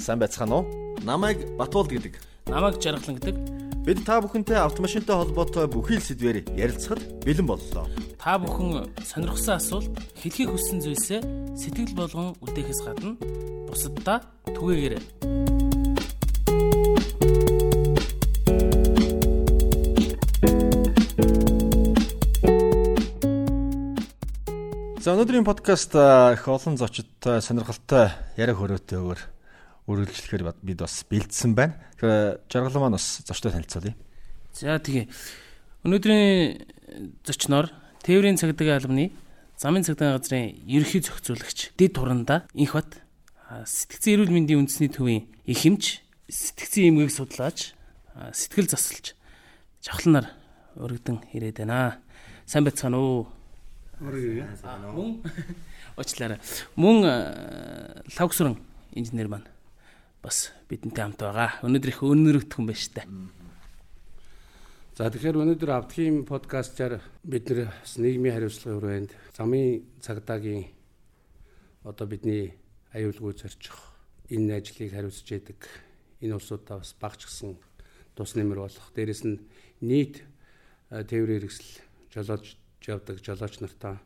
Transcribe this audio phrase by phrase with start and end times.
[0.00, 0.64] Сайн байцгаана уу?
[1.04, 2.16] Намайг Батуулд гэдэг.
[2.48, 3.36] Намайг Жаргалан гэдэг.
[3.84, 7.84] Бид та бүхэнтэй автомашинтай холбоотой бүхий л сэдвээр ярилцахад бэлэн боллоо.
[8.16, 11.20] Та бүхэн сонирхсан асуулт, хэлхийг хүссэн зүйлсээ
[11.52, 13.20] сэтгэл болгон үлдээхээс гадна
[13.68, 15.04] бусаддаа түгээгээрэй.
[25.00, 29.39] За өнөөдрийн подкаст их олон зочдтой сонирхолтой яриа хөрөөтэйгээр
[29.90, 31.74] үргэлжлэхээр бид бас бэлдсэн байна.
[31.98, 33.94] Тэгэхээр жаргал маань бас зочтой танилцуулъя.
[34.54, 35.10] За тэгээ.
[35.84, 36.66] Өнөөдрийн
[37.26, 39.06] зочноор Тээврийн цагдаагийн албаны
[39.60, 43.02] замын цагдаагийн газрын ерөнхий зохицуулагч Дэд Туранда Инхбат
[43.50, 46.00] сэтгцэн эрүүл мэндийн үндэсний төвийн эхэмж
[46.32, 47.76] сэтгцэн эмгээг судлаач
[48.32, 49.12] сэтгэл засалж
[49.84, 50.32] жавхланаар
[50.80, 52.00] өргөдөн ирээд байна.
[52.46, 53.28] Сайн байцгаана уу?
[54.00, 55.20] Мөн
[56.00, 56.40] очлаарай.
[56.76, 57.04] Мөн
[58.16, 58.56] лавгсран
[58.96, 59.48] инженер маань
[60.22, 61.64] бас бидэнтэй хамт байгаа.
[61.64, 63.02] Өнөөдөр их өнөрөгдөх юм байна штэ.
[65.00, 70.68] За тэгэхээр өнөөдөр автгийн подкастаар бид нэр нийгмийн хариуцлагын хүрээнд замын цагдаагийн
[71.88, 72.52] одоо бидний
[72.92, 73.76] аюулгүй зорчих
[74.28, 75.60] энэ ажлыг хариуцж яадаг
[76.20, 77.56] энэ улсуудаа бас багчсан
[78.12, 78.92] тус нэмэр болох.
[78.92, 79.40] Дээрэс нь
[79.80, 80.20] нийт
[80.92, 81.80] тээврийн хэрэгсэл
[82.12, 83.96] жолоож явдаг жолооч нартаа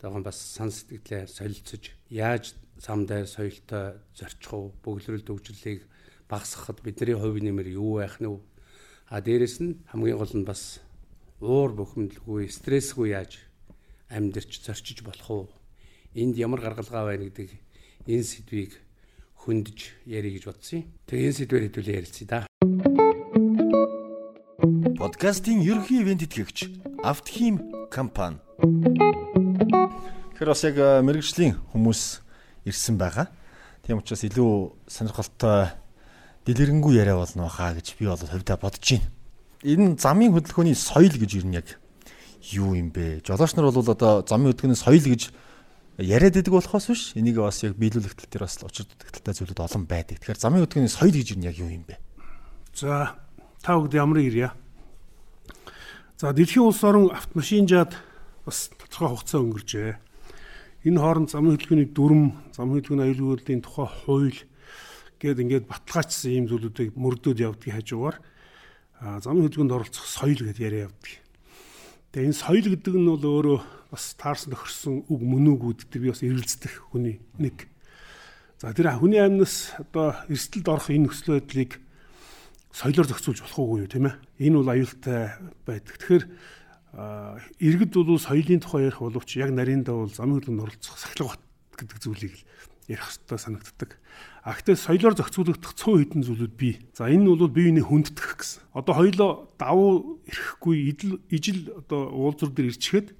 [0.00, 5.84] тагаан бас сан сэтгэлээ солилцож яаж сам дээр соёлтой зорчих уу бөглөрөл төвчлэлийг
[6.24, 8.40] багасгахад бидний хувь нэмэр юу байх нь вэ
[9.12, 10.80] а дээрэс нь хамгийн гол нь бас
[11.44, 13.44] уур бухимдалгүй стрессгүй яаж
[14.08, 15.44] амьдарч зорчиж болох уу
[16.16, 17.50] энд ямар гаргалгаа байна гэдэг
[18.08, 18.72] энэ сэдвийг
[19.44, 20.86] хөндөж ярих гэж бодсон юм.
[21.08, 22.38] Тэгээ энэ сэдвээр хэдүүлээ ярилцъя да.
[25.00, 26.58] Подкастын ерөнхий ивент итгэгч
[27.00, 28.38] Автхим компани.
[30.40, 32.02] Тэгэхээр бас яг мэрэгжлийн хүмүүс
[32.64, 33.28] ирсэн байгаа.
[33.84, 35.68] Тийм учраас илүү сонирхолтой
[36.48, 39.04] дэлгэрэнгүй яриа болно хаа гэж би бол хувьдаа бодож байна.
[39.68, 41.76] Энэ замын хөдөлгөөний соёл гэж юу яг
[42.56, 43.20] юу юм бэ?
[43.20, 45.28] Жолооч нар бол одоо замын хөдөлгөөний соёл гэж
[46.00, 49.84] яриад байдаг болохоос биш энийг бас яг биелүүлэх тал дээр бас учир дутагдaltaй зүйлүүд олон
[49.84, 50.24] байдаг.
[50.24, 52.00] Тэгэхээр замын хөдөлгөөний соёл гэж юу яг юу юм бэ?
[52.72, 53.12] За
[53.60, 54.56] та бүгд ямар ирья?
[56.16, 57.92] За дэлхийн улс орон автомашинжаад
[58.48, 60.08] бас тодорхой хугацаа өнгөрчээ.
[60.80, 64.40] Энэ хооронд замын хөдөлгөөний дүрм, замын хөдөлгөөний аюулгүйлийн тухай хууль
[65.20, 68.16] гээд ингээд баталгаажсан ийм зүйлүүдийг мөрдөөд явдгийн хажуугаар
[69.20, 71.12] замын хөдөлгөөнд оролцох соёл гэдээ яриа явдаг.
[72.16, 73.58] Тэгээ энэ соёл гэдэг нь бол өөрөө
[73.92, 77.68] бас таарсан тохирсон үг мөн үгүүд дээр би бас эргэлздэг хүний нэг.
[78.56, 81.76] За тэр хүний амнаас одоо эрсдэлд орох энэ нөхцөл байдлыг
[82.72, 84.16] соёлоор зохицуулж болох уугүй юу тийм ээ.
[84.48, 85.20] Энэ бол аюултай
[85.68, 85.94] байдаг.
[86.00, 86.24] Тэгэхээр
[86.92, 91.42] иргэд бол соёлын тухай ярих боловч яг нарийнда бол замын хөдөлгөөнд оролцох сахилга бат
[91.78, 92.44] гэдэг зүйлийг л
[92.90, 93.90] ярих хэрэгтэй санагддаг.
[94.42, 96.82] А гэхдээ соёлоор зохицуулагдах 100 хэдэн зүйлүүд бий.
[96.96, 98.62] За энэ нь бол бие биений хүндэтгэх гэсэн.
[98.74, 103.14] Одоо хоёлоо давуу ирэхгүй идэл ижил одоо уулзур дээр ирчихэд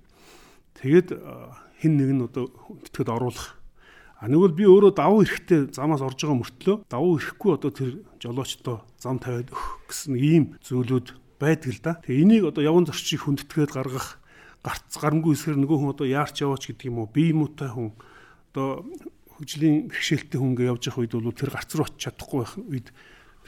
[0.82, 1.08] тэгээд
[1.78, 3.60] хин нэг нь одоо хүндэтгэд оруулах
[4.20, 8.84] А нэгвэл би өөрөө давуу эрэхтэй замаас орж байгаа мөртлөө давуу эрэхгүй одоо тэр жолоочдоо
[9.00, 11.92] зам тавиад өөх гэсэн ийм зүйлүүд байдаг л да.
[12.04, 14.20] Тэгээ энийг одоо явган зорчийг хүндэтгээд гаргах
[14.60, 17.96] гарц гарамгүй эсгэр нөгөө хүн одоо яарч яваач гэдэг юм уу бие муутай хүн
[18.52, 18.84] одоо
[19.40, 22.88] хөгжлийн бэрхшээлтэй хүнгээ явж явах үед бол тэр гарц руу очиж чадахгүй байх үед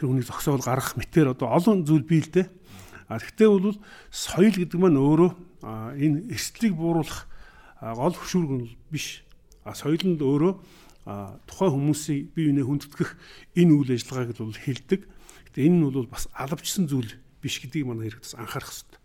[0.00, 2.48] тэр хүнийг зогсоол гаргах мэтэр одоо олон зүйл бий л дээ.
[3.12, 3.76] А тэгтээ бол
[4.08, 5.30] соёл гэдэг маань өөрөө
[6.00, 7.28] энэ эрсдлийг бууруулах
[7.84, 9.20] гол хөшүүрэг нь биш
[9.64, 10.58] А соёл нь өөрөө
[11.46, 13.10] тухайн хүмүүсийг бие биенээ хүндэтгэх
[13.54, 15.00] энэ үйл ажиллагааг бол хилдэг.
[15.46, 19.00] Гэтэ энэ нь бол бас алавчсан зүйл биш гэдгийг манай хэрэгтээс анхаарах хэрэгтэй.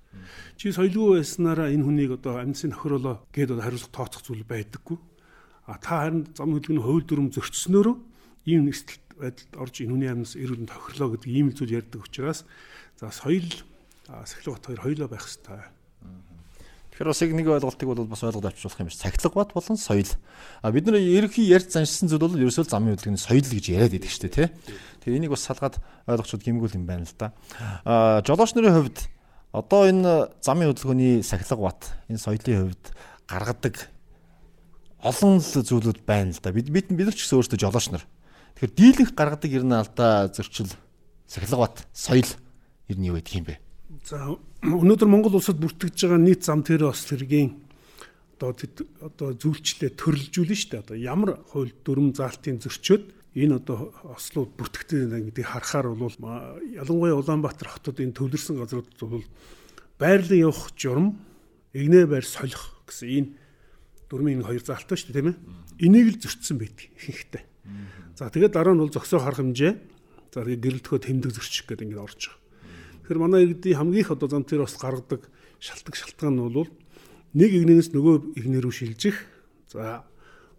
[0.58, 4.98] Чи соёлгүй байснараа энэ хүнийг одоо амьдсын нөхрөөлөө гээд одоо хариуцлага тооцох зүйл байдаггүй.
[5.68, 7.96] А та харин зам хөдөлгөөний хууль дүрм зөрчснөөрөө
[8.48, 12.46] ийм нэгсэлт байдалд орж энэ хүний амьдс эрүүл тохирлоо гэдэг ийм зүйл ярьдаг учраас
[12.96, 13.50] за соёл
[14.08, 15.77] сахилга бат хоёр хоёулаа байх хэрэгтэй
[16.98, 20.10] Тэгэхээр бас яг нэг ойлголтыг бол бас ойлгоод авчруулах юм шиг цахилга бат болон соёл.
[20.66, 24.10] А бид нар ерөнхий ярьж заншсан зүйл бол ерөөсөө замын хөдөлгөөний соёл гэж яриад байдаг
[24.10, 24.50] шүү дээ тий.
[25.06, 25.78] Тэгэхээр энийг бас салгаад
[26.10, 27.38] ойлгочод гимгүүл юм байна л да.
[27.86, 28.98] А жолооч нарын хувьд
[29.54, 32.86] одоо энэ замын хөдөлгөөний сахилга бат энэ соёлын хувьд
[33.30, 33.76] гаргадаг
[34.98, 36.50] олон л зүйлүүд байна л да.
[36.50, 38.10] Бид бид бид ч гэсэн өөрсдөө жолооч нар.
[38.58, 40.74] Тэгэхээр дийлэнх гаргадаг ер нь алдаа зөрчил
[41.30, 42.26] сахилга бат соёл
[42.90, 43.62] ер нь юу байдаг юм бэ?
[44.02, 44.34] За
[44.66, 47.54] өнөөдөр Монгол улсад бүртгэж байгаа нийт зам тэр бас хэргийн
[48.42, 48.54] одоо
[49.02, 50.84] одоо зүйлчлээ төрөлжүүлнэ шүү дээ.
[50.86, 53.04] Одоо ямар хууль дүрм заалтын зөрчөөд
[53.38, 56.16] энэ одоо ослууд бүртгэгдэж байна гэдгийг харахаар бол
[56.74, 59.26] ялангуяа Улаанбаатар хотод энэ төвлөрсөн газруудад бол
[60.02, 61.22] байрлал явах журам
[61.74, 63.30] игнэ байр солих гэсэн энэ
[64.10, 65.38] дүрмийн хоёр заалтай шүү дээ тийм ээ.
[65.86, 67.44] Энийг л зөрчсөн байдаг ихэнхдээ.
[68.18, 69.74] За тэгээд дараа нь бол зөксөө харах хэмжээ.
[70.34, 72.47] За тэгээд гэрэлтгөө тэмдэг зөрчих гэдэг ингээд орж байгаа.
[73.08, 75.32] Тэгэхээр манай иргэдийн хамгийн их одоо зам дээр бас гаргадаг
[75.64, 76.68] шалтгаан шалтгаан нь бол
[77.40, 79.16] нэг игнээс нөгөө игнэр рүү шилжих,
[79.72, 80.04] за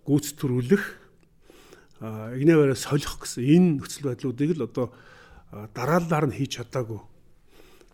[0.09, 0.85] гүйц төрүүлэх,
[2.01, 4.97] а игнэвэрээ солих гэсэн энэ нөхцөл байдлуудыг л одоо
[5.77, 7.05] дараалалаар нь хийж чадаагүй.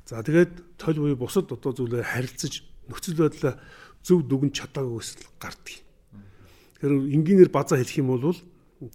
[0.06, 3.58] За тэгээд толь буюу бусад одоо зүйлээр харилцаж нөхцөл байдлаа
[4.06, 5.82] зөв дүгнж чадаагүй гэсэн гардыг.
[6.78, 8.38] Тэгэхээр энгийнээр базаа хэлэх юм бол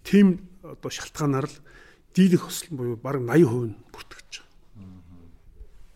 [0.08, 1.56] тийм одоо шалтгаанаар л
[2.16, 4.29] дийлэх өсөл буюу бараг 80% нь бүртгэж байгаа.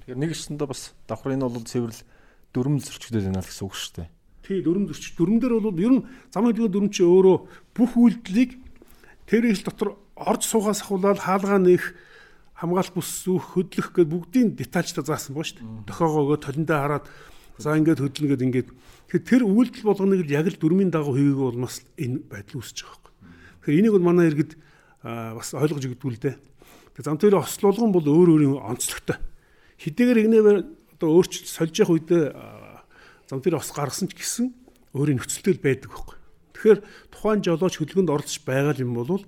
[0.03, 2.03] Тэгэхээр нэг өсөндөө бас давхар энэ бол цэвэрлэл
[2.51, 4.09] дүрм зөрчигдөд байна л гэсэн үг шүү дээ.
[4.43, 5.15] Тий дүрм зөрчиг.
[5.15, 7.37] Дүрм дээр бол ер нь зам хэлбэр дүрм чи өөрөө
[7.71, 8.51] бүх үйлдэлийг
[9.25, 11.95] тэр ил дотор орж суугаас ахуулаад хаалгаа нэх
[12.59, 15.87] хамгаалт бус зүүх хөдлөх гэдэг бүгдийн детальчтай заасан боо шүү дээ.
[15.87, 17.05] Дохоогоогоо толондоо хараад
[17.57, 18.69] за ингээд хөдлөнө гэдэг ингээд
[19.23, 23.03] тэр үйлдэл болгоныг яг л дүрмийн дагуу хийгээгүй бол бас энэ байдал үүсэж байгаа
[23.63, 24.59] Тэгэхээр энийг бол манай иргэд
[25.07, 26.35] бас ойлгож өгдгүү л дээ.
[26.99, 29.15] Тэгээ зам төвийн ослуулган бол өөр өөрийн онцлогтой.
[29.83, 30.57] Хэдийгээр игнэвэр
[30.95, 32.23] одоо өөрчлөлт сольж явах үедээ
[33.27, 34.55] зам төвийн ос гаргасан ч гэсэн
[34.95, 36.17] өөрийн нөхцөлтэй байдаг байхгүй.
[36.55, 36.79] Тэгэхээр
[37.11, 39.27] тухайн жолооч хөдөлгөөнд оролцож байгаа юм бол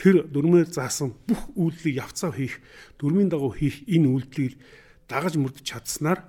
[0.00, 2.64] тэр дөрмээр заасан бүх үйлдэлийг явцаа хийх,
[2.96, 4.56] дөрмийн дагуу хийх энэ үйлдэлийг
[5.04, 6.24] дагаж мөрдөж чадсанаар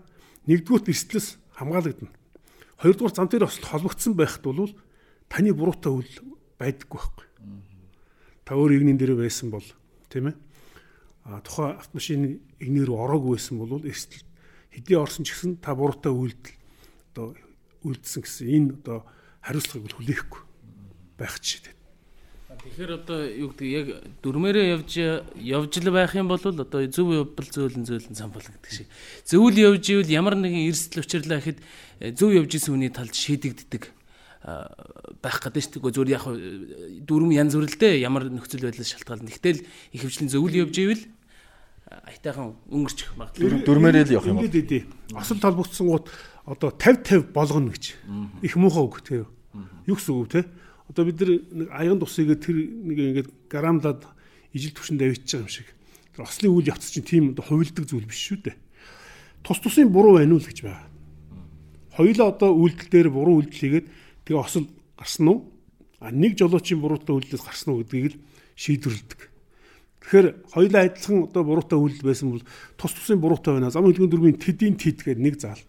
[0.52, 2.12] нэгдүгээр эрсдлээс хамгаалагдана.
[2.84, 4.76] Хоёрдугаар зам дээр ослт холбогдсон байхад бол
[5.32, 7.32] таны буруутай үйл байдаггүй байхгүй
[8.52, 9.64] та өөр игнийн дээр байсан бол
[10.12, 10.36] тийм ээ
[11.24, 14.26] тухайн автомашины игнэр рүү ороогүй байсан бол эрсдэл
[14.74, 16.56] хэдий орсон ч гэсэн та буруутай үйлдэл
[17.14, 17.36] одоо
[17.86, 19.06] үйлдсэн гэсэн энэ одоо
[19.42, 20.42] хариуцлагыг хүлээхгүй
[21.18, 21.76] байх жишээ.
[22.62, 23.88] Тэгэхээр одоо юу гэдэг яг
[24.22, 24.92] дөрмээрээ явж
[25.34, 28.88] явж л байх юм бол одоо зөв явбал зөөлөн зөөлөн самбал гэдэг шиг.
[29.26, 31.60] Зөвл явж ивэл ямар нэгэн эрсдэл учирлаа гэхэд
[32.14, 33.90] зөв явж исэн хүний талд шийдэгддэг
[34.42, 35.94] байх гэдэг шүү дээ.
[35.94, 36.26] Зүгээр яг
[37.06, 39.30] дөрвөн янз бүр л дээ ямар нөхцөл байдлаас шалтгаална.
[39.30, 41.04] Тэгтэл их хвчлийн зөвл явж ивэл
[42.10, 43.62] айтайхан өнгөрчих магадлал.
[43.62, 44.42] Дөрмээрээ л явах юм.
[44.42, 44.84] Ингээд ээ.
[45.14, 46.10] Осол толбогдсон гут
[46.46, 47.94] одоо 50 50 болгоно гэж.
[48.42, 49.30] Их муухай үг тэр.
[49.86, 50.48] Юу гэсэн үг те?
[50.90, 54.08] Одоо бид нэг аян тусыг тэр нэг ингээд грамлаад
[54.56, 55.68] ижил төвшөнд авчиж байгаа юм шиг.
[56.16, 58.56] Тэр ослын үйл явц чинь тийм одоо хувилдаг зүйл биш шүү дээ.
[59.44, 60.88] Тус тусын буруу байна уу л гэж байгаа.
[61.96, 63.88] Хоёулаа одоо үйлдэл дээр буруу үйлдэл хийгээд
[64.32, 65.52] Тэгээ осол гарсан уу?
[66.00, 68.20] А нэг жолоочийн буруутай үйлдэлээс гарсан уу гэдгийг л
[68.56, 69.20] шийдвэрлэдэг.
[70.08, 72.44] Тэгэхээр хоёулаа адилхан одоо буруутай үйлдэл байсан бол
[72.80, 73.76] тус тусын буруутай байна.
[73.76, 75.60] Зам хэлгийн дөрвийн тэдийн тэд гэдэг нэг заал.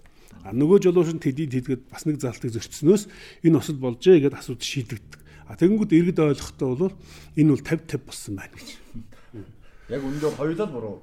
[0.46, 3.02] А нөгөө жолооч нь тэдийн тэд гэдэг бас нэг заалтыг зөрчснөөс
[3.42, 5.20] энэ осол болжээ гэдээ асуудал шийдэгддэг.
[5.50, 6.94] А тэгэнгүүт иргэд ойлгохтой бол
[7.34, 8.68] энэ бол 50 50 болсон байна гэж.
[9.90, 10.96] Яг өндөр хоёулаа буруу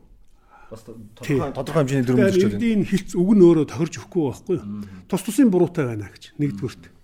[0.72, 2.48] бас тодорхой тодорхой хэмжээний дүрм зөрчил.
[2.56, 4.66] Иргэдийн хилц үг нь өөрөө тохирж өгөхгүй байхгүй юу?
[5.12, 6.99] Тус тусын буруутай байна гэж нэгдүгürt.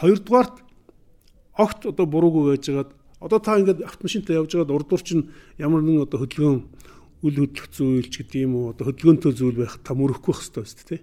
[0.00, 0.56] Хоёрдугаарт
[1.60, 5.28] огт одоо буруугүй байжгаад одоо та ингээд автомашинтай явж байгаад урдуур чинь
[5.60, 6.60] ямар нэгэн одоо хөдөлгөөн
[7.20, 10.64] үл хөдлөх зүйл ч гэдэг юм уу одоо хөдөлгөөнтэй зүйл байх та мөрөхгүй байх хэрэгтэй
[10.64, 11.00] шүү дээ.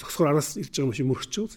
[0.00, 1.52] Зогсохоор араас ирж байгаа машин мөрөж чиг.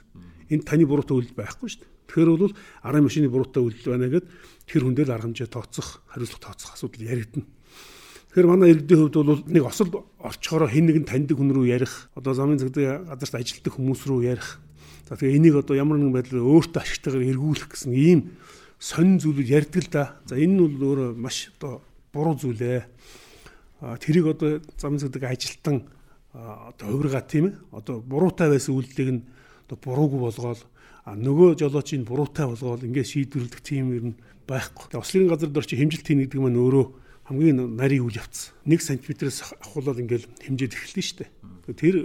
[0.52, 1.92] Энд таны буруутай үйл байхгүй шүү дээ.
[2.12, 4.28] Тэгэхээр бол арын машины буруутай үйл байна гэд
[4.68, 7.48] тэр хүн дээр арга хэмжээ тооцох, хариуцлага тооцох асуудал яригдана.
[8.28, 9.90] Тэгэхээр манай иргэдийн хувьд бол нэг осол
[10.20, 14.60] орчхороо хэн нэгэн таньдаг хүн рүү ярих, одоо замын цагдаа газарт ажилладаг хүмүүс рүү ярих,
[15.08, 18.20] За тэгээ энийг одоо ямар нэгэн байдлаар өөртөө ашигтайгаар эргүүлэх гэсэн ийм
[18.80, 20.04] сонин зүйлүүд ярьдаг л да.
[20.24, 21.84] За энэ нь бол өөрөө маш одоо
[22.16, 22.88] буруу зүйл ээ.
[24.00, 25.84] Тэрийг одоо зам зэдэг ажилтан
[26.32, 27.56] одоо хувиргаа тийм ээ.
[27.76, 29.26] Одоо буруутай байсан үйлдэлийг нь
[29.68, 30.62] одоо буруугүй болгоол
[31.04, 34.08] а нөгөө жолоочийн буруутай болгоол ингээд шийдвэрлэх тийм юм
[34.48, 34.88] байхгүй.
[34.88, 36.86] Тэгээ ослын газар дээр чи хэмжилт хийнэ гэдэг нь өөрөө
[37.28, 38.56] хамгийн нарийн үйл явц.
[38.64, 41.30] 1 см-ээс ахуулаад ингээд хэмжээд эхэлнэ шүү дээ.
[41.72, 41.96] Тэр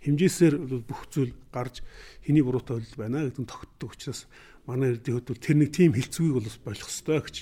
[0.00, 0.54] хэмжээсээр
[0.88, 1.84] бүх зүйл гарч
[2.24, 4.24] хэний буруутай хөлөл байна гэдэг нь тогтдог учраас
[4.64, 7.36] манай эрдийн хөдөл тэр нэг тийм хилцүүгийг бол болох ёстой гэж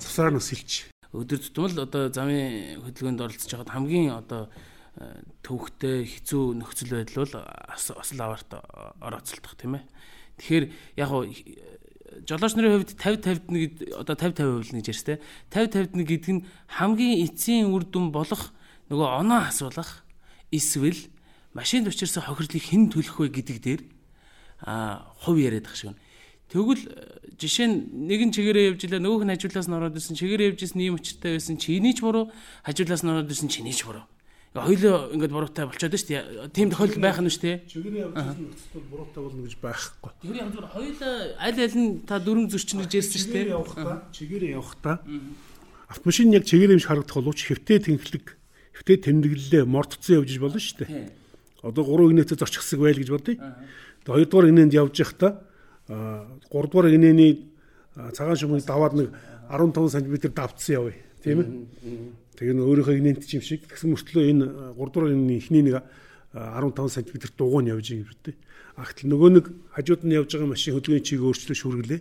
[0.00, 0.88] цусаар нас хэлж.
[1.12, 4.48] Өдөр тутмал одоо замын хөдөлгөөнд оролцож байхад хамгийн одоо
[4.96, 7.34] э, төвхтэй хэцүү нөхцөл байдал бол
[7.74, 8.50] осол аварт
[9.02, 9.84] орооцолдох тийм ээ.
[10.38, 10.64] Тэгэхээр
[11.02, 11.26] яг уу
[12.26, 15.14] жолооч нарын хувьд 50 50 одоо 50 50% гэж ярьж тэ
[15.50, 16.46] 50 50 гэдэг нь
[16.78, 18.54] хамгийн эцсийн үр дүн болох
[18.90, 20.02] нөгөө оноо асуулах
[20.50, 20.98] эсвэл
[21.54, 23.82] машинд учирсан хохирлыг хэн төлөх вэ гэдэг дээр
[24.62, 25.96] а хувь яриад ах шиг.
[26.50, 30.50] Тэгвэл э, жишээ нь нэгэн чигээрээ явж илаа нөгөөх нь хажуулаас нь ороод ирсэн чигээрээ
[30.50, 32.34] явж ирсэн ийм өчтэй байсан чиний ч буруу
[32.66, 34.02] хажуулаас нь ороод ирсэн чиний ч буруу.
[34.50, 36.50] Хоёлоо ингээд буруутай болчиход шүү дээ.
[36.50, 37.56] Тийм тохиолдол байх нь шүү дээ.
[37.70, 40.10] Чигээрээ явж ирсэн нөхцөл буруутай болно гэж байхгүй.
[40.26, 43.46] Тэр яг зөв хоёлоо аль аль нь та дөрөв зөрчин гэж ярьсан шүү дээ.
[43.46, 44.96] Чигээрээ явахдаа чигээрээ явахдаа
[45.86, 48.26] автомашин яг чигээрээ юм шиг харагдах боловч хэвтээ тэнхлэг
[48.80, 51.12] хэвтээ тэмдэглэлээ мордцсон явж болно шүү дээ.
[51.60, 53.36] Одоо 3 игнэтэ зорчихсаг байл гэж бодъё.
[54.08, 55.44] Хоёрдугаар инээнд явж байхдаа
[56.48, 57.52] гуравдугаар инээний
[58.16, 59.08] цагаан шумыг даваад нэг
[59.52, 60.96] 15 см давтсан явъя.
[61.20, 61.48] Тийм ээ.
[62.40, 64.46] Тэгээ н өөрийнхөө инээдч юм шиг тэгсэн мөртлөө энэ
[64.78, 65.84] 3 дугаар энэ ихний нэг
[66.32, 68.34] 15 см дугуй нь явж юм дээ.
[68.80, 69.44] Агтл нөгөө нэг
[69.76, 72.00] хажууд нь явж байгаа машин хөдөлгөөний чиг өөрчлөө шүргэлээ.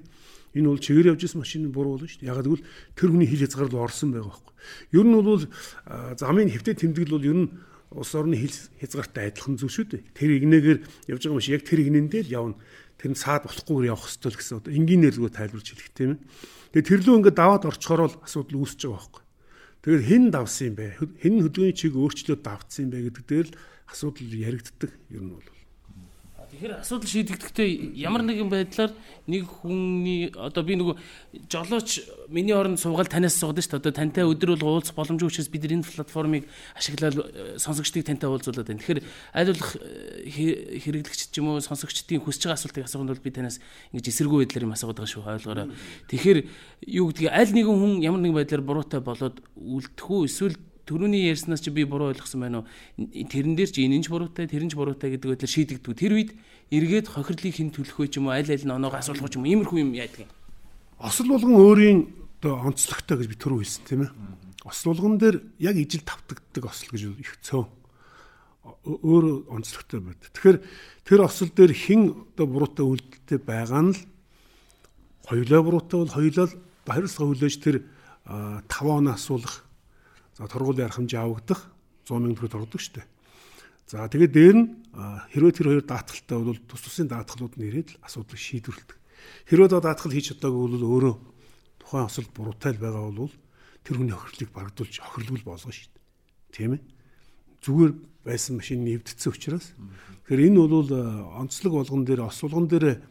[0.57, 2.31] Энэ бол чигээр явж исэн машин буруу болно шүү дээ.
[2.33, 2.65] Ягаад гэвэл
[2.97, 4.53] тэр хүний хил хязгаарлал орсон байгаа байхгүй.
[4.97, 5.43] Ер нь бол
[6.17, 7.47] замын хэвтэ тэмдэглэл бол ер нь
[7.93, 10.01] улс орны хил хязгаартай адилхан зүйл шүү дээ.
[10.13, 10.79] Тэр игнэгээр
[11.09, 12.55] явж байгаа машин яг тэр игнэндээ л явна.
[13.01, 16.21] Тэр нь цаад болохгүйгээр явах хэрэгтэй л гэсэн одоо энгийнээр зүгээр тайлбарч хэлэх тийм ээ.
[16.69, 19.23] Тэгээ тэр лөө ингээд даваад орчхоор л асуудал үүсэж байгаа байхгүй.
[19.79, 20.85] Тэгээд хэн давсан юм бэ?
[21.23, 23.57] Хэн хөдөлгөөний чиг өөрчлөөд давтсан юм бэ гэдэг дээр л
[23.89, 25.58] асуудал яригддаг ер нь бол.
[26.59, 28.91] Тэгэхээр асуудал шийдэгдэхдээ ямар нэгэн байдлаар
[29.31, 30.99] нэг хүний одоо би нөгөө
[31.47, 33.87] жолооч миний оронд суугаад танаас суугаад шүү дээ.
[33.87, 38.75] Одоо тантай өдөр бол уулзах боломжгүй учраас бид энэ платформыг ашиглаад э, сонсогчдыг тантай уулзуулаад
[38.75, 38.83] байна.
[38.83, 38.99] Тэгэхээр
[39.39, 43.63] аль болох э, хэрэглэгчд ч юм уу сонсогчдын хүсэж байгаа асуултыг асуухын тулд би танаас
[43.95, 45.71] ингэж эсэргүү байдлаар юм асууад байгаа шүү ойлгоорой.
[46.11, 46.39] Тэгэхээр
[46.91, 51.61] юу гэдгийг аль нэгэн хүн ямар нэгэн байдлаар буруутай болоод үлдэх үү эсвэл Төрөний ярьснаас
[51.61, 52.65] чи би буруу ойлгосон байна уу?
[52.97, 55.93] Тэрэн дээр чи энэ нь ч буруутай, тэр нь ч буруутай гэдэг байдлаар шийдэгддэг.
[55.93, 56.33] Тэр үед
[56.71, 59.45] эргээд хохирлыг хэн төлөх вэ ч юм уу, аль аль нь оноог асуулах ч юм
[59.45, 60.31] уу, иймэрхүү юм яадаг юм.
[61.01, 61.99] Осол болгон өөрийн
[62.45, 64.11] оо онцлогтой гэж би түрүү хэлсэн тийм ээ.
[64.65, 67.67] Осол болгон дээр яг ижил тавтагддаг осол гэж их цөөн
[68.85, 70.21] өөр онцлогтой байд.
[70.29, 70.57] Тэгэхээр
[71.07, 72.01] тэр осол дээр хэн
[72.35, 74.01] одоо буруутай үйлдэлтэй байгаа нь л
[75.25, 76.47] хоёулаа буруутай бол хоёулаа
[76.85, 77.75] хариуцлага хүлээж тэр
[78.25, 79.69] 5 оноо асуулах
[80.39, 81.67] За торгуулийн арга хэмжээ авагдах
[82.07, 83.07] 100 мянган төгрөг торгодог шүү дээ.
[83.89, 84.65] За тэгээд дээр нь
[85.33, 88.97] хэрвээ тэр хоёр даатгалтай бол тус тусын даатгалууд нь ирээд л асуудлыг шийдвэрлэдэг.
[89.49, 91.15] Хэрвээ даатгал хийж чадаагүй бол өөрөө
[91.81, 93.33] тухайн осол буруутай л байгаа бол
[93.81, 96.05] тэр хүний хохирлыг багдуулж хохирлгүй болгоно шүү дээ.
[96.53, 96.81] Тийм ээ.
[97.65, 97.91] Зүгээр
[98.29, 99.73] байсан машин нэвдсэн учраас.
[100.29, 100.89] Тэгэхээр энэ бол
[101.41, 103.01] онцлог болгон дээр осволгон дээр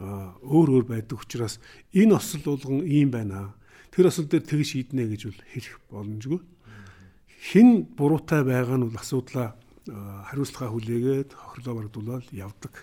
[0.00, 1.60] өөр өөр байдаг учраас
[1.92, 3.52] энэ осол болгон ийм байна.
[3.92, 6.40] Тэр осол дээр тэгж шийднэ гэж бол хэлэх боломжгүй
[7.44, 9.52] хэн буруутай байгаа нь бол асуудлаа
[9.88, 12.74] хариуцлага хүлээгээд хохирлоо багдуулаад явдаг.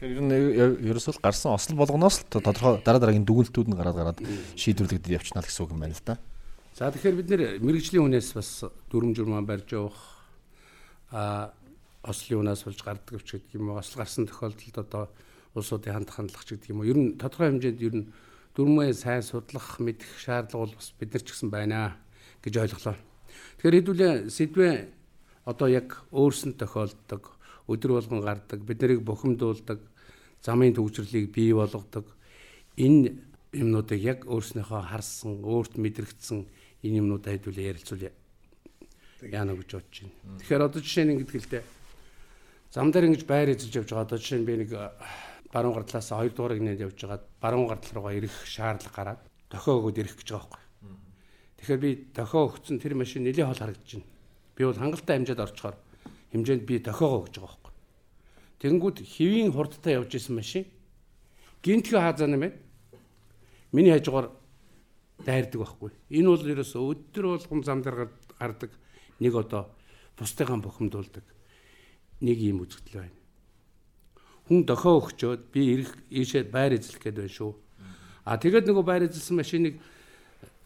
[0.00, 4.18] Тэгэхээр ер нь ерөөсөө гарсан осол болгоноос л тодорхой дараа дараагийн дүгнэлтүүд нь гараад гараад
[4.56, 6.16] шийдвэрлэгдэж явчихна гэсэн үг юм байна л да.
[6.72, 9.98] За тэгэхээр бид нэр мэрэгжлийн хүнээс бас дүрм журмаа барьж явах
[11.12, 11.52] а
[12.00, 15.04] ослын унаас болж гардаг ч гэдэг юм уу осол гарсан тохиолдолд одоо
[15.52, 18.08] улсуудын хандах хандлах ч гэдэг юм уу ер нь тодорхой хэмжээнд ер нь
[18.56, 22.00] дүрмээ сайн судлах мэдэх шаардлага бол бас бид нар ч гэсэн байна
[22.40, 22.96] гэж ойлголоо.
[23.60, 24.74] Тэгэхээр хэдүүлээ сэдвээ
[25.44, 27.32] одоо яг өөрсөнд тохиолддог,
[27.68, 29.80] өдөр болгон гардаг, бид нарыг бухимдуулдаг,
[30.42, 32.06] замын төвчрлийг бий болгодог
[32.76, 33.16] энэ
[33.52, 36.46] юмнуудыг яг өөрснөөхөө харсан, өөрт мэдрэгдсэн
[36.86, 38.08] энэ юмнуудаа хэдүүлээ ярилцуул
[39.28, 40.38] яана гэж бодож байна.
[40.40, 41.64] Тэгэхээр одоо жишээ нь ингэдэг л дээ.
[42.70, 44.06] Зам дээр ингэж байр эзэлж явж байгаа.
[44.06, 44.70] Одоо жишээ нь би нэг
[45.52, 49.20] баруун гартлаас 2 дуурайг нээд явж байгаад баруун гартал руугаа ирэх шаардлага гараад
[49.50, 50.64] дохио өгөөд ирэх гэж байгаа байхгүй.
[51.58, 54.08] Тэгэхээр би дохио өгсөн тэр машин нэлийн хол харагдаж байна.
[54.60, 55.76] Би бол хангалттай хэмжээд орчхоор
[56.36, 57.72] хэмжээнд би дохиогоо өгч байгаа байхгүй.
[58.60, 60.68] Тэгэнгүүт хэвийн хурдтай явж исэн машин
[61.64, 62.60] гинтгий хаазаа нэмээд
[63.72, 64.28] миний хажуугаар
[65.24, 65.90] дайрдаг байхгүй.
[66.12, 68.76] Энэ бол ерөөсөө өдөр болгон зам дээр гардаг
[69.16, 69.72] нэг одоо
[70.20, 71.24] бусдыгаа бухимдуулдаг
[72.20, 73.16] нэг юм үзэгдэл байна.
[74.44, 77.56] Хүн дохио өгчөөд би ирэх ийшээ байр эзлэх гээд байна шүү.
[78.28, 79.80] А тэгээд нөгөө байр эзэлсэн машиныг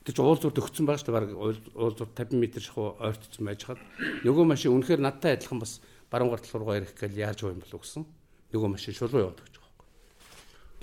[0.04, 1.16] Тэр чинь уулзурд өгсөн байгаа шүү дээ.
[1.16, 1.32] Бараг
[1.72, 3.80] уулзурд 50 м шахуу ойртсон байж хаад
[4.20, 5.80] нөгөө машин үнэхээр надтай адилхан бас
[6.12, 8.04] баруун гартал руугаа ирэх гээл яаж байгаа юм болов гэсэн.
[8.52, 9.88] Нөгөө машин шулуу яваад гэж байгаа юм.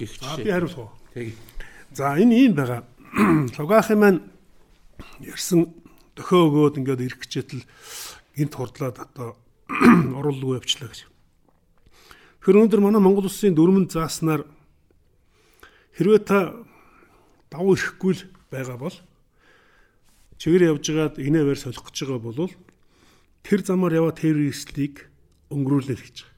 [0.01, 0.21] Гихч.
[0.41, 0.89] Би хариулах уу?
[1.13, 1.37] Тэг.
[1.93, 2.81] За энэ ийм байгаа.
[3.61, 4.19] Лугаахын маань
[5.21, 5.69] ярьсан
[6.17, 7.61] дөхөө өгөөд ингээд ирэх гэжэтэл
[8.33, 9.37] гинт хурдлаад одоо
[10.17, 11.05] оруулгүй явчлаа гэж.
[12.41, 14.49] Тэр өнөөдөр манай Монгол улсын дөрмөн зааснаар
[15.93, 16.57] хэрвээ та
[17.53, 18.95] давуу ирэхгүй л байгаа бол
[20.41, 22.49] чигээр явж байгаад инээ байр солих гэж байгаа бол
[23.45, 25.05] тэр замаар яваа террористлийг
[25.53, 26.33] өнгөрүүлнэ гэж байгаа.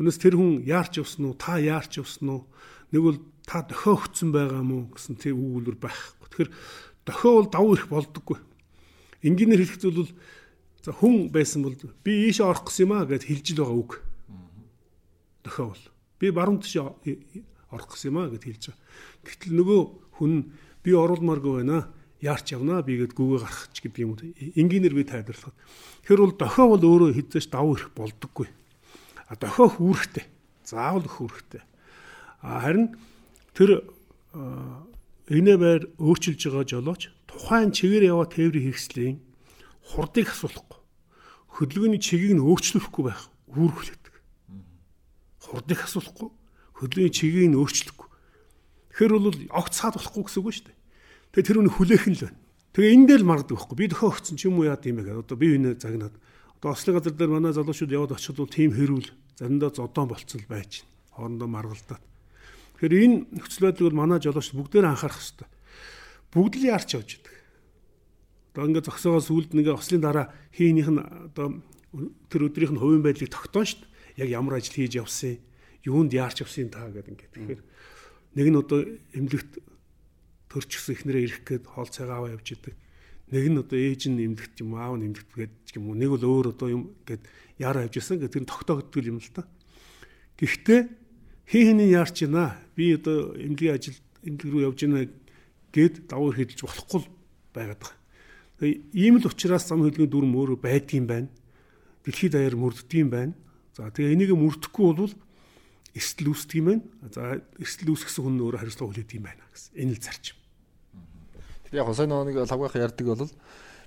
[0.00, 1.36] Өнөөс тэр хүн яарч явсан уу?
[1.36, 2.48] Та яарч явсан уу?
[2.88, 6.48] Нэг бол та дохио өгцөн байгаа мó гэсэн тийм өгүүлбэр байхгүй.
[6.48, 6.50] Тэгэхээр
[7.04, 8.38] дохио бол давуу их болдоггүй.
[9.28, 10.12] Энгийнээр хэлэх зүйл бол
[10.80, 13.92] за хүн байсан бол би ийшээ орох гэсэн юм аа гэж хэлж л байгаа үг.
[15.44, 15.84] Дохио бол
[16.16, 18.80] би баруун тийш орох гэсэн юм аа гэж хэлж байгаа.
[19.28, 19.80] Гэтэл нөгөө
[20.16, 20.32] хүн
[20.80, 24.20] би оруулмааргүй байна яарч явнаа би гээд гүгээ гарах ч гэдэг юм уу.
[24.36, 25.56] Энгийнээр би тайлбарлах.
[26.04, 28.48] Тэгэхээр бол дохио бол өөрөө хэзээш давуу ирэх болдоггүй.
[29.28, 30.24] А дохио хүүрэхтэй.
[30.64, 31.62] Заавал хүүрэхтэй.
[32.44, 32.92] А харин
[33.56, 33.88] тэр
[34.32, 39.16] энэ байр өөрчилж байгаа жолооч тухайн чигээр яваа тээврийн хэрэгслийн
[39.94, 40.78] хурдыг асуулахгүй.
[41.56, 44.14] Хөдөлгөөний чигийг нь өөрчлөхгүй байх үүрэг хүлээдэг.
[45.50, 46.28] Хурдыг асуулахгүй.
[46.78, 48.08] Хөдөлгөөний чигийг нь өөрчлөхгүй.
[48.94, 50.79] Тэгэхээр бол огт цаад болохгүй гэсэн үг шүү дээ.
[51.30, 52.38] Тэгээ тэр үний хүлээхэн л байна.
[52.74, 53.76] Тэгээ энэ дээр л маргадаг байхгүй.
[53.78, 55.22] Би дөхөө өгцөн ч юм уу яа тийм бэ гэдэг.
[55.30, 56.14] Одоо би энэ загнаад
[56.58, 59.08] одоо ослын газар дээр манай залуучууд яваад очиход бол тийм хэрүүл
[59.38, 60.82] заримдаа зодон болцол байж
[61.14, 62.02] хоорондоо маргалдаад.
[62.82, 65.48] Тэгэхээр энэ нөхцөл байдлыг бол манай жолооч бүгдээр анхаарах хэрэгтэй.
[66.34, 67.36] Бүгд л яарч явж идэг.
[68.50, 71.62] Одоо ингээд зогсоогоо сүлд нэгэ ослын дараа хийнийх нь одоо
[72.26, 73.70] тэр өдрийнх нь хувийн байдлыг тогтоон
[74.18, 74.26] дээ.
[74.26, 75.38] Яг ямар ажил хийж явсан,
[75.86, 77.32] юунд яарч явсан та гэдэг ингээд.
[77.38, 77.62] Тэгэхээр
[78.34, 78.78] нэг нь одоо
[79.14, 79.52] эмнэлэгт
[80.50, 82.74] төрчихсөн ихнэрээ ирэх гээд хоол цайгаа аваа явж идэг.
[83.30, 85.94] Нэг нь одоо ээж нь эмнэлэгт юм аав нь эмнэлэгт гээд юм уу.
[85.94, 87.22] Нэг бол өөр одоо юм гээд
[87.62, 89.46] яараа явж исэн гэдэг нь тогтоогддог юм л та.
[90.34, 90.80] Гэхдээ
[91.46, 92.58] хин хinin яарч байна.
[92.74, 95.06] Би одоо эмнэлгийн ажил эмнэлэг рүү явж байна
[95.70, 97.02] гээд давуу хэрхэлж болохгүй
[97.54, 97.98] байгаад байгаа.
[98.90, 101.30] Ийм л учраас зам хөдөлгөөний дүрм өөрөө байдгийм байна.
[102.02, 103.34] Дэлхийд даяар мөрддөг юм байна.
[103.78, 105.14] За тэгээ энийг мөрдөхгүй бол
[105.94, 106.82] эрсдэл үүсдэг юм байна.
[107.14, 109.70] За эрсдэл үүсгэсэн хүн өөрөө хариуцлага хүлээдэг юм байна гэсэн.
[109.78, 110.39] Энэ л зарчим.
[111.72, 113.30] Яг сайн нэг лавгах ярддаг бол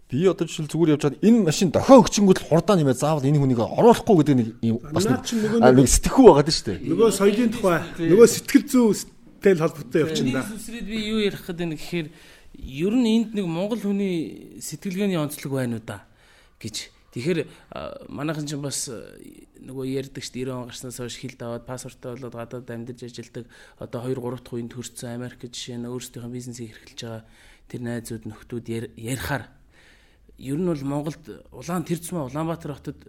[0.09, 3.39] би одоо жишээл зүгээр явж чад энэ машин дохио өгчингүүд л хурдаа нэмээ заавал энэ
[3.39, 6.79] хүнийг оруулахгүй гэдэг нэг бас нэг сэтгэхүй байгаа дээ шүү дээ.
[6.91, 10.47] Нөгөө соёлын тухай нөгөө сэтгэл зүйтэй холбоотой явчихна да.
[10.53, 12.07] Сүсрээд би юу ярих гэдэг нь гэхээр
[12.53, 16.05] ер нь энд нэг монгол хүний сэтгэлгээний онцлог байна уу да
[16.61, 16.93] гэж.
[17.13, 17.39] Тэгэхээр
[18.09, 22.33] манайхан ч бас нөгөө ярьдаг шүү дээ 90 он гарснаас хойш хил даваад паспортоо болоод
[22.33, 23.45] гадаад амьдарч ажилладаг
[23.77, 27.23] одоо 2 3 дахь үеийн төрсэн Америк жишээ нь өөрсдийнхөө бизнесийг эрхэлж байгаа
[27.67, 28.65] тэр найзууд нөхдүүд
[28.98, 29.50] ярихаар
[30.38, 33.00] ер нь бол Монголд улаан тэр цэцмэ Улаанбаатар хотод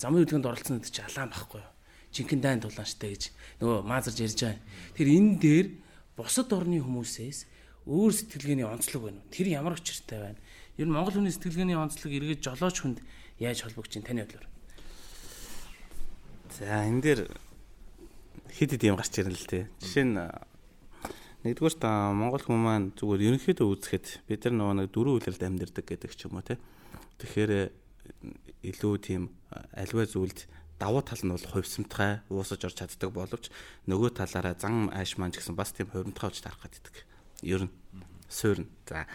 [0.00, 1.72] замын хөдөлгөөнд оролцсон гэдэг чинь алаан байхгүй юу?
[2.12, 3.22] Жинхэнэ дайнд улаанштай гэж
[3.60, 4.60] нөгөө маазарж ярьж байгаа.
[4.96, 5.66] Тэр энэ дээр
[6.16, 7.38] бусад орны хүмүүсээс
[7.86, 9.32] өөр сэтгэлгээний онцлог байна уу?
[9.32, 10.40] Тэр ямар учиртай байна?
[10.76, 12.98] Ер нь Монгол хүний сэтгэлгээний онцлог эргэж жолооч хүнд
[13.38, 14.46] яаж холбогдож чинь таны бодлоор?
[16.58, 17.20] За энэ дээр
[18.52, 19.68] хэд хэд юм гарч ирнэ л те.
[19.80, 20.16] Жишээ нь
[21.42, 25.84] Нэгдүгээр та Монгол хүмүүс маань зүгээр ерөнхийдөө үзэхэд бид нар нөгөө нэг дөрвөн үйлрэлд амьдардаг
[25.90, 26.54] гэдэг ч юм уу те.
[27.18, 27.52] Тэгэхээр
[28.62, 30.46] илүү тийм альва зүйлд
[30.78, 33.50] давуу тал нь бол хувьсамтгай уусаж орж чаддаг боловч
[33.90, 36.94] нөгөө талаараа зан ааш маань ч гэсэн бас тийм хувимтгай болж тарах гэдэг.
[37.42, 37.74] Ер нь
[38.30, 38.70] суурна.
[38.86, 39.06] За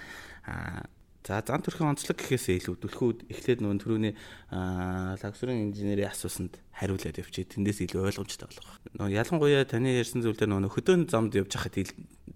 [1.27, 4.15] За зан төрхийн онцлог гэхээсээ илүү түлхүүд эхлээд нүүн төрөний
[4.55, 7.51] лагсрын инженерийн асуусанд хариулаад явчих.
[7.51, 8.79] Тэндээс илүү ойлгомжтой болох.
[8.95, 11.83] Нөө ялангуяа таны ярьсан зүйл дээр нөө хөдөөн замд явж хахад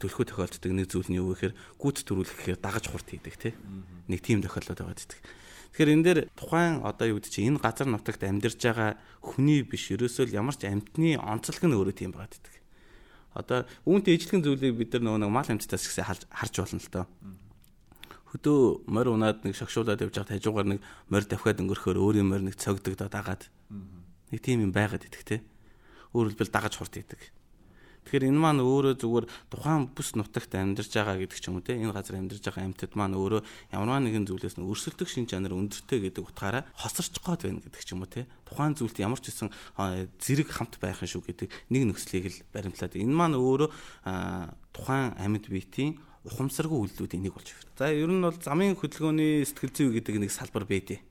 [0.01, 3.53] түлхүү тохиолддог нэг зүйл нь юу гэхээр гүйц төрүүлэх гэхээр дагаж хурд хийдэг тий.
[4.09, 5.21] Нэг тийм тохиолдол байгаа гэдэг.
[5.71, 9.87] Тэгэхээр энэ дээр тухайн одоо юу гэдэг чинь энэ газар нутагт амьдарч байгаа хүний биш
[9.95, 12.55] ерөөсөө ямар ч амьтны онцлог нь өөрөө тийм байгаа гэдэг.
[13.39, 17.05] Одоо үүнтэй ижлэгэн зүйлийг бид нар нөгөө мал амьтдаас ихсээ харж болно л доо.
[18.35, 18.59] Хөдөө
[18.91, 22.99] морь унаад нэг шогшуулаад явж байгаад хажуугаар нэг морь давхиад өнгөрөхөөр өөрийн морь нэг цогддог
[22.99, 23.47] дагаад
[24.31, 25.43] нэг тийм юм байгаад идэх те
[26.15, 27.19] өөрөлдвөл дагаж хурд идэг
[28.05, 31.77] тэгэхээр энэ маань өөрөө зүгээр тухайн бүс нутагт амьдарч байгаа гэдэг ч юм уу те
[31.77, 35.99] энэ газар амьдарч байгаа амьтад маань өөрөө ямар нэгэн зүйлээс нь өрсөлдөх шин чанар өндөртэй
[36.09, 39.49] гэдэг утгаараа хосорч гоод байна гэдэг ч юм уу те тухайн зүйлд ямар ч гэсэн
[40.17, 43.69] зэрэг хамт байх шүү гэдэг нэг нөхцөлийг л баримтлаад энэ маань өөрөө
[44.73, 47.73] тухайн амьд биетийн ухамсаргүй үйлдэлүүдийн нэг болж байна.
[47.77, 51.01] За ер нь бол замын хөдөлгөөний сэтгэл зүй гэдэг нэг салбар байдیں۔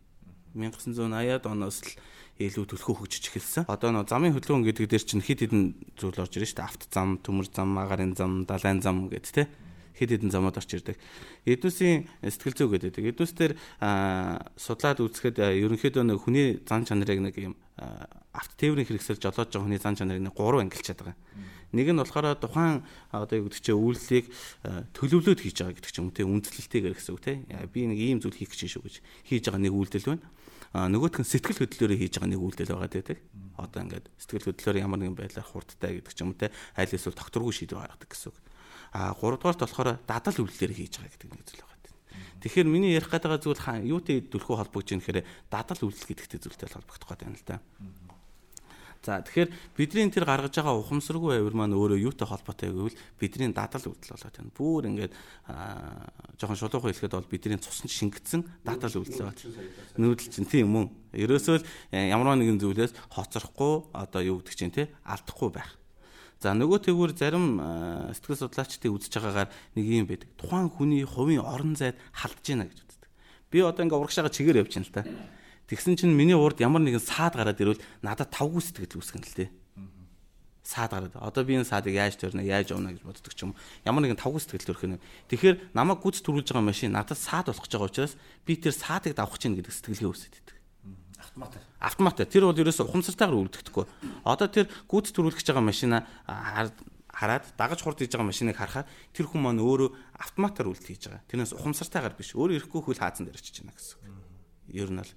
[0.55, 1.90] 1980-аад оноос л
[2.40, 3.68] илүү төлхөө хөгжиж эхэлсэн.
[3.68, 5.62] Одоо нөө замын хөдөлгөөн гэдэг дээр чинь хэд хэдэн
[6.00, 9.44] зүйл орж ирж штэ авто зам, төмөр зам, агарын зам, далайн зам гэд тэ
[10.00, 10.96] хэд хэдэн замууд орж ирдэг.
[11.44, 13.12] Эдүүсийн сэтгэл зүй гэдэг.
[13.12, 13.53] Эдүүс дээр
[14.57, 19.81] судлаад үзэхэд ерөнхийдөө нэг хүний зан чанарыг нэг юм авто тээврийн хэрэгсэл жолоож байгаа хүний
[19.81, 21.16] зан чанарыг нэг гурван ангилчаад байгаа.
[21.76, 22.81] Нэг нь болохоор тухайн
[23.12, 24.26] одоо юу гэдэг чинь үйлслийг
[24.96, 27.44] төлөвлөөд хийж байгаа гэдэг ч юм уу те үндэслэлтэйгээр гэсэн үг те.
[27.68, 28.94] Би нэг ийм зүйл хийх гэж шүү гэж
[29.29, 30.24] хийж байгаа нэг үйлдэл байна.
[30.70, 33.18] Нөгөөх нь сэтгэл хөдлөлөөрөө хийж байгаа нэг үйлдэл байгаа гэдэг.
[33.59, 37.50] Одоо ингээд сэтгэл хөдлөлөөр ямар нэгэн байдлаар хурдтай гэдэг ч юм те айл эсвэл докторгүй
[37.50, 38.38] шийдвэр гаргадаг гэсэн үг.
[38.94, 41.70] А гуравдугаарт болохоор дадал үйлдэлээр хийж байгаа гэдэг нэг зүйл байгаа.
[42.40, 47.12] Тэгэхээр миний ярих гэдэг зүйл юутэй дүлхүү холбогдож юм гэхээр дадал үйлдэл гэдэгтэй зүйлтэй холбогдох
[47.12, 47.61] гэдэг юм л да.
[49.00, 53.80] За тэгэхээр бидний тэр гаргаж байгаа ухамсаргүй авир маань өөрөө юутай холбоотой гэвэл бидний дадал
[53.80, 54.52] үйлдэл болоод байна.
[54.52, 55.12] Бүүр ингээд
[56.36, 59.40] жоохон шулуухан хэлэхэд бол бидний цуснд шингэсэн дадал үйлдэл байна.
[59.96, 60.92] Нүүдэл чинь тийм мөн.
[61.16, 61.64] Ерөөсөө л
[61.96, 65.80] э, ямар нэгэн зүйлээс хоцрохгүй одоо юу гэдэг чинь те алдахгүй байх.
[66.44, 67.56] За нөгөө тэгвэр зарим
[68.16, 69.48] сэтгэл судлаачдын үзэж байгаагаар
[69.80, 70.28] нэг юм байдаг.
[70.36, 73.08] Тухайн хүний хувийн орон зайд халдж байна гэж үздэг.
[73.48, 75.04] Би одоо ингээ урагшаага чигээр явж байна л та.
[75.70, 79.48] Тэгсэн чинь миний урд ямар нэгэн саад гараад ирвэл надад тавгүй сэтгэл үүсгэн л тээ.
[80.66, 81.14] Саад гараад.
[81.14, 83.54] Одоо би энэ саадыг яаж төрнө, яаж явна гэж боддог ч юм.
[83.87, 84.98] Ямар нэгэн тавгүй сэтгэл төрөх юм.
[85.30, 89.14] Тэгэхээр намайг гүц төрүүлж байгаа машин надад саад болох гэж байгаа учраас би тэр саадыг
[89.14, 90.59] давах чинь гэдэг сэтгэлгээ үүсэт байдаг.
[91.22, 91.52] Автомат.
[91.78, 92.18] Автомат.
[92.26, 93.87] Тэр бол ерөөсө ухамсартайгаар үлдэхдэггүй.
[94.26, 99.42] Одоо тэр гүц төрүүлж байгаа машина хараад дагаж хурд хийж байгаа машиныг харахаар тэр хүн
[99.42, 101.22] маань өөрөө автоматар үйлдэл хийж байгаа.
[101.30, 102.35] Тэрнээс ухамсартайгаар биш.
[102.35, 103.98] Өөрөө ирэхгүй хөл хаазан дээр очиж байна гэсэн.
[104.72, 105.12] Ер нь л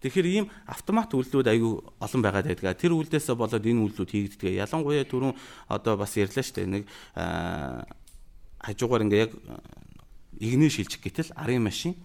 [0.00, 2.72] Тэгэхээр ийм автомат үйлдэлүүд аюу олон байгаад байдаг.
[2.80, 4.10] Тэр үйлдэлээс болоод энэ үйлдэлүүд
[4.40, 4.56] хийгддэг.
[4.64, 5.36] Ялангуяа түрүүн
[5.68, 6.72] одоо бас ярьлаа шүү дээ.
[6.72, 6.84] Нэг
[8.64, 9.32] хажуугаар ингээ яг
[10.40, 12.00] игнээ шилжих гэтэл арын машин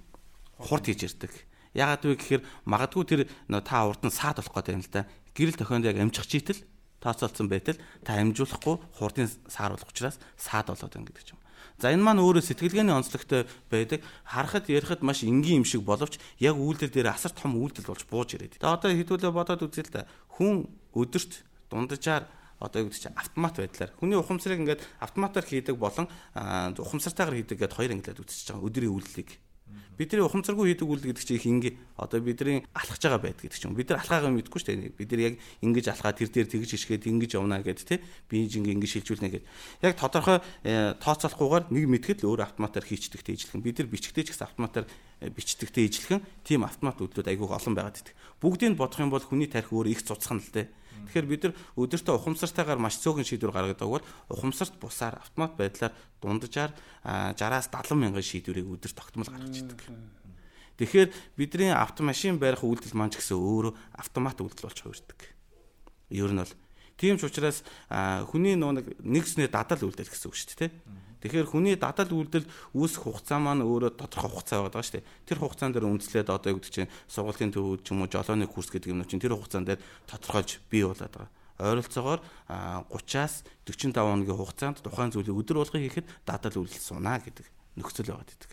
[0.59, 1.31] хурд хийж ирдэг.
[1.71, 3.21] Ягаад вэ гэхээр магадгүй тэр
[3.63, 5.07] та урд нь саад болох гэдэг юм л да.
[5.31, 6.63] Гэрэл тохионд яг амжих чийтэл
[6.99, 11.39] тооцоолсон байтал та амжуулахгүй хурдын сааруулах учраас саад болоод байна гэдэг юм.
[11.81, 14.01] За энэ маань өөрөө сэтгэлгээний онцлогтой байдаг.
[14.23, 18.35] Харахад ярихад маш энгийн юм шиг боловч яг үйлдэл дээр асар том үйлдэл болж бууж
[18.35, 18.61] ирээд.
[18.61, 20.09] Тэгээ одоо хэдүүлээ бодоод үзээ л да.
[20.37, 22.25] Хүн өдөрт дунджаар
[22.59, 26.07] одоо юу гэдэг чинь автомат байдлаар хүний ухамсарыг ингээд автоматар хийдэг болон
[26.79, 29.29] ухамсартайгаар хийдэг гэдээ хоёр ангилаад үзчихэж байгаа өдрийн үйлдэлийг.
[29.95, 33.71] Бидний ухамсаргүй хийдэг үйл гэдэг чинь их ингээ одоо бидний алхаж байгаа байд гэдэг чинь
[33.71, 34.91] бид нар алхаагаа мэдгүй шүү дээ.
[34.91, 38.75] Бид нар яг ингэж алхаа тэр дээр тэгж ишгээд ингэж явна гэд тэ би ингээ
[38.75, 39.47] ингэ шилжүүлнэ гэд.
[39.87, 43.63] Яг тодорхой э, тооцоолохгүйгээр нэг мэдгэд л өөр автоматар хийчдэгтэй ижлэхэн.
[43.63, 44.83] Бид нар бичгтэй ч гэсэн автоматар
[45.31, 48.15] бичдэгтэй ижлэхэн тийм автомат үйлдэлүүд айгүй олон байгаад байдаг.
[48.41, 50.67] Бүгдийг бодох юм бол хүний тарих өөр их цуцхан л дээ.
[51.05, 56.71] Тэгэхээр бид нар өдөртөө ухамсартайгаар маш цөөхөн шийдвэр гаргадаг бол ухамсарт бусаар автомат байдлаар дунджаар
[57.05, 59.85] 60-аас 70 мянган шийдвэрийг өдөр тогтмол гаргаж идэг.
[60.81, 65.19] Тэгэхээр бидний автомашин барих үйлдэл маань ч гэсэн өөрөө автомат үйлдэл болж хувирдаг.
[66.09, 66.53] Ер нь бол
[66.99, 67.63] тийм ч учраас
[67.95, 70.71] хүний нэг нэгснээ дадал үйлдэл гэсэн үг шүү дээ.
[71.25, 72.45] Тэгэхээр хүний дадал үйлдэл
[72.77, 75.09] үүсэх хугацаа маань өөрөө тодорхой хугацаа байдаг шүү дээ.
[75.25, 78.69] Тэр хугацаан дээр үндэслээд одоо юу гэдэг чинь сургуулийн төвүүд ч юм уу жолооны курс
[78.69, 81.33] гэдэг юм чинь тэр хугацаан дээр тодорхойлж бий болоод байгаа.
[81.57, 82.21] Ойролцоогоор
[82.93, 87.49] 30-аас 45 хоногийн хугацаанд тухайн зүйлийг өдөр болгон хийхэд дадал үйлдэл сунаа гэдэг
[87.81, 88.51] нөхцөл байгаад идэг.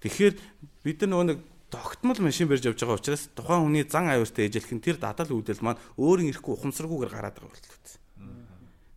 [0.00, 0.34] Тэгэхээр
[0.80, 4.72] бид нар нөгөө нэг тогтмол машин барьж явж байгаа учраас тухайн хүний зан авиртаа ээжлэх
[4.72, 8.05] нь тэр дадал үйлдэл маань өөрийн ирэхгүй ухамсаргүйгээр гараад байгаа үйлдэл.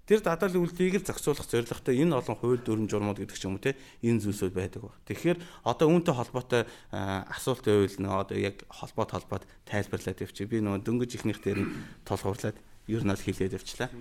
[0.09, 3.61] Тэр дадал үйлдэлийг л зохицуулах зорилготой энэ олон хууль дүрм журмууд гэдэг ч юм уу
[3.61, 4.97] те энэ зүйлсүүд байдаг ба.
[5.05, 5.37] Тэгэхээр
[5.69, 10.49] одоо үүнтэй холбоотой асуулт байвал нөө одоо яг холбоот холбоод тайлбарлаад явчих.
[10.49, 11.69] Би нөө дөнгөж ихнийх дээр нь
[12.09, 12.57] толгуурлаад
[12.89, 13.93] ер нь л хэлээд явчлаа.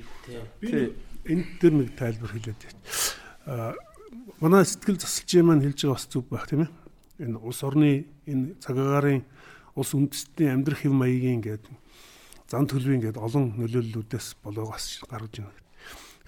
[0.64, 0.96] Би
[1.28, 3.20] энэ дээр нэг тайлбар хэлээд явчих.
[3.44, 3.76] Аа
[4.40, 6.72] манай сэтгэл засалчийн маань хэлж байгаа бас зүг байх тийм ээ.
[7.28, 9.28] Энэ улс орны энэ цагаагаарын
[9.76, 11.68] улс үндэстний амьдрах хэв маягийн ингээд
[12.48, 15.67] зан төлөвийн ингээд олон нөлөөллүүдээс болоогоос гаргаж байна.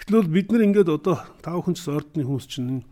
[0.01, 2.83] Гэтэл бид нар ингээд одоо тав хүн ч ордны хүмүүс чинь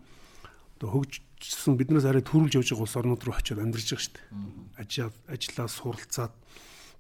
[0.77, 5.09] одоо хөгжсөн биднээс арай төрүүлж явж байгаа улс орнууд руу очиод амьдарч байгаа шүү дээ.
[5.33, 6.35] Ажлаа суралцаад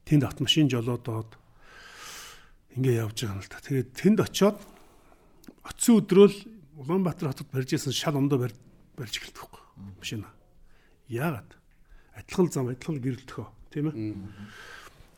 [0.08, 1.36] тэнд автомашин жолоодоод
[2.80, 3.60] ингээ явж байгаа юм л та.
[3.60, 4.56] Тэгээд тэнд очиод
[5.62, 6.36] очисон өдрөөл
[6.78, 8.54] Улаанбаатар хотод барьж исэн шал ондоо барьж
[9.18, 9.62] эхэлдэг байхгүй
[9.98, 10.30] машина.
[11.10, 11.50] Яагаад?
[12.14, 14.14] Адилхан зам, адилхан гэрэлтөхөө, тийм ээ?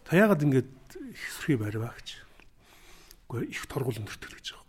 [0.08, 0.66] Та яагаад ингэж
[1.12, 2.08] их сэрхий барьваа гэж.
[3.28, 4.59] Гэхдээ их торгуул өндөртөл гэж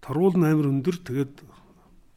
[0.00, 1.34] Торгуул нь амар өндөр тэгээд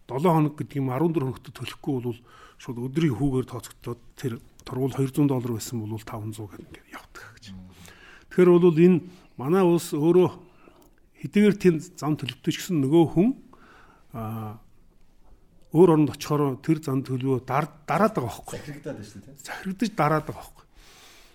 [0.08, 2.20] 7 хоног гэдэг юм 14 хоногт төлөхгүй бол
[2.60, 7.46] шууд өдрийн хүүгээр тооцогдоод тэр торгуул 200 доллар байсан бол 500 гэдэг ингээд явдаг гэж.
[8.32, 9.00] Тэгэхээр бол энэ
[9.36, 10.30] манай улс өөрөө
[11.24, 13.30] хэдийгээр тийм зам төлөвтэй ч гэсэн нөгөө хүн
[14.16, 14.60] аа
[15.74, 18.62] өөр оронд очихоор тэр зам төлөвөө дараад байгаа байхгүй.
[18.62, 19.36] Захирагдаад байна шүү дээ.
[19.42, 20.63] Захирагдаж дараад байгаа байхгүй.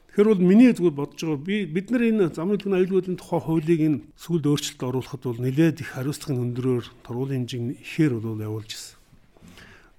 [0.09, 3.81] Тэгэхээр бол миний зүгээр бодож байгаа би бид нар энэ замын төлөвийн аюулгүйдлийн тухай хуулийг
[3.87, 8.97] энэ сүлд өөрчлөлт оруулахад бол нэлээд их хариуцлагын өндрөөр тургуулын хэмжээ ихээр бол явуулж ирсэн.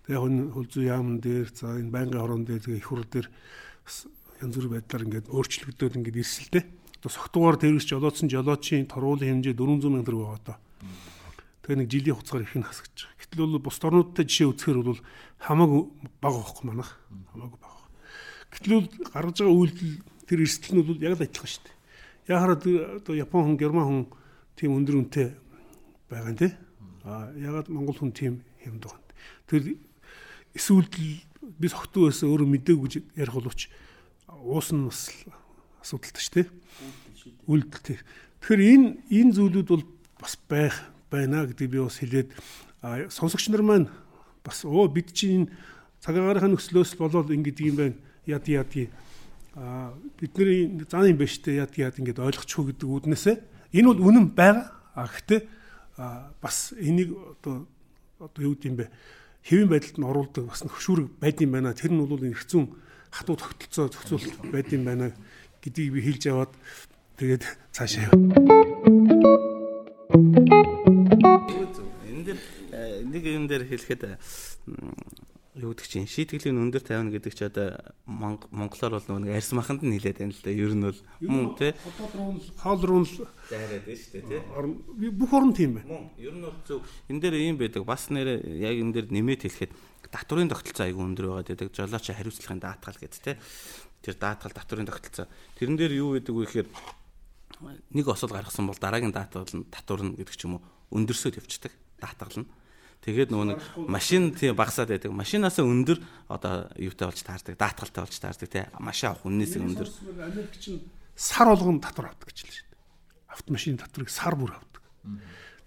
[0.09, 3.27] Тэгээ энэ хөлзүү яамн дээр за энэ байнгын хорон дээр тэгээ их хурд дээр
[4.41, 6.63] янз бүр байдлаар ингээд өөрчлөгдөд ингээд ирсэлтэй.
[6.99, 10.57] Одоо согтуугаар тэрвэрч жолоодсон жолоочийн тургуулын хэмжээ 400 сая төгрөг байгаа одоо.
[11.63, 13.13] Тэгээ нэг жилийн хугацаар их нь байгаа.
[13.23, 14.99] Гэтэл бол бус орнуудтай жишээ үзэхээр бол
[15.37, 15.81] хамаагүй
[16.19, 16.99] бага байхгүй манах.
[17.31, 17.78] Хамаагүй бага
[18.49, 19.93] Гэтэл гаргаж байгаа үйлдэл
[20.25, 21.77] тэр эрсдэл нь бол яг л адилхан шүү дээ.
[22.29, 24.01] Яхаар одоо Япон хүн, Герман хүн
[24.57, 25.27] тийм өндөр үнэтэй
[26.09, 26.49] байгаа нэ.
[27.05, 29.01] А ягаад Монгол хүн тийм хямд байгаа.
[29.49, 29.77] Тэр
[30.53, 33.69] эсвэл би согтуу байсан өөрөө мэдээгүй гэж ярих боловч
[34.29, 35.09] уус нь бас
[35.81, 36.47] асуудалтай шүү дээ.
[37.49, 37.97] Үйлдэлтэй.
[38.41, 39.85] Тэгэхээр энэ энэ зүйлүүд бол
[40.21, 40.75] бас байх
[41.09, 42.29] байна гэдэг би бас хэлээд
[43.09, 43.87] сонсогч нар маань
[44.45, 45.49] бас оо бид чинь
[46.03, 47.97] цагаагаар нөхцлөөс болоод ингэдэг юм байна
[48.29, 48.69] яд яд
[49.55, 51.57] а бидний зан юм байна штэ?
[51.57, 53.35] Яд яд ингээд ойлгочихгүй гэдэг үднээсээ
[53.73, 54.71] энэ бол үнэн байгаа.
[54.95, 55.41] А гэхдээ
[56.41, 57.67] бас энийг одоо
[58.21, 58.87] одоо юу гэдэм бэ?
[59.43, 61.73] Хэвийн байдалд нь оруулдаг бас хөшүүрэг байд юм байна.
[61.73, 62.71] Тэр нь бол эргцүүн
[63.11, 65.11] хатуу тогтолцоо зохицуулалт байд юм байна
[65.59, 66.53] гэдгийг би хэлж аваад
[67.17, 68.13] тэгээд цаашаа яв.
[72.05, 72.37] Энэ дэр
[73.11, 74.01] нэг юм дээр хэлэхэд
[75.59, 77.75] юу гэдэг чинь шийтгэлийн өндөр тавина гэдэг чи одоо
[78.07, 80.51] монголоор бол нэг арьс маханд нь хилээд байна л да.
[80.55, 81.71] Ер нь бол мөн тий.
[81.75, 83.13] Хотод руу л хоол руу л
[83.51, 85.11] зайраад байна шүү дээ тий.
[85.11, 85.87] бүх орн тийм байна.
[85.91, 86.79] Мөн ер нь бол зөв
[87.11, 87.83] энэ дээр ийм байдаг.
[87.83, 89.71] Бас нэрэ яг энэ дээр нэмээд хэлэхэд
[90.07, 91.75] татврын тогтолцоо айгүй өндөр байгаа гэдэг.
[91.75, 93.35] Жолооч хариуцлагын даатгал гэдэг тий.
[93.99, 95.27] Тэр даатгал татврын тогтолцоо.
[95.59, 96.67] Тэрэн дээр юу гэдэг вэ гэхээр
[97.91, 100.63] нэг осол гаргасан бол дараагийн даатгал нь татвар нь гэдэг ч юм уу
[100.95, 101.75] өндөрсөд явцдаг.
[101.99, 102.49] Даатгал нь
[102.99, 105.15] Тэгээд нөгөө нэг машин тий багасаад байдаг.
[105.15, 108.65] Машинаас өндөр одоо юутай болж таардаг, даатгалтай болж таардаг тий.
[108.75, 109.87] Машин авах үннээс өндөр.
[110.19, 110.83] Америк чинь
[111.15, 113.31] сар болгон татвар авдаг гэж л шүү дээ.
[113.31, 114.83] Автомашины татварыг сар бүр авдаг.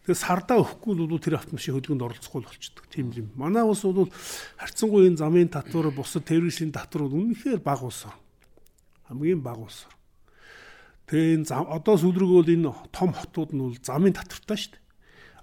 [0.04, 2.84] Тэгээд сардаа өгөхгүй бол тэр автомашин хөдөлгөөнд оролцохгүй болчихдог.
[2.92, 3.32] Тийм юм.
[3.32, 4.12] Манай улс бол
[4.60, 8.10] харьцангуй энэ замын татвар, бусад терроризмын татвар үнэхээр бага улс.
[9.08, 9.88] Хамгийн бага улс.
[11.08, 14.81] Тэгээ энэ одоо сүүлрүүгөө энэ том хотууд нь бол замын татвартай шүү дээ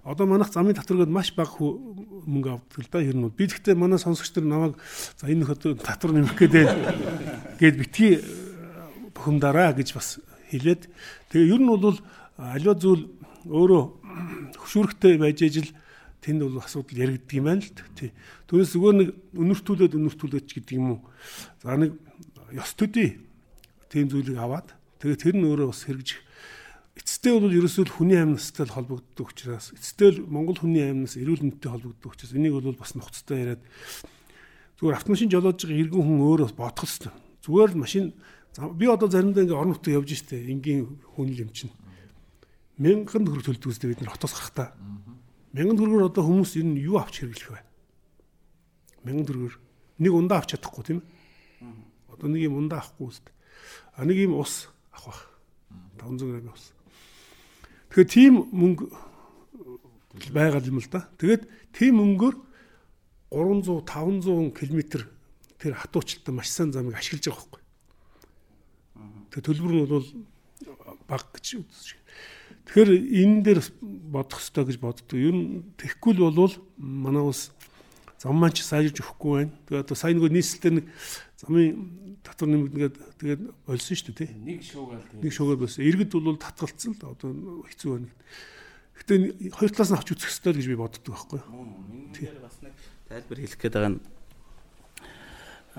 [0.04, 3.02] одоо манайх замын татваргад маш бага мөнгө авдаг л да.
[3.02, 4.74] Ер нь би гэхдээ манай сонсогч нар намайг
[5.16, 6.68] за энэ хот татвар нэмэх гэдэг
[7.60, 8.24] гээд битгий э,
[9.14, 10.88] бухимдараа гэж бас хэлээд
[11.28, 11.98] тэгээ ер нь бол
[12.36, 13.12] аливаа зүйл
[13.44, 13.82] өөрөө
[14.56, 15.68] хөшүүрхтэй байж ижил
[16.24, 18.12] тэнд бол асуудал яригддаг юм байна л тий.
[18.48, 21.00] Түүнээс зүгээр нэг өнөртүүлээд өнөртүүлээд ч гэдэг юм уу.
[21.60, 21.96] За нэг
[22.52, 23.20] ёс төдий
[23.88, 26.20] тийм зүйлийг аваад тэгээ тэр нь өөрөө бас хэрэгжих
[27.00, 32.36] Эцэстээ бол ерөөсөө хүний амьнастай холбогддог учраас эцэстээ Монгол хүний амьнас эрүүл мэндтэй холбогддог учраас
[32.36, 33.62] энийг бол бас нухацтай яриад
[34.80, 37.12] зүгээр автомашин жолоож байгаа иргэн хүн өөрөө бодох хэрэгтэй.
[37.44, 38.04] Зүгээр л машин
[38.76, 41.72] би одоо заримдаа ингээ орон нутгаар явж штэ энгийн хүн юм чинь.
[42.80, 44.72] Мянган төгрөг төлдөг үстэй бид нар хотоос гарахтаа.
[45.52, 47.60] Мянган төгрөгөөр одоо хүмүүс ер нь юу авч хэрэглэх вэ?
[49.04, 49.56] Мянган төгрөгөөр
[50.00, 51.20] нэг ундаа авч чадахгүй тийм ээ.
[52.16, 53.28] Одоо нэг юм ундаа авахгүй үст.
[53.92, 55.22] А нэг юм ус авах бах.
[56.00, 56.72] 500 г ус.
[57.90, 58.86] Тэгэхээр тийм мөнгө
[60.30, 61.10] байгаа юм л да.
[61.18, 61.42] Тэгээд
[61.74, 62.34] тийм мөнгөөр
[63.34, 65.06] 300 500 км
[65.58, 67.62] тэр хатуучтай маш сайн замыг ашиглаж байгаа байхгүй.
[69.30, 70.08] Тэгээ төлбөр нь бол
[71.10, 71.98] баг гэж үзэж.
[72.70, 75.18] Тэгэхээр энэ дээр бодох хэрэгтэй гэж боддог.
[75.18, 77.50] Ер нь тэгэхгүй л бол манай ус
[78.20, 79.52] зам маань ч сайжирч өгөхгүй байна.
[79.64, 80.86] Тэгээ одоо сайн нөгөө нийслэлээр нэг
[81.40, 84.30] замын татвар нэмэгдгээд тэгээд болсон шүү дээ тий.
[84.44, 85.88] Нэг шуугаал тэгээд нэг шуугаал болсон.
[85.88, 87.30] Иргэд бол татгалцсан л одоо
[87.64, 88.12] хэцүү байна.
[89.00, 89.14] Гэтэ
[89.56, 91.64] хоёр талаас нь авч үзэх хэрэгтэй гэж би боддог байхгүй юу?
[92.12, 92.76] Тийм бас нэг
[93.08, 94.00] тайлбар хэлэх гээд байгаа нь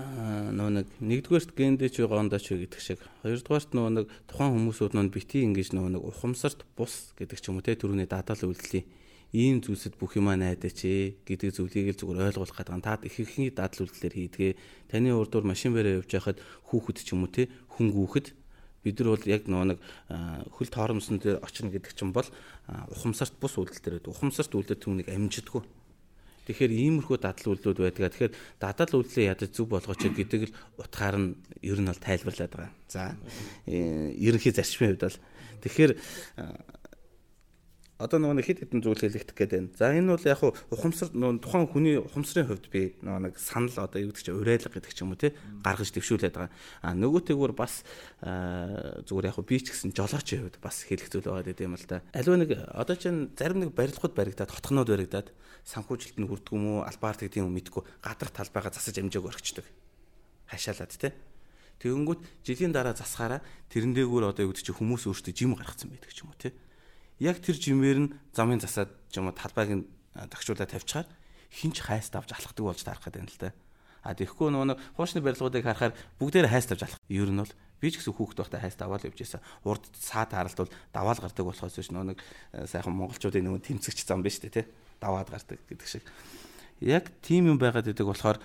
[0.01, 5.11] аа нөө нэг нэгдүгээрт гендэж байгаандаа ч гэдэг шиг хоёрдугаарт нөө нэг тухайн хүмүүсүүд нөө
[5.11, 8.87] бити ингэж нөө нэг ухамсарт бус гэдэг ч юм уу те төрөний даатгал үйлдлийн
[9.31, 12.83] ийм зүйлсэд бүх юмаа найдаач ээ гэдэг зүйлийг л зүгээр ойлгуулах гэдэг.
[12.83, 14.51] Та их ихний дадал үйлдэлээр хийдгээ.
[14.91, 17.47] Таны урдуур машин бараа явж байхад хүүхэд ч юм уу те
[17.79, 18.27] хүн гүүхэд
[18.83, 19.79] бид нар бол яг нөгөө нэг
[20.51, 22.27] хөл торомсон дээр очно гэдэг чинь бол
[22.91, 24.11] ухамсарт бус үйлдэл дээр байдаг.
[24.11, 25.63] Ухамсарт үйлдэл түүнийг амжидаггүй.
[26.49, 28.11] Тэгэхээр иймэрхүү дадал үйлдэлүүд байдаг.
[28.17, 32.73] Тэгэхээр дадал үйлдэлээ ядаж зөв болгооч гэдэг л утгаар нь ер нь бол тайлбарлаад байгаа.
[32.89, 33.13] За
[33.69, 35.19] э, ерөнхий зарчмын хувьд бол
[35.61, 35.91] тэгэхээр
[38.01, 39.69] одоо нөгөө хэд хэдэн зүйл хэлэгдэх гээд байна.
[39.77, 40.41] За энэ бол яг
[40.73, 44.73] ухамсар нөгөө тухайн хүний ухамсарын хувьд би нөгөө нэг санал одоо юу гэдэг чинь урайлга
[44.73, 46.51] гэдэг ч юм уу тий гаргаж төвшүүлээд байгаа.
[46.81, 47.85] А нөгөөтэйгүр бас
[49.05, 52.01] зүгээр яг би ч гэсэн жолоочийн хувьд бас хэлэх зүйл байгаа гэдэг юм л да.
[52.17, 55.29] Аливаа нэг одоо чинь зарим нэг барилгууд баригдаад хотгонууд баригдаад
[55.69, 59.65] санхүүжилт нь хүрдэг юм уу албаар гэдэг юм мэдгүй гадар талбайгаа засаж амжааг орчдөг.
[60.49, 61.13] Хашаалаад тий
[61.81, 63.41] Тэгэнгүүт жилийн дараа засахаараа
[63.73, 66.53] тэрэн дээгүүр одоо юу гэдэг чи хүмүүс өөрсдөө жим гаргацсан байдаг ч юм уу тий
[67.21, 69.85] яг тэр жимээр нь замын засаад юм уу талбайг нь
[70.17, 71.07] тагшуулаад тавьчихаар
[71.53, 73.53] хинч хайст авч алхдаг болж таарах гэдэг юм л та.
[74.01, 76.99] А тэгэхгүй нөгөө хуучны барилгуудыг харахаар бүгдээр хайст авч алах.
[77.05, 79.41] Ер нь бол би ч гэсэн хүүхэд байхдаа хайст аваад явж байсан.
[79.61, 82.19] Урд саад харалт бол даваал гардаг болохоос биш нөгөө нэг
[82.65, 84.65] сайхан монголчуудын нөгөө тэмцэгч зам биш үү те.
[84.97, 86.05] Даваад гардаг гэдэг шиг
[86.81, 88.37] яг тийм юм байгаад байдаг болохоор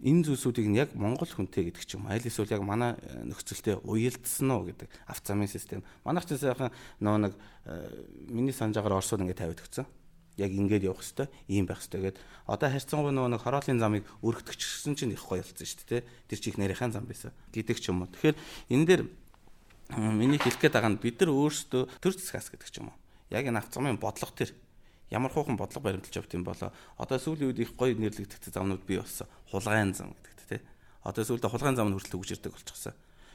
[0.00, 3.84] энэ зүйлсүүдийг нь яг Монгол хүнтэй гэдэг ч юм аль эсвэл яг манай э, нөхцөлтэй
[3.84, 5.84] уялдсан уу гэдэг автозамын систем.
[6.02, 6.72] Манайх ч сайхан
[7.04, 7.32] нөө нэг
[7.68, 9.84] э, миний санджаагаар Оросод ингээд тавиад өгсөн.
[10.40, 14.96] Яг ингээд явах хэвээр ийм байх хэвээр гээд одоо харьцангуй нөгөө нэг хороолын замыг өргөдөгчсөн
[14.96, 16.02] чинь их гоё болсон шүү дээ.
[16.30, 18.12] Тэр чих нарийнхан зам байсан гэдэг ч юм уу.
[18.16, 18.36] Тэгэхээр
[18.72, 19.02] энэ дээр
[19.98, 22.96] миний хэлэх гээд байгаа нь бид нар өөрсдөө төр засгаас гэдэг ч юм уу.
[23.34, 24.54] Яг энэ автозамын бодлого төр
[25.10, 26.72] ямар хуухан бодлого баримталж явт юм болоо.
[26.96, 29.26] Одоо сүүлийн үед их гоё нэрлэгдэх замнууд бий болсон.
[29.50, 30.60] Хулгайн зам гэдэгт те.
[31.04, 32.94] Одоо сүүлдээ хулгайн зам нь хүртэл үгжирдэг болчихсон.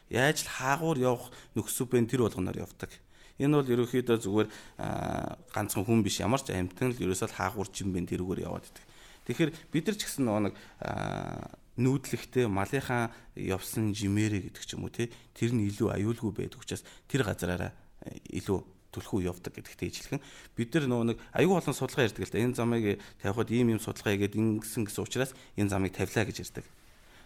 [0.09, 2.91] Яаж л хаагуур явах нөхцөл бэн тэр болгоноор явдаг.
[3.41, 4.49] Энэ бол ерөөхдөө зүгээр
[5.49, 8.85] ганцхан хүн биш ямар ч амьтан л ерөөсөө хаагуур жимбэн тэрүүгээр яваад идэг.
[9.25, 10.53] Тэгэхээр бид нар ч гэсэн нэг
[11.73, 16.85] нүүдлэхтэй малынхаа явсан жимээрэ гэдэг ч юм уу те тэр нь илүү аюулгүй байдаг учраас
[17.09, 17.73] тэр газараараа
[18.29, 18.61] илүү
[18.93, 20.21] төлхөө явдаг гэдэгтэй ижилхэн.
[20.55, 22.39] Бид нар нөгөө нэг аюул олон судалгаа ярьдаг л да.
[22.45, 26.65] Энэ замыг тавихад ийм ийм судалгаа хийгээд ингэсэн гэсэн учраас энэ замыг тавилаа гэж ярьдаг.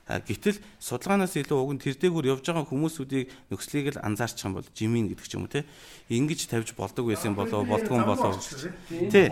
[0.08, 4.56] А гэтэл судалгаанаас илүү уг нь тэр дээгүүр явж байгаа хүмүүсүүдийг нөхцөлийг л анзаарчих юм
[4.56, 5.68] бол жимийн гэдэг ч юм уу те.
[6.08, 8.32] Ингэж тавьж болдог байсан болоо болдгоо болоо
[8.88, 9.28] тий.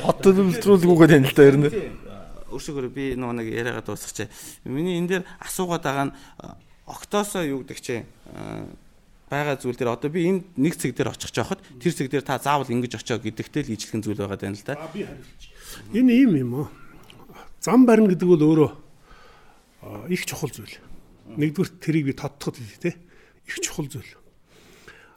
[0.00, 1.68] Хот төлөвлөлтрүүлгүүгээ тань л да ер нь.
[2.56, 4.32] Өөрсгөр би нөгөө нэг яриагаа дуусгач.
[4.64, 6.16] Миний энэ дээр асуугаад байгаа нь
[6.88, 8.08] октоосоо юу гэдэг чинь
[9.30, 12.38] байгаа зүйл дээр одоо би энэ нэг цэг дээр очих жоохот тэр цэг дээр та
[12.38, 14.76] заавал ингэж очоо гэдэгтэй л ижлэгэн зүйл байгаа тань л да.
[14.92, 15.50] Би хариулчих.
[15.96, 16.68] Энэ ийм юм уу?
[17.60, 18.70] Зам барина гэдэг бол өөрөө
[20.12, 20.76] их чухал зүйл.
[21.40, 22.94] Нэгдүгээр тэрийг би тодтоход тий
[23.48, 24.12] их чухал зүйл.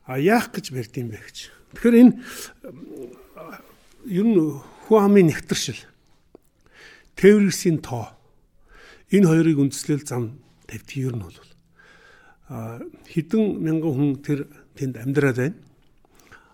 [0.08, 1.38] А яах гэж барьд юм бэ гэж.
[1.76, 2.13] Тэгэхээр энэ
[4.08, 4.39] ер нь
[4.88, 5.84] хүү амын нэгтэршил
[7.20, 8.15] тээврийн тоо
[9.12, 11.39] энэ хоёрыг үндэслэл зам тавьдаг ер нь бол
[12.47, 14.47] хэдэн мянган хүн тэр
[14.79, 15.57] тэнд амьдраад байна.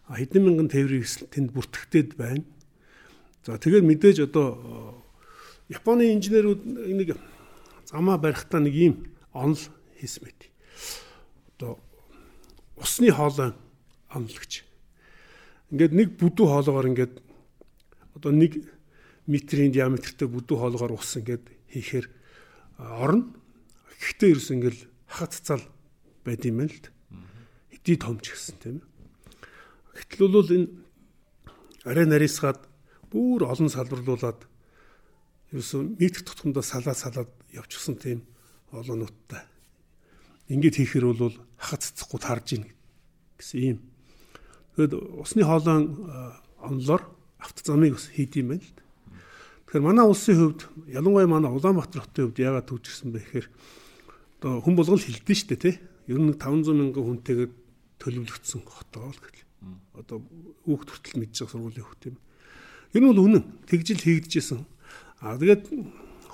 [0.10, 2.44] Хэдэн мянган тээврийг тэнд бүртгэгдээд байна.
[3.46, 4.98] За тэгээд мэдээж одоо
[5.70, 7.18] Японы инженерүүд энийг
[7.86, 8.94] замаа барихтаа нэг ийм
[9.32, 9.60] онол
[10.02, 10.42] хийсэн байт.
[11.56, 11.80] Одоо
[12.76, 13.54] усны хоолой
[14.10, 14.66] онолгч.
[15.72, 17.14] Ингээд нэг бүдүү хоолоогоор ингээд
[18.18, 18.60] одоо нэг
[19.26, 22.06] метрийн диаметртэй бүдүү хоолоогоор ус ингээд хийхээр
[22.78, 23.32] орно.
[24.02, 25.64] Гэхдээ ерөөс ингээд хагат цал
[26.26, 26.76] байд юм л.
[27.72, 28.88] Хэдий томч гэсэн тийм ээ.
[29.94, 30.68] Гэтэл бол энэ
[31.86, 32.60] арай нарийсгаад
[33.12, 34.48] бүр олон салбарлуулад
[35.54, 38.26] ерөөсөө метр тутамдаа салаад салаад явчихсан тийм
[38.74, 39.46] олоонуудтай.
[40.50, 42.64] Ингээд хийхэр бол хахад цэцэхгүй тарж ийн
[43.38, 43.80] гэсэн юм.
[44.76, 45.94] Тэгэд усны хоолойн
[46.58, 47.04] онлоор
[47.38, 48.74] автозамыг бас хийд юм байна л.
[49.70, 53.48] Тэгэхээр манай улсын хувьд ялангуяа манай Улаанбаатар хотын хувьд яагаад төвчсөн бэ гэхээр
[54.42, 55.76] одоо хүн болгол хилдэж штэ тий.
[56.08, 57.52] Ер нь 500 мянган хүнтэйгээр
[58.04, 59.44] төлөвлөгдсөн хотоо л гэл.
[59.96, 60.18] Одоо
[60.68, 62.18] хүүхд хүртэл мэдж байгаа сургуулийн хүүхд юм.
[62.92, 64.68] Ер нь бол үнэн тэгжил хийгдэжсэн.
[65.24, 65.72] Аа тэгээд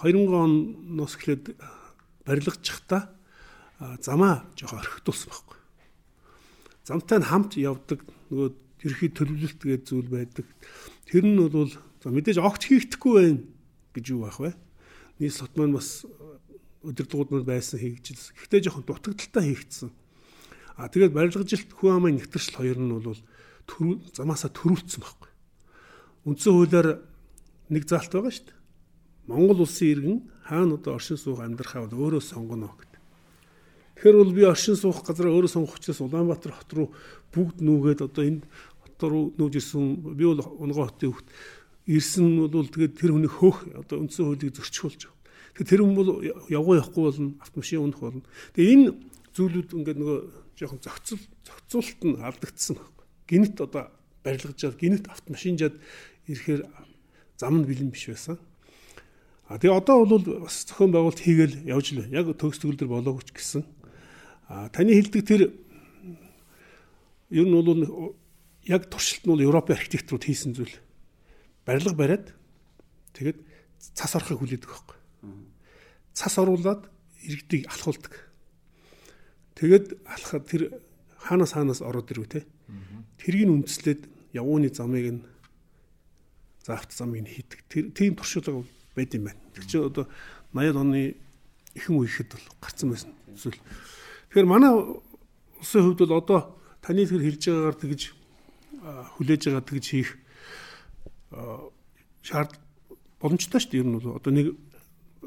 [0.02, 1.54] 2000 оноос эхлээд
[2.26, 3.14] барилгачихта
[4.02, 5.58] замаа жоохон орхитуулсан байхгүй.
[6.90, 8.02] Замтай нь хамт явдаг
[8.34, 8.50] нөгөө
[8.90, 10.48] ерхий төлөвлөлт гэдэг зүйл байдаг.
[11.06, 13.46] Тэр нь бол за мэдээж огт хийгдэхгүй байх
[13.94, 14.52] гэж юу байх вэ?
[15.20, 16.04] Нийс лот маань бас
[16.84, 18.36] өдөрдгүүд маань байсан хийгдчихсэн.
[18.40, 19.90] Гэхдээ жоохон дутагдaltaй хийгдсэн.
[20.80, 23.20] А тэгээд барилгажилт хүн амын нэгтгэршил хоёр нь бол
[23.68, 25.32] төрүү замаасаа төрүүлсэн байхгүй.
[26.24, 26.88] Үндсэн хуулиар
[27.68, 28.60] нэг заалт байгаа шүү дээ.
[29.28, 33.02] Монгол улсын иргэн хаана одоо оршин суух амьдрахаа бол өөрөө сонгоно гэдэг.
[34.00, 36.88] Тэгэхээр бол би оршин суух газараа өөрөө сонгох учраас Улаанбаатар хот руу
[37.36, 38.42] бүгд нүүгээд одоо энэ
[38.80, 41.28] хот руу нүүж ирсэн би бол Унгоо хотын хөвгт
[41.92, 44.56] ирсэн бол тэгээд тэр хүний хөөх одоо үндсэн хуулийг.
[44.56, 45.19] Тэгэхээр
[45.68, 46.10] тэр хүн бол
[46.48, 48.24] явгоо явахгүй болно автомашин унах болно.
[48.56, 48.88] Тэгээ энэ
[49.36, 50.20] зүйлүүд ингээд нөгөө
[50.60, 53.06] жоохон зохицол зохицуулалт нь алдагдсан байхгүй.
[53.28, 53.84] Гинт одоо
[54.24, 55.76] барилгажаад гинт автомашинжаад
[56.28, 56.62] ирэхээр
[57.40, 58.38] зам нь бэлэн биш байсан.
[59.48, 63.24] А тэгээ одоо бол бас зохион байгуулалт хийгээл явж л яг төгс төгөл төр болоогүй
[63.26, 63.64] ч гэсэн.
[64.52, 65.42] А таны хэлдэг тэр
[67.32, 68.14] ер нь бол
[68.68, 70.76] яг туршилт нь бол Европын архитектурууд хийсэн зүйл.
[71.66, 72.36] Барилга бариад
[73.16, 73.40] тэгээд
[73.96, 74.99] цас орохыг хүлээдэг байхгүй.
[76.20, 76.84] Цас оруулаад
[77.24, 78.12] иргэдийг алхуулдаг.
[79.56, 80.62] Тэгээд алхахад тэр
[81.16, 82.44] хаанаас хаанаас ороод ирв те.
[83.16, 85.22] Тэргийг үндэслээд явууны замыг нь
[86.60, 87.60] за авто замыг нь хийдэг.
[87.72, 88.68] Тэр тийм туршилга
[89.00, 89.40] байд юм байна.
[89.56, 90.12] Тэр чинь одоо
[90.52, 91.16] 80-ад оны
[91.80, 93.60] ихэнх үеихэд бол гарцсан байсан зүйл.
[94.28, 96.40] Тэгэхээр манай улсын хувьд бол одоо
[96.84, 98.02] таны тэр хэлж байгаагаар тэгж
[99.16, 100.10] хүлээж байгаа тэгж хийх
[102.28, 102.54] шаард
[103.20, 103.82] боломжтой шүү дээ.
[103.84, 104.48] Ер нь бол одоо нэг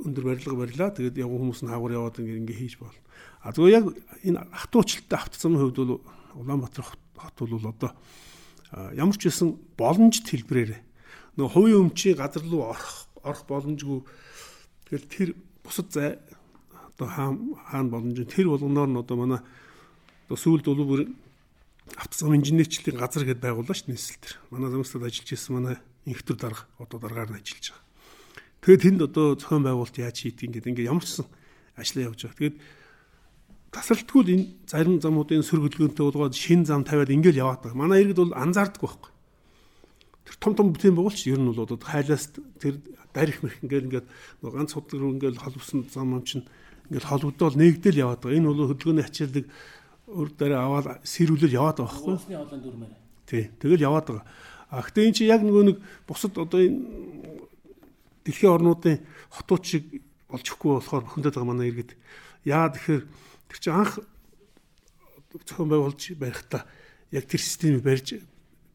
[0.02, 0.90] өндөр барилга барилаа.
[0.90, 3.00] Тэгээд яг хүмүүс нь хаагур яваад ингээ ингээ хийж болно.
[3.42, 3.86] А зөв яг
[4.26, 6.02] энэ автуучлалтай автозамын хувьд бол
[6.34, 7.90] Улаанбаатар хот бол одоо
[8.96, 10.80] ямар ч байсан боломжит хэлбрээр
[11.36, 14.00] нөгөө хувийн өмчийн газар руу орох орох боломжгүй.
[14.88, 15.28] Тэгэл тэр
[15.64, 16.18] бусад зай
[16.72, 19.40] одоо хаан хаан боломж тэр болгоноор нь одоо манай
[20.26, 21.02] одоо сүүлд бол бүр
[21.96, 24.34] автозам инженерчлэлийн газар гэдээ байгууллаа ш нийслэл төр.
[24.50, 27.81] Манай замстад ажиллаж ирсэн манай инхтер дарга одоо дараагаар нь ажиллаж байгаа.
[28.62, 31.26] Тэгээд тэнд одоо зохион байгуулалт яаж хийдэг ингээд ингээд ямар ч сан
[31.74, 32.38] ажиллаа явж байгаа.
[32.38, 32.56] Тэгээд
[33.74, 37.82] тасралтгүй энэ зарим замуудын сүр хөдөлгөөнтэй болгоод шин зам тавиад ингээд яваад байгаа.
[37.82, 39.10] Манай иргэд бол анзаардаг байхгүй.
[40.30, 42.30] Тэр том том бүтээн байгуулч ер нь бол одоо хайлаас
[42.62, 42.78] тэр
[43.10, 44.06] дарих мэрх ингээл ингээд
[44.46, 46.46] ганц худлаг руу ингээл холбосон зам ам чинь
[46.86, 48.38] ингээл холбогдоод нэгдэл яваад байгаа.
[48.38, 49.46] Энэ бол хөдөлгөөний ачааллыг
[50.06, 52.14] өөр дараа аваад сэрүүлэл яваад байгаа байхгүй?
[52.14, 52.94] Усны хоолойн дүрмээр.
[53.26, 53.44] Тий.
[53.58, 54.26] Тэгэл яваад байгаа.
[54.70, 57.31] А гэхдээ эн чинь яг нөгөө нэг бусад одоо энэ
[58.24, 59.84] дэлхийн орнуудын хотууд шиг
[60.30, 61.92] болж өгөхгүй болохоор бөхөндөд байгаа манай иргэд.
[62.48, 63.02] Яа тэгэхээр
[63.50, 64.00] тэр чинь анх
[65.46, 66.64] зохион байгуулж барихтаа
[67.12, 68.22] яг тэр системийг барьж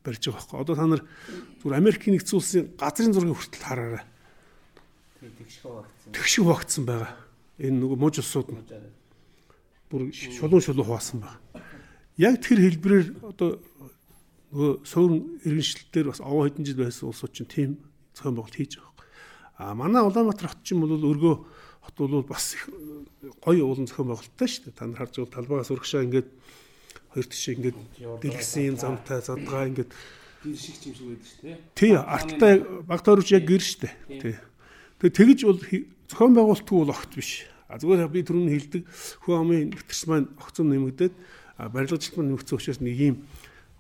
[0.06, 0.62] барьж байгаа байхгүй.
[0.62, 1.02] Одоо та нар
[1.62, 4.04] зүгээр Америкийн нэгдсэн улсын газрын зургийг хүртэл хараарай.
[6.14, 7.14] Тэгшиг багтсан байгаа.
[7.58, 8.62] Энэ нөгөө муж усууд нь
[9.90, 11.42] бүр шулуун шулуу хуваасан байна.
[12.18, 13.58] Яг тэр хэлбэрээр одоо
[14.54, 17.72] нөгөө суурин иргэншилтээр бас овоо хэдэн жил байсан улсууд чинь тийм
[18.14, 18.97] зохион байгуулалт хийж байгаа.
[19.58, 21.36] А манай Улаанбаатар хот чинь бол өргөө
[21.82, 22.56] хот бол бас
[23.42, 24.78] гоё уулан зохион байгуулалттай шүү дээ.
[24.78, 26.30] Та нар харж байгаа талбайгаас урагшаа ингээд
[27.10, 27.78] хоёр тишээ ингээд
[28.22, 29.92] дэлгэсэн юм замтай задгаа ингээд
[30.46, 31.58] гэр шиг юм шиг байдаг шүү дээ.
[31.74, 32.54] тий арттай
[32.86, 33.94] баг тойрч яг гэр шүү дээ.
[34.22, 34.36] Тий.
[35.02, 35.60] Тэгээ тэгж бол
[36.06, 37.50] зохион байгуулалтгүй бол огт биш.
[37.68, 38.84] А зүгээр би түрүүн хэлдэг
[39.26, 41.14] хөө амын нэвтэрч маань огцом нэмэгдээд
[41.58, 43.16] барилгачлалт маань нэмэгдсэн учраас нэг юм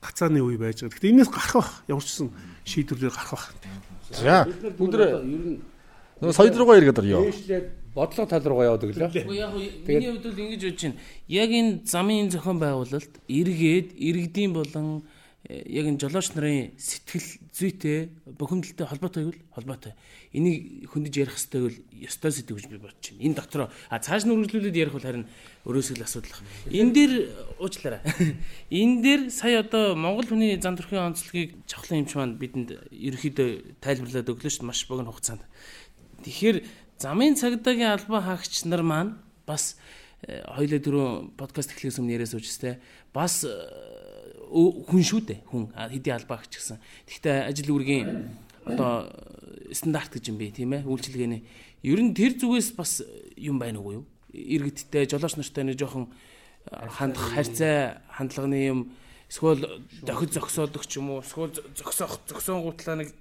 [0.01, 0.91] гацааны үе байж байгаа.
[0.97, 2.29] Гэхдээ энэс гарах бах ямар ч сан
[2.65, 3.45] шийдвэрлэл гарах бах.
[4.11, 5.61] За нь
[6.17, 7.21] нөгөө соёл руугаа иргээд орё.
[7.29, 9.09] дээшлээд бодлого тал руугаа яваад өглөө.
[9.29, 9.53] Уу яг
[9.85, 10.97] миний хувьд бол ингэж бодож байна.
[11.29, 15.05] Яг энэ замын зохион байгуулалт эргээд иргэдийн болон
[15.45, 19.33] яг энэ жолооч нарын сэтгэл зүйтэй бухимдалтай холбоотой юу?
[19.53, 19.93] Холбоотой.
[20.35, 23.23] Энийг хөндөж ярих хэрэгтэй бол ёстой сэдв гэж би бодож байна.
[23.23, 25.23] Энэ дотроо а цааш нь үргэлжлүүлээд ярих бол харин
[25.63, 26.43] өрөөсгөл асуудал ах.
[26.67, 27.13] Энэ дээр
[27.63, 28.01] уучлаарай.
[28.75, 34.27] Энэ дээр сая одоо Монгол хүний зан төрхийн онцлогийг чавхлан юмч маань бидэнд ерөөхдөө тайлбарлаад
[34.27, 35.47] өглөө шүү маш богино хугацаанд.
[36.27, 36.65] Тэгэхээр
[36.99, 39.15] замын цагдаагийн албан хаагч нар маань
[39.47, 39.77] бас
[40.27, 42.81] э, хоёулаа дөрөв подкаст эхлэхээс өмнө яриа суужстэй
[43.15, 44.16] бас э, ө-
[44.47, 46.79] хүн шүү дээ хүн А, хэдийн албан хаагч гэсэн.
[47.07, 48.07] Гэхдээ ажил үүргийн
[48.65, 49.11] одоо
[49.71, 51.41] стандарт гэж юм бэ тийм ээ үйлчилгээний
[51.83, 53.03] ер нь тэр зүгээс бас
[53.35, 54.05] юм байна уу юу?
[54.31, 58.79] Иргэдтэй жолооч нартай нэг жоохон э, хандах харьцаа хандлагын юм
[59.27, 63.11] эсвэл дохид зогсоодог ч юм уу эсвэл зогсоох зогсоонгуутлаа нэг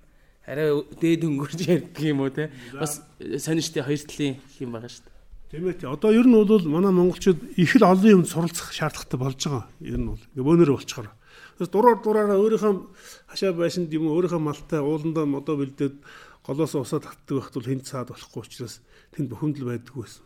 [0.47, 0.70] арай
[1.03, 5.14] дээд өнгөрч ярьдаг юм уу те бас сонирчтой хоёр талын юм байгаа дээ.
[5.51, 5.74] Тийм ээ.
[5.74, 5.89] тий.
[5.91, 9.66] Одоо ер нь бол манай монголчууд их л олон юм суралцах шаардлагатай болж байгаа.
[9.83, 11.11] Ер нь бол бөөнөр болчихоор.
[11.57, 12.73] Тэгээс дураар дураараа өөрийнхөө
[13.33, 15.97] хашаа байшинд юм уу, өөрийнхөө малтай ууландаа модоо бэлдээд
[16.45, 18.85] голоос усаа татдаг байхад бол хэнд цаад болохгүй учраас
[19.17, 20.25] тэнд бухимдал байдгүй байсан.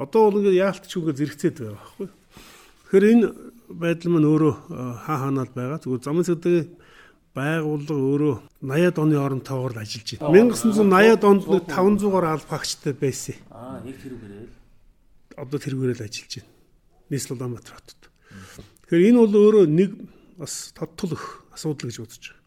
[0.00, 2.08] Одоо бол ингээд яалтч үгээ зэрэгцээд байгаа байхгүй.
[2.88, 3.26] Тэгэхээр энэ
[3.68, 4.54] байдал маань өөрөө
[5.04, 5.78] хаа хаанаад байгаа.
[5.84, 6.56] Зүгээр замын цэдэг
[7.36, 10.52] байгууллага өөрөө 80-ад оны оронтойгоор л ажиллаж байна.
[10.52, 13.36] 1980-ад онд нэг 500-аар албагчтай байсан.
[13.48, 14.52] Аа яг тэр үгээрээ л
[15.36, 16.50] одоо тэргүүрэл ажиллаж байна.
[17.08, 18.02] Нийслэл Улаанбаатар хотод.
[18.88, 19.90] Тэгэхээр энэ бол өөрөө нэг
[20.42, 22.40] бас тодтол өх асуудал гэж үзэж байгаа.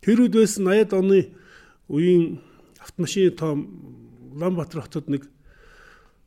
[0.00, 1.20] Тэр үед байсан 80-ад оны
[1.92, 2.40] үеийн
[2.80, 3.52] автомашины тоо
[4.36, 5.24] Улаанбаатар хотод нэг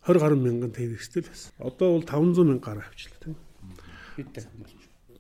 [0.07, 1.51] 20 гаруй мянган тээвэрстэл байсан.
[1.61, 3.35] Одоо бол 500 мянга гаруй авчлаа тийм.
[4.17, 4.41] Бид та.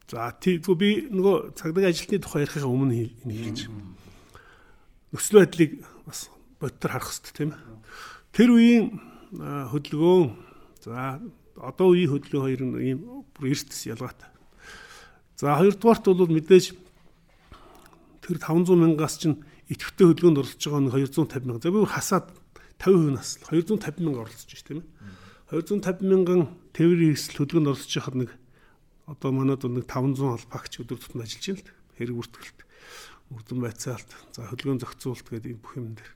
[0.09, 3.61] За тийггүй би нөгөө цагдаагийн ажилтны тухай ярихын өмнө хий- энэ хэлж.
[5.13, 5.71] Нөхцөл байдлыг
[6.05, 6.29] бас
[6.59, 7.61] бодтор харах хэрэгтэй тийм ээ.
[8.33, 8.85] Тэр үеийн
[9.69, 10.25] хөдөлгөөн
[10.81, 11.21] за
[11.61, 12.99] одоо үеийн хөдөлгөөн хоёр нь ийм
[13.37, 14.29] бүр эртс ялгаатай.
[15.39, 16.75] За хоёрдугаарт бол мэдээж
[18.19, 19.39] тэр 500 мянгаас чинь
[19.71, 21.63] идэвхтэй хөдөлгөөнд оролцож байгаа нь 250 мянга.
[21.63, 22.27] За би бүр хасаад
[22.75, 25.63] 50% нас л 250 мянга оролцож байна тийм ээ.
[25.63, 26.41] 250 мянган
[26.75, 28.29] тээврийн хэрэгсэл хөдөлгөөнд оролцож байхад нэг
[29.07, 31.71] одоо манайд бол нэг 500 албагч өдөр тутмын ажиллаж байна л.
[31.95, 32.59] Хэрэг бүртгэлт,
[33.31, 36.11] мөрдөн байцаалт, за хөдөлгөөн зохицуулалт гэдэг бүх юм дээр.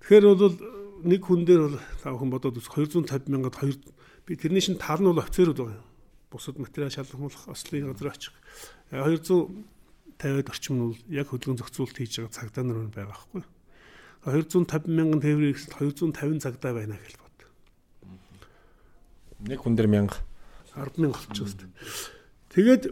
[0.00, 0.56] Тэгэхээр бол
[1.04, 3.76] нэг хүн дээр бол та бүхэн бодоод үз 250 мянгад 2
[4.24, 5.95] би тэрний шин тал нь бол офицерууд байгаа юм.
[6.36, 8.32] Бусад материал шалгамжлах ослын газар очих.
[8.92, 13.42] 250-д орчим нь бол яг хөдөлгөөн зохицуулалт хийж байгаа цагдаа нар байна байгаа байхгүй.
[14.28, 15.80] 250 мянган тээврийн хэрэгсэл
[16.12, 17.36] 250 цагдаа байна гэж бод.
[19.48, 20.12] Нэг хүн дээр 1000.
[20.76, 21.72] 10 мянга болчихсон шүү дээ.
[22.52, 22.82] Тэгээд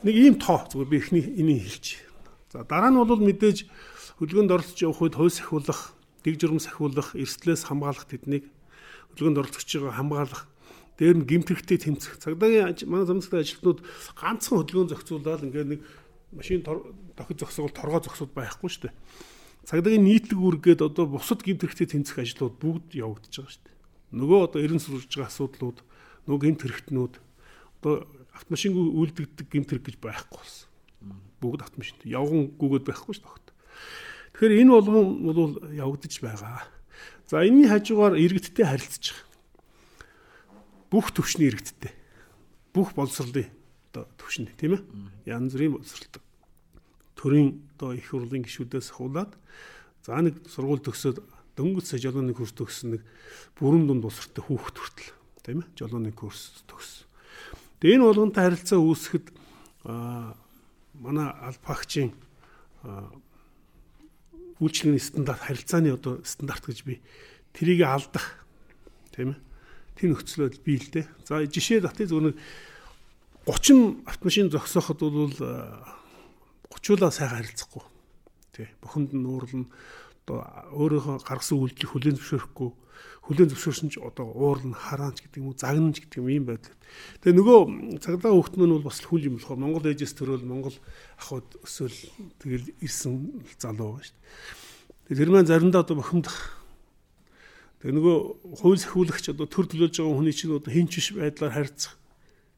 [0.00, 2.00] нэг ийм тоо зүгээр би эхний энийг хэлж.
[2.48, 3.68] За дараа нь бол мэдээж
[4.16, 5.92] хөдөлгөөнд оролцож явах үед хувь сахиулах,
[6.24, 8.48] дэг журам сахиулах, эрсдлээс хамгаалах тэднийг
[9.12, 10.48] хөдөлгөөнд оролцож байгаа хамгаалах
[10.96, 12.16] дээр нь гимт хэрэгтэй тэмцэх.
[12.24, 13.84] Цагдаагийн манай замцтай ажилтнууд
[14.16, 15.80] ганцхан хөдөлгөөн зохицуулаад ингээд нэг
[16.32, 18.94] машин дохид зогсоол торгоо зогсоод байхгүй шүү дээ.
[19.68, 23.76] Цагдаагийн нийтлэг үүргээд одоо бусад гимт хэрэгтэй тэмцэх ажлууд бүгд явагдаж байгаа шүү дээ.
[24.16, 25.78] Нөгөө одоо эрен сурж байгаа асуудлууд,
[26.30, 27.14] нөгөө гимт хэрэгтнүүд
[27.82, 27.94] одоо
[28.36, 30.68] автомашингүй үйлдэгдэг гимт хэрэг гэж байхгүй болсон.
[31.42, 33.56] Бүгд автомашинт явган гүгээд байхгүй шүү дээ.
[34.36, 36.62] Тэгэхээр энэ болгон бол явагдаж байгаа.
[37.26, 39.25] За энэний хажуугаар иргэдтэй байгаа.
[40.96, 41.92] Бүх төвшний иргэдтэй.
[42.72, 43.52] Бүх боловсролын
[43.92, 44.82] одоо төвшний тийм ээ.
[45.28, 46.24] Янз бүрийн боловсролтой.
[47.20, 49.36] Төрийн одоо их хурлын гишүүдээс хуулаад
[50.00, 51.20] за нэг сургууль төгсөөд
[51.52, 53.04] дөнгөж сая жолооны курс төгссөн нэг
[53.60, 55.12] бүрэн дунд боловсролтой хүүхэд хүртэл
[55.44, 55.68] тийм ээ.
[55.76, 57.04] Жолооны курс төгссөн.
[57.84, 59.26] Тэгээ энэ болгонтой харилцаа үүсгэхэд
[60.96, 62.16] манай албагчийн
[64.64, 67.04] үйлчлэгийн стандарт харилцааны одоо стандарт гэж би
[67.52, 68.40] трийг алдах
[69.12, 69.45] тийм ээ.
[69.96, 71.06] Тэр нөхцөл байдал бий л дээ.
[71.24, 72.36] За жишээ татъя зөв нэг
[73.48, 75.34] 30 автомашин зогсооход бол
[76.70, 77.82] 30-уулаа сайхан харилцахгүй.
[78.52, 78.68] Тий.
[78.80, 79.66] Бухимд нь уурлна
[80.26, 80.44] одоо
[80.76, 82.70] өөрийнхөө гаргасан үйлдэл хүлээн зөвшөөрөхгүй
[83.26, 86.66] хүлээн зөвшөөрсөн ч одоо уурлна хараанч гэдэг юм уу загнана ч гэдэг юм байд.
[87.22, 87.58] Тэгээ нөгөө
[87.98, 90.76] цагдаа хүүхд нь бол бас хүл юм болохоор Монгол ээжээс төрөөл Монгол
[91.18, 91.98] ахуйд өсөөл
[92.38, 94.14] тэгэл ирсэн залуу байгаа шүү
[95.10, 95.18] дээ.
[95.18, 96.38] Тэр маань заримдаа одоо бохимдах
[97.80, 98.16] Тэгээ нөгөө
[98.60, 101.94] хууль сахиулагч одоо төр төлөөлж байгаа хүний чинь одоо хинч биш байдлаар харьцах.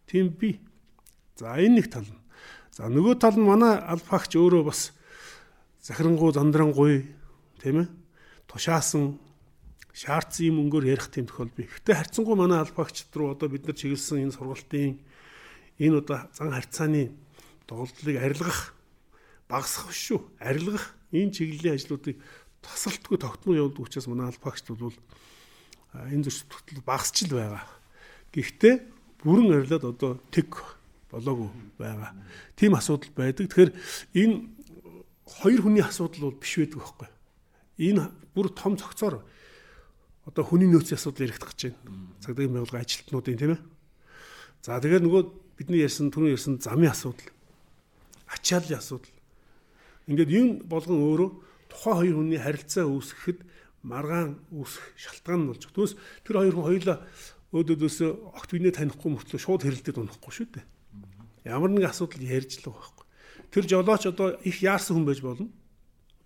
[0.06, 0.60] Тийм би.
[1.34, 2.22] За энэ нэг тал нь.
[2.70, 4.94] За нөгөө тал нь манай алфагч өөрөө бас
[5.82, 7.10] захирангуй зандрангуй
[7.58, 7.88] тийм ээ
[8.46, 9.18] тушаасан
[9.98, 11.66] шаардсан юм өнгөөр ярих тийм тохиол бий.
[11.66, 15.02] Гэтэ харьцангуй манай албаагчд руу одоо бид нар чиглэсэн энэ сургалтын
[15.82, 17.10] энэ одоо зан харьцааны
[17.66, 18.74] тоглолтыг арилгах
[19.50, 20.22] багасгах шүү.
[20.38, 22.16] Арилгах энэ чиглэлийн ажлуудыг
[22.62, 24.96] тасралтгүй тогтмол явуулдаг учраас манай албаагчд бол
[25.94, 27.64] энэ зөрчил багасч л байгаа.
[28.34, 28.74] Гэхдээ
[29.24, 30.54] бүрэн арилаад одоо тэг
[31.10, 31.48] болоогүй
[31.78, 32.12] байгаа.
[32.56, 33.48] Тийм асуудал байдаг.
[33.48, 33.72] Тэгэхээр
[34.14, 34.36] энэ
[35.24, 37.08] хоёр хүний асуудал бол биш байдаг байхгүй.
[37.78, 38.04] Энэ
[38.34, 39.24] бүр том цогцоор
[40.28, 41.78] одоо хүний нөөцийн асуудал яригдах гэж байна.
[42.20, 43.62] Цагдаагийн байгууллага ажилтнуудын тийм ээ.
[44.62, 45.22] За тэгээд нөгөө
[45.56, 47.32] бидний ярьсан түрүү ярьсан замын асуудал,
[48.28, 49.14] ачааллын асуудал.
[50.10, 51.30] Ингээд энэ болгон өөрөө
[51.68, 53.38] тухайн хоёр хүний харилцаа үүсгэхэд
[53.84, 55.74] маргаан үүсэх шалтгаан нь болж байгаа.
[55.76, 55.94] Түүнээс
[56.26, 56.98] тэр хоёр хүн хоёулаа
[57.54, 60.66] өөдөөдөөсөө огт бинээ танихгүй мөртлөө шууд хэрэлдээд унахгүй шүү дээ.
[61.48, 63.06] Ямар нэгэн асуудал ярьж л байгаа байхгүй.
[63.48, 65.48] Тэр жолооч одоо их яарсан хүн байж болно.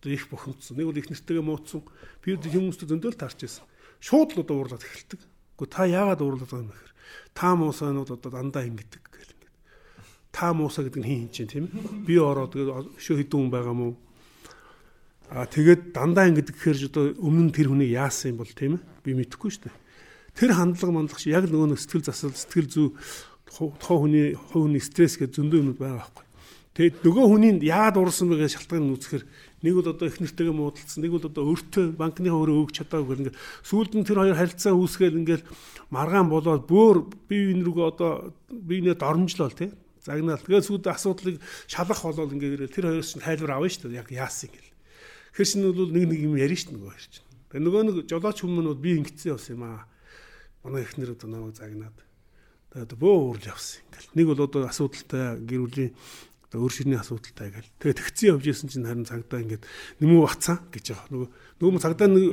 [0.03, 0.75] Одоо их бухимдсан.
[0.75, 1.83] Нэг бол их нэртэйгээ мууцсан.
[2.27, 3.65] Би хүмүүстэй зөндөл таарч байсан.
[4.03, 5.21] Шууд л одоо уурлаад эхэлдэг.
[5.55, 6.93] Гэхдээ та яагаад уурлаад байгаа юм гэхээр
[7.39, 9.57] та муусаанууд одоо дандаа ингэдэг гэл ингээд.
[10.35, 12.03] Та муусаа гэдэг нь хин хин чинь тийм ээ.
[12.03, 12.51] Би ороод
[12.99, 13.95] хідэн хүн байгаа мó
[15.31, 18.85] Аа тэгээд дандаа ингэдэг гэхээр одоо өмнө нь тэр хүнийг яасан юм бол тийм ээ
[19.07, 19.77] би мэдэхгүй шүү дээ.
[20.35, 22.89] Тэр хандлага мандлах чи яг нөгөө сэтгэл засал сэтгэл зүй
[23.47, 26.27] тухайн хүний хувийн стресс гэж зөндөө юмуд байгаа байхгүй.
[26.73, 29.25] Тэгээд нөгөө хүний яагаад уурсан бэ гэж шалтгаан нь үзэхэр
[29.61, 33.23] нэг бол одоо их нэртэйгээ муудалцсан, нэг бол одоо өөртөө банкны өөрөө өгч чадаагүй гэл
[33.29, 35.45] ингээд сүүлд нь тэр хоёр харилцаа үүсгээл ингээд
[35.93, 36.97] маргаан болоод бөөр
[37.29, 39.69] бие биен рүүгээ одоо биенээ дормжлол тий.
[40.01, 40.41] Загнаал.
[40.41, 41.37] Тэгээд сүүлд асуудлыг
[41.69, 44.01] шалгах болол ингээд тэр хоёроос нь тайлбар авна шүү дээ.
[44.01, 44.72] Яг яасан гэл.
[45.33, 47.29] Чинь бол нэг нэг юм ярина шүү нөгөө хэрэг чинь.
[47.49, 49.89] Тэгээ нөгөө нэг жолооч хүмүүс бол би ингэсэн явсан юм аа.
[50.61, 51.97] Манай эхнэр одоо намайг загнаад.
[52.77, 53.81] Тэгээ бөө уурж явсан.
[53.89, 55.93] Ингээл нэг бол одоо асуудалтай гэр бүлийн
[56.53, 57.73] одоо өөр ширний асуудалтай гэл.
[57.81, 59.65] Тэгээ тэгцэн явж исэн чинь харин цагдаа ингээд
[60.05, 61.09] нэмүү бацсан гэж байгаа.
[61.09, 61.29] Нөгөө
[61.65, 62.25] нөгөө цагдаа нэг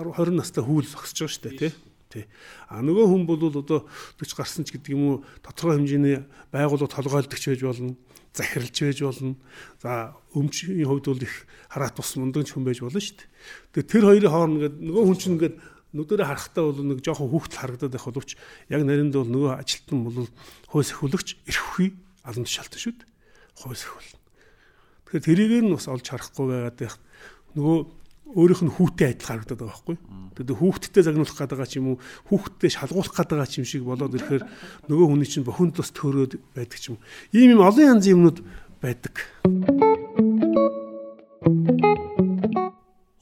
[0.00, 1.72] 20 настай хүүл зогсож байгаа дээ тий.
[2.08, 2.24] Тий.
[2.72, 3.84] А нөгөө хүн бол одоо
[4.16, 7.96] 40 гарсан ч гэдэг юм уу тодорхой хэмжээний байгууллага толгойлдогч байж болно
[8.34, 9.36] захиралж байж болно.
[9.78, 13.30] За өмчийн хувьд бол их хараат бус мундаг хүн байж болно шүү дээ.
[13.72, 15.56] Тэгээ тэр хоёрын хооронд ингээд нөгөө хүн чинь ингээд
[15.94, 18.30] нүдэрээ харахтаа бол нэг жоохон хүүхдэл харагдаад байх боловч
[18.66, 20.26] яг наринд бол нөгөө ажилтан бол
[20.66, 21.90] хойс эхүүлэгч эрхвхий
[22.26, 23.10] алан тушаалтай шүү дээ.
[23.62, 24.10] Хойс эхүүл.
[25.06, 26.98] Тэгэхээр тэрийг нь бас олж харахгүй байгаад байх.
[27.54, 27.78] Нөгөө
[28.24, 29.96] өөрийнх нь хүүтэй адилхан харагдаад байгаа байхгүй.
[30.32, 31.98] Тэгээд хүүхдтэй загнуулах гэдэг байгаа ч юм уу,
[32.32, 34.44] хүүхдтэй шалгуулах гэдэг байгаа ч юм шиг болоод ирэхээр
[34.88, 36.98] нөгөө хүний чинь бохинд тус төрөөд байдаг ч юм.
[37.36, 38.38] Ийм юм олон янзын юмнууд
[38.80, 39.14] байдаг.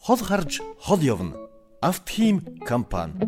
[0.06, 1.34] Хол харж хол явна.
[1.82, 3.18] Автхим компани.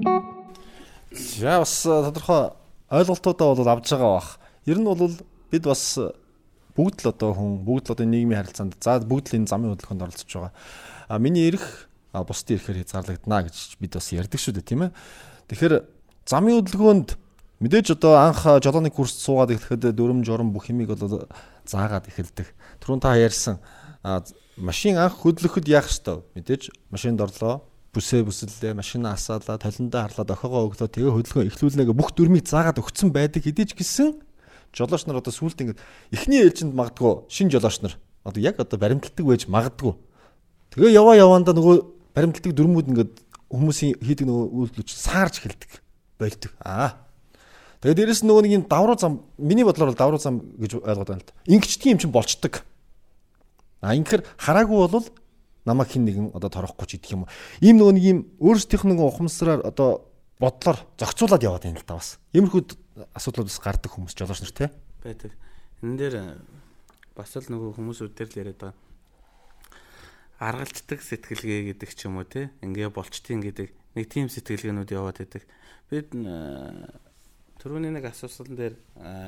[1.10, 2.54] За бас тодорхой
[2.86, 4.30] ойлголтуудаа бол авж байгаа бах.
[4.62, 5.10] Ер нь бол
[5.50, 5.98] бид бас
[6.78, 10.04] бүгд л одоо хүн бүгд л одоо нийгмийн харилцаанд за бүгд л энэ замын хөдөлгөөнд
[10.06, 10.54] оролцож байгаа
[11.08, 14.90] А миний эрх бусдын эрхээр хязгаарлагдана гэж бид бас ярьдаг шүү дээ тийм ээ.
[15.50, 15.74] Тэгэхээр
[16.26, 17.08] замын хөдөлгөөнд
[17.60, 21.26] мэдээж одоо анх жолооны курст суугаад ирэхэд дүрм журам бүх юмыг бол
[21.66, 22.48] заагаад эхэлдэг.
[22.80, 23.58] Түрүүн та ярьсан
[24.56, 26.22] машин анх хөдлөхөд яах ёстой?
[26.36, 32.10] Мэдээж машинд орлоо бүсээ бүсэллээ, машина асаалаа, толиндоо харлаад охиогоо өглөө тэгээ хөдөлгөөн эхлүүлнэгээ бүх
[32.18, 34.18] дүрмийг заагаад өгсөн байдаг хэдий ч гэсэн
[34.74, 35.78] жолооч нар одоо сүулт ингээд
[36.10, 37.94] эхний ээлжинд магадгүй шин жолооч нар
[38.26, 39.94] одоо яг одоо баримталдаг байж магадгүй
[40.74, 41.76] Тэгээ яваа яваанда нөгөө
[42.18, 43.12] баримтлагдаг дүрмүүд ингээд
[43.46, 45.70] хүмүүсийн хийдэг нөгөө үйлдэлч саарж эхэлдэг
[46.18, 46.50] болдог.
[46.66, 46.98] Аа.
[47.78, 51.10] Тэгээ дээрэс нь нөгөө нэг юм давруу зам миний бодлоор бол давруу зам гэж ойлгоод
[51.14, 51.38] байна л да.
[51.46, 52.66] Ингэчдгийн юм чинь болчдөг.
[53.86, 55.06] А ингэхэр хараагүй бол
[55.62, 57.30] намайг хин нэгэн одоо торохгүй ч идэх юм.
[57.62, 60.10] Ийм нөгөө нэг юм өөрсдийнх нь ухамсараар одоо
[60.42, 62.18] бодлоор зохицуулаад яваад байна л да бас.
[62.34, 64.66] Иймэрхүү асуудлууд бас гардаг хүмүүс жолооч нар те.
[65.06, 65.30] Байдаг.
[65.86, 66.14] Энэ дээр
[67.14, 68.83] бас л нөгөө хүмүүсүүд дээр л яриад байгаа
[70.44, 75.42] аргалцдаг сэтгэлгээ гэдэг ч юм уу те ингээ болчтын гэдэг нэг тийм сэтгэлгээнүүд яваад байдаг.
[75.88, 78.76] Бид түрүүний нэг асуусан дээр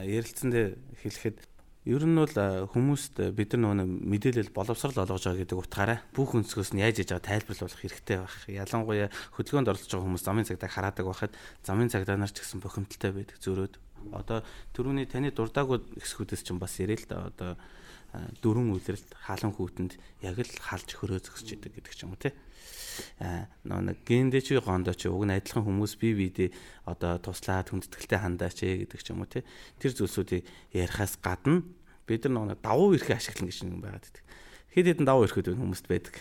[0.05, 1.41] ярилцсан дээр хэлэхэд
[1.87, 2.37] ер нь бол
[2.77, 7.15] хүмүүст бид нар нөгөө мэдээлэл боловсрал олгож байгаа гэдэг утгаараа бүх өнцгөөс нь яаж яж
[7.15, 8.37] байгаа тайлбарлуулах хэрэгтэй байх.
[8.51, 9.09] Ялангуяа
[9.39, 13.39] хөдөлгөөнд оролцож байгаа хүмүүс замын цагдаа хараадаг байхад замын цагдаа нар ч гэсэн бохимдолтой байдаг
[13.39, 13.75] зөрөөд
[14.15, 14.43] Одоо
[14.77, 17.51] түрүүний таны дурдаагүй хэсгүүдээс ч бас ярил л да одоо
[18.43, 19.93] дөрвөн үйлрэлт хаалан хүүтэнд
[20.23, 22.33] яг л халж хөрөө зөксөж идэг гэдэг ч юм уу тий.
[23.21, 26.51] Аа нэг гендэж гондоо чи уг нь адилхан хүмүүс бие биедээ
[26.89, 29.45] одоо туслаад хүндэтгэлтэй хандаач гэдэг ч юм уу тий.
[29.83, 31.65] Тэр зүйлсүүдийг ярихаас гадна
[32.09, 34.25] бид нар нэг давуу эрхээ ашиглана гэж нэг байгаад байдаг.
[34.73, 36.15] Хэд хэдэн давуу эрхүүд хүмүүст байдаг.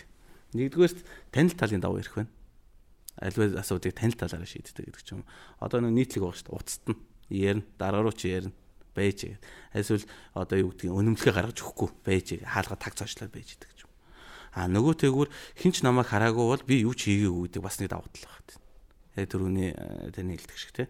[0.52, 0.98] Нэгдүгээрт
[1.32, 2.32] танил талын давуу эрх байна.
[3.16, 5.24] Альва асуудыг танил талаараа шийддэг гэдэг ч юм.
[5.62, 6.58] Одоо нэг нийтлэг байгаа шүү дээ.
[6.60, 7.00] Уцт нь
[7.32, 8.52] ярина, дараа руу чи ярина
[8.96, 9.36] байж.
[9.76, 12.26] Эсвэл одоо юу гэдгийг өнөмлөхөө гаргаж өгөхгүй байж.
[12.40, 13.92] Хаалга таг цаашлаад байж гэдэг ч юм.
[14.56, 15.28] А нөгөө тэгвэр
[15.60, 18.56] хинч намайг хараагүй бол би юу ч хийгээгүй гэдэг бас нэг давуу тал байна.
[19.20, 19.70] Яг түрүүний
[20.16, 20.88] таны хэлдэг шиг тийм.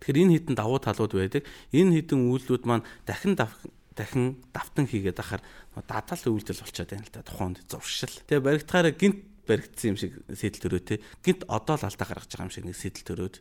[0.00, 1.44] Тэгэхээр энэ хитэн давуу талууд байдаг.
[1.76, 5.44] Энэ хитэн үйлдэлүүд маань дахин дахин давтан хийгээд ахаар
[5.84, 8.16] дадал үйлдэл болчиход байна л да тухайд зуршил.
[8.24, 10.98] Тэгээ баригдахаараа гинт баригдсан юм шиг сэтэл төрөөтэй.
[11.20, 13.36] Гинт одоо л алдаа гаргаж байгаа юм шиг нэг сэтэл төрөөд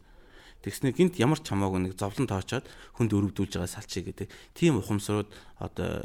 [0.64, 2.68] Тэгснэ гинт ямар ч хамаагүй нэг зовлон тоочоод
[3.00, 4.28] хүнд өрөвдүүлж байгаа салчий гэдэг.
[4.54, 6.04] Тийм ухамсарууд одоо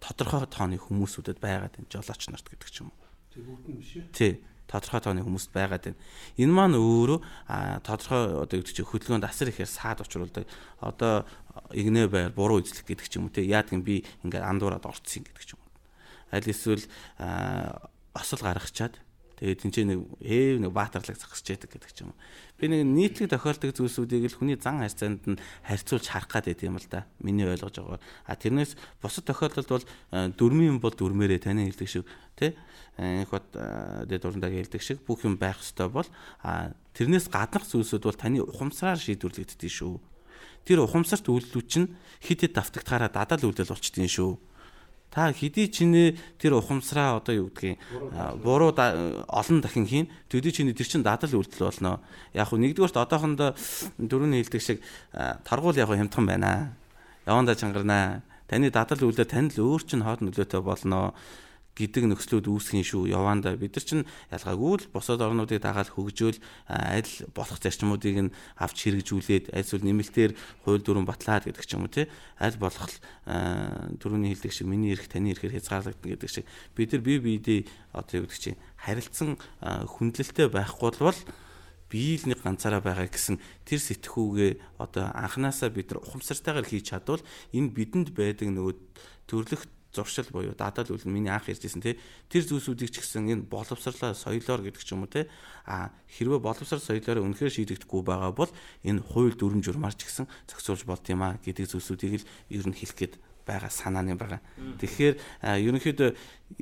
[0.00, 3.06] тодорхой тооны хүмүүсүүдэд байгаад энэ жолооч нарт гэдэг ч юм уу.
[3.34, 4.08] Тэг бүгд нь биш ээ.
[4.14, 4.32] Тий
[4.68, 6.00] тодорхой тооны хүмүүст байгаад байна.
[6.36, 7.18] Энэ маань өөрөө
[7.82, 10.44] тодорхой одоо гэдэг чинь хөдөлгөөнд асар ихээр саад учруулдаг.
[10.84, 11.24] Одоо
[11.72, 13.48] игнэ байр буруу үзлэх гэдэг ч юм уу те.
[13.48, 15.72] Яадаг би ингээд андуураад орцсон гэдэг ч юм уу.
[16.36, 16.84] Аль эсвэл
[18.12, 19.00] осол гаргачаад
[19.38, 22.18] тэгээд энэ чинь нэг ээв нэг баатарлаг зогсож яадаг гэдэг ч юм уу.
[22.58, 26.86] Би нэг нийтлэг тохиолдог зүйлсүүдийг л хүний зан харьцаанд нь харьцуулж харах байт юм л
[26.90, 27.06] да.
[27.22, 28.02] Миний ойлгож байгаагаар.
[28.26, 29.86] А тэрнээс бусад тохиолдолд бол
[30.34, 32.58] дөрмийн бол дөрмээрээ таны хэлдэг шиг тий
[32.98, 36.08] их бод дэд урандаг хэлдэг шиг бүх юм байх ёстой бол
[36.42, 40.02] а тэрнээс гаднах зүйлсүүд бол таны ухамсараар шийдвэрлэгддэг шүү.
[40.66, 44.47] Тэр ухамсарт үйлдэлүүд чинь хит хит давтагтахаараа дадал үйлдэл болчтой шүү
[45.10, 47.80] та хэдий чинээ тэр ухамсараа одоо юу гэдгийг
[48.44, 52.00] буруу олон дахин хийн төдий чиний тэр чин дадал үйлдэл болно.
[52.36, 53.56] Яг хөө нэгдүгээрт одоохондоо
[53.96, 54.78] дөрөвний хэлдэг шиг
[55.48, 56.76] таргуул яг хямдхан байна.
[57.24, 58.22] Яванда чангарнаа.
[58.48, 61.16] Таны дадал үйлдэл тань л өөр чин хоод нөлөөтэй болно
[61.78, 63.14] гэдэг нөхцлүүд үүсгэн шүү.
[63.14, 64.04] Яванда бид нар чинь
[64.34, 70.34] ялгаагүй л босоод орнуудыг дагаад хөгжөөл аль болох зарчмуудыг нь авч хэрэгжүүлээд альсвал нэмэлтээр
[70.66, 72.10] хууль дүрэн батлаад гэдэг ч юм уу тий.
[72.42, 72.90] Аль болох
[73.24, 77.60] дөрөвний хэлдэг шиг миний эрх таны эрхээр хязгаарлагдана гэдэг шиг бид нар бие биедээ
[77.94, 81.20] одоо юу гэдэг чинь харилцсан хүндлэлтэй байхгүй бол
[81.88, 87.24] бие л нэг ганцаараа байгаа гэсэн тэр сэтгүүгээ одоо анханасаа бид нар ухамсартайгаар хийж чадвал
[87.56, 88.76] энэ бидэнд байдаг нөгөө
[89.24, 89.64] төрлөх
[89.98, 91.98] зуршил буюу дадал үл миний анх ярьжсэн тий
[92.30, 95.26] тэр зүйлсүүдийг ч гэсэн энэ боловсрлоо соёлоор гэдэг ч юм уу тий
[95.66, 98.50] а хэрвээ боловсрал соёлоор үнэхээр шийдэгдэхгүй байгаа бол
[98.86, 102.78] энэ хууль дүрм журмаар ч гэсэн зохицуулж болд юм а гэдэг зүйлсүүдийг л ер нь
[102.78, 104.40] хэлэх гээд байгаа санааны байгаа.
[104.78, 106.10] Тэгэхээр ерөнхийдөө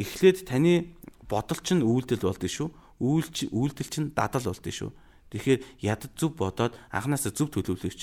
[0.01, 0.95] эхлээд таны
[1.27, 2.69] бодол чинь үйлдэл болдсон шүү.
[3.03, 4.91] Үйлч үйлдэл чинь дадал болдсон шүү
[5.31, 8.03] Тэгэхээр ядд зүв бодоод анханасаа зүв төлөвлөвч.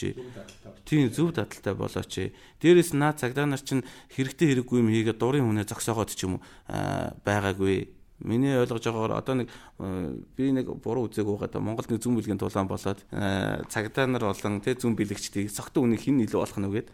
[0.84, 2.36] Тийм зүв дадалтай болооч.
[2.60, 6.44] Дээрээс наа цагдаа нар чинь хэрэгтэй хэрэггүй юм хийгээд дурын хүнээ зогсоогоод ч юм уу
[7.24, 7.96] байгаагүй.
[8.24, 9.48] Миний ойлгож байгаагаар одоо нэг
[10.36, 13.00] би нэг буруу үзег байгаа да Монголд нэг зүн бэлгийн тулаан болоод
[13.72, 16.90] цагдаа нар болон тэ зүн бэлэгчдийг согтуу үнийг хин илүү болох нь үгээд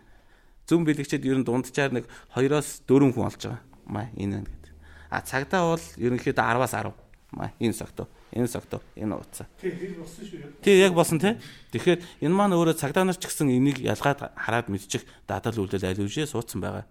[0.69, 3.61] зүн бэлэгчд ер нь дунджаар нэг 2-оос 4 хүн олж байгаа.
[3.89, 4.73] Маа энэ гэдэг.
[5.09, 7.09] А цагдаа бол ерөнхийдөө 10-аас 10.
[7.38, 9.17] Энэ согтуу энэ согтоо энэ
[10.30, 10.61] шүү.
[10.65, 11.38] Тий яг болсон тий.
[11.73, 16.01] Тэгэхээр энэ маань өөрөө цагдаа нар ч гэсэн энийг ялгаад хараад мэдчих дадал үйлдэл аль
[16.05, 16.86] үшээ суудсан байгаа.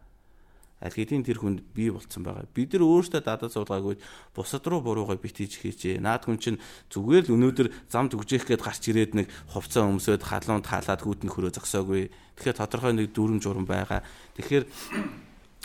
[0.79, 2.47] Аль хэдийн тэр хүнд бий болцсон байгаа.
[2.55, 3.99] Бид нар өөрсдөө дадал суулгаагүй
[4.31, 5.99] бусад руу буруугаа битгийж хийжээ.
[5.99, 6.63] Наад хүн чинь
[6.95, 11.51] зүгээр л өнөөдөр зам дүгжих гээд гарч ирээд нэг хувцас өмсөд халуунд хаалаад хүүтэн хөрөө
[11.59, 12.15] зогсоогүй.
[12.39, 14.07] Тэгэхээр тодорхой нэг дүрм журам байгаа.
[14.39, 14.71] Тэгэхээр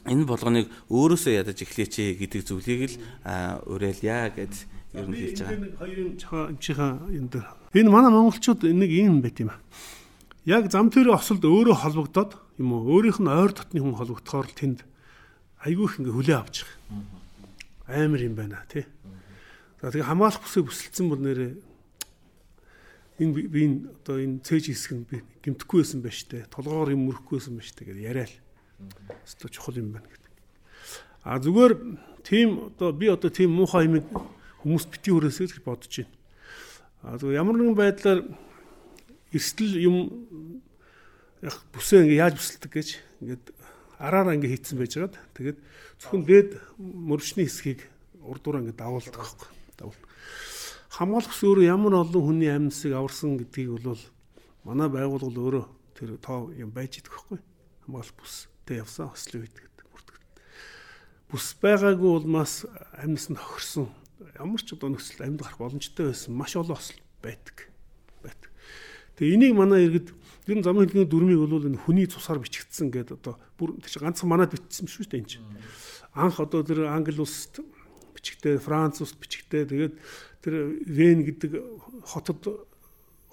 [0.03, 2.95] энэ болгоныг өөрөөсөө ядаж эхлэеч гэдэг зүйлийг л
[3.67, 4.53] уриалъя гэж
[4.93, 5.59] ер нь хэлж байгаа.
[5.63, 7.47] Нэг хоёрын чихаа энэ дээр.
[7.73, 9.51] Энэ манай монголчууд нэг юм байт юм.
[10.45, 14.59] Яг зам төрийн осолд өөрөө холбогдоод юм уу өөрийнх нь ойр дотны хүн холбогдохоор л
[14.59, 14.79] тэнд
[15.63, 18.03] айгүй их ингээ хүлээ авч байгаа.
[18.03, 18.85] Амар юм байна тий.
[19.81, 21.51] За тэгээ хамгаалах бүсээ бүсэлцсэн бол нэрээ
[23.23, 26.51] энэ би энэ одоо энэ цээж хэсэг нь би гимтэхгүй байсан байж тээ.
[26.51, 28.37] Толгоор юм мөрөхгүй байсан байж тээ гэдэг яриа л.
[29.23, 30.31] Өстой чухал юм байна гэдэг.
[31.23, 31.73] А зүгээр
[32.23, 34.03] тийм одоо би одоо тийм муухай юм
[34.63, 36.11] хүмүүс бити өрөөсөө гэж бодож байна.
[37.03, 38.19] А зөв ямар нэгэн байдлаар
[39.31, 39.95] эрсдэл юм
[41.43, 43.45] яг бүсээ ингээ яаж бүсэлдэг гэж ингээд
[43.99, 45.59] араараа ингээ хийцэн байж байгаад тэгээд
[45.99, 47.87] зөвхөн дээд мөрчний хэсгийг
[48.23, 49.49] урдуур ингээ давуулдаг байхгүй.
[49.75, 50.01] Давуул.
[50.93, 53.99] Хамгаалах өөрөө ямар олон хүний амьсыг аварсан гэдгийг бол
[54.63, 55.65] манай байгууллага өөрөө
[55.97, 57.39] тэр тоо юм байж идэх байхгүй.
[57.83, 58.15] Хамгаалах
[58.63, 60.23] бүстэй явсан хослын үед гэдэг бүртгэл.
[61.27, 62.63] Бүс байгаагүй улмаас
[62.95, 63.91] амьс нь хохирсон
[64.39, 67.67] ямар ч одоо нөхцөл амьд гарах боломжтой байсан маш олон осол байдаг.
[68.23, 68.49] байдаг.
[69.19, 70.15] Тэгээ энийг манай иргэд
[70.47, 74.31] ер нь замын хэлний дүрмийг бол энэ хүний цусаар бичигдсэн гэдэг одоо бүр чинь ганцхан
[74.31, 75.47] манад бичсэн шүү дээ энэ чинь.
[76.15, 77.59] Анх одоо тэр Англи улсад
[78.15, 79.67] бичигдээ, Франц улсад бичигдээ.
[79.67, 79.95] Тэгээд
[80.39, 80.53] тэр
[80.87, 81.51] Вен гэдэг
[82.07, 82.63] хотод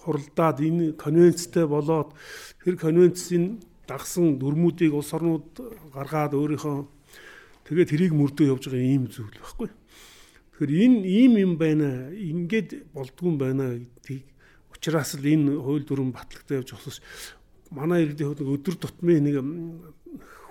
[0.03, 2.19] хуралдаад энэ конвенцтэй болоод
[2.65, 5.51] тэр конвенцийн дагсан дүрмүүдийг улс орнууд
[5.91, 6.87] гаргаад өөрийнхөө
[7.67, 9.69] тэгээд тэрийг мөрдөө явж байгаа ийм зүйл байхгүй.
[10.55, 12.15] Тэгэхээр энэ ийм юм байна.
[12.15, 14.31] Ингээд болдгүй юм байна гэдгийг
[14.71, 16.99] учраас л энэ хууль дүрм батлагтай явж болохос
[17.71, 19.37] манай иргэдийн хувьд өдөр тутмын нэг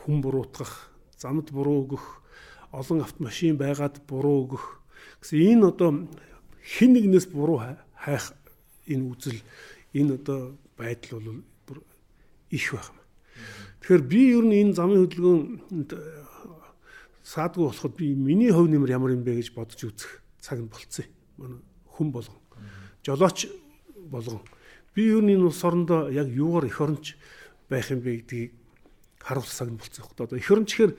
[0.03, 2.05] хүн буруутгах, замд буруу өгөх,
[2.71, 4.65] олон автомашин байгаад буруу өгөх
[5.19, 6.07] гэсэн энэ одоо
[6.63, 7.59] хэн нэгнээс буруу
[7.99, 8.31] хайх
[8.87, 9.39] энэ үзэл
[9.93, 11.83] энэ одоо байдал бол
[12.49, 12.98] их байх юм.
[13.81, 15.91] Тэгэхээр би ер нь энэ замын хөдөлгөөнд
[17.23, 21.05] саадгүй болоход би миний хувь нэмэр ямар юм бэ гэж бодож үзэх цаг нь болцсон.
[21.37, 21.61] Манай
[21.93, 22.41] хүн болгон.
[23.05, 23.47] Жолооч
[24.09, 24.41] болгон.
[24.93, 27.15] Би ер нь энэ улс орондоо яг юугаар эх оронч
[27.69, 28.51] байх юм бэ гэдгийг
[29.21, 30.05] харуулах цаг нь болцсон.
[30.09, 30.93] Одоо эх оронч гэхэр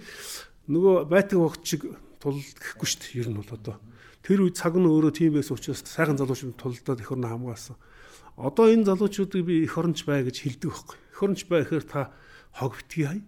[0.71, 1.83] нөгөө байтаг вогт шиг
[2.23, 3.19] тул гэхгүй шүү дээ.
[3.27, 3.77] Ер нь бол одоо
[4.23, 7.77] тэр үед цаг нь өөрөө тийм байсан учраас сайхан залуучууд тулдаад эх орноо хамгаалсан.
[8.37, 10.97] Одоо энэ залуучуудыг би эх оронч бай гэж хэлдэг байхгүй.
[11.11, 12.13] Эх оронч бай гэхээр та
[12.55, 13.23] хог битгий хай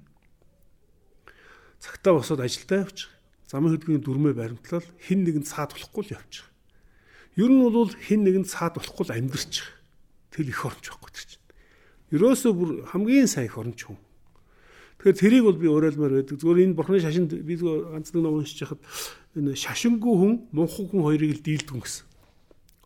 [1.83, 3.11] цагтаа босоод ажилдаа явчих.
[3.51, 6.47] Замын хөдөлгөөний дүрмээ баримтлал хин нэгэнд цаад болохгүй л явчих.
[7.35, 9.67] Ер нь бол хин нэгэнд цаад болохгүй л амьдрчих.
[10.31, 11.45] Тэл их оронч байхгүй тэр чинь.
[12.15, 13.99] Ерөөсөө бүр хамгийн сайн их оронч хүн.
[15.03, 16.39] Тэгэхээр тэрийг бол би уриалмаар байдаг.
[16.39, 18.81] Зүгээр энэ бурхны шашинд би ганц нэг ном уншиж хахад
[19.35, 22.07] энэ шашингүй хүн, мунхаг хүн хоёрыг л дийлдэг гэсэн.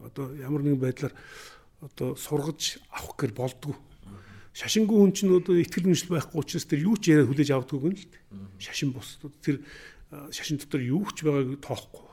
[0.01, 1.15] Одоо ямар нэгэн байдлаар
[1.85, 3.77] одоо сургаж авах гэр болдгоо
[4.57, 7.97] шашингүй хүн чинь одоо ихтгэл үншил байхгүй учраас тэр юу ч яриа хүлээж авдаггүй юм
[8.01, 8.09] л.
[8.57, 9.61] Шашин бус тэр
[10.33, 12.09] шашин дотор юу ч байгааг тоохгүй.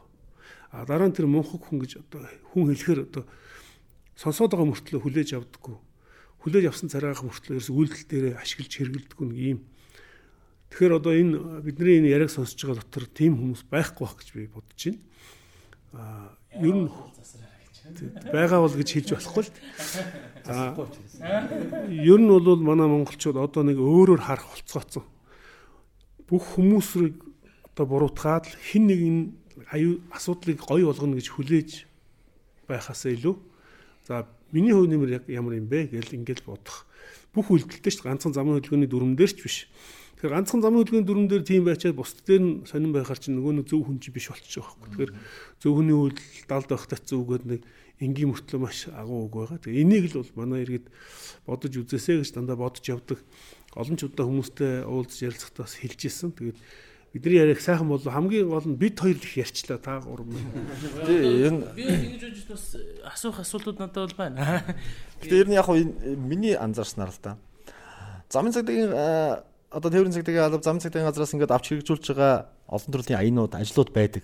[0.75, 3.23] А дараа нь тэр мунхаг хүн гэж одоо хүн хэлэхэр одоо
[4.19, 5.77] сонсоод байгаа мөртлөө хүлээж авдаггүй.
[6.43, 9.59] Хүлээж авсан царайх мөртлөө ерөөс үйлдэл дээр ашиглаж хэрэглэдэггүй нэг юм.
[10.67, 14.51] Тэгэхээр одоо энэ бидний энэ яриаг сонсож байгаа дотор тийм хүмүүс байхгүй байх гэж би
[14.51, 14.99] бодож байна.
[15.95, 16.91] А ер нь
[18.31, 19.51] байгаа бол гэж хэлж болохгүй л.
[20.47, 20.75] Аа
[21.91, 25.03] ер нь бол манай монголчууд одоо нэг өөрөөр харах болцгооцсон.
[26.27, 27.19] Бүх хүмүүсрийг
[27.75, 29.21] одоо буруутгаад хин нэг энэ
[29.71, 31.69] аюу асуудлыг гоё болгоно гэж хүлээж
[32.67, 33.35] байхаас илүү
[34.07, 36.85] за миний хувь нэмэр ямар юм бэ гэж ингээл бодох.
[37.35, 39.57] Бүх үйлдэлтэй шүү ганцхан замын хөдөлгөөний дүрмэн дээр ч биш.
[40.17, 43.53] Тэгэхээр ганцхан замын хөдөлгөөний дүрмэн дээр тийм байчаад бусд дээр нь сонирн байхаар чинь нөгөө
[43.59, 44.77] нэг зөв хүн чи биш болчих жоох.
[44.93, 45.11] Тэгэхээр
[45.59, 47.61] зөв хүний үйлдэл далд байх тац зүгээд нэг
[47.99, 49.59] энгийн мөртлөө маш агуу үг байгаа.
[49.59, 50.87] Тэгээ энийг л бол манай иргэд
[51.45, 53.19] бодож үзээсэй гэж дандаа бодож явдаг.
[53.75, 56.31] Олон ч удаа хүмүүстэй уулзж ярилцахдаа бас хэлж ирсэн.
[56.33, 56.59] Тэгээд
[57.13, 60.25] бидний яриаг сайхан бол хамгийн гол нь бид хоёр их ярьчлаа та гурав.
[61.05, 62.65] Тий энэ би ингэж бодож бас
[63.13, 64.65] асуух асуултууд надад бол байна.
[65.21, 67.37] Гэтэ ер нь яг миний анзаарснаар л да.
[68.33, 68.89] Замын цагдаагийн
[69.73, 72.33] одоо тээврийн цагдаагийн алба замын цагдаагийн газраас ингээд авч хэрэгжүүлж байгаа
[72.69, 74.23] олон төрлийн аянууд ажлууд байдаг.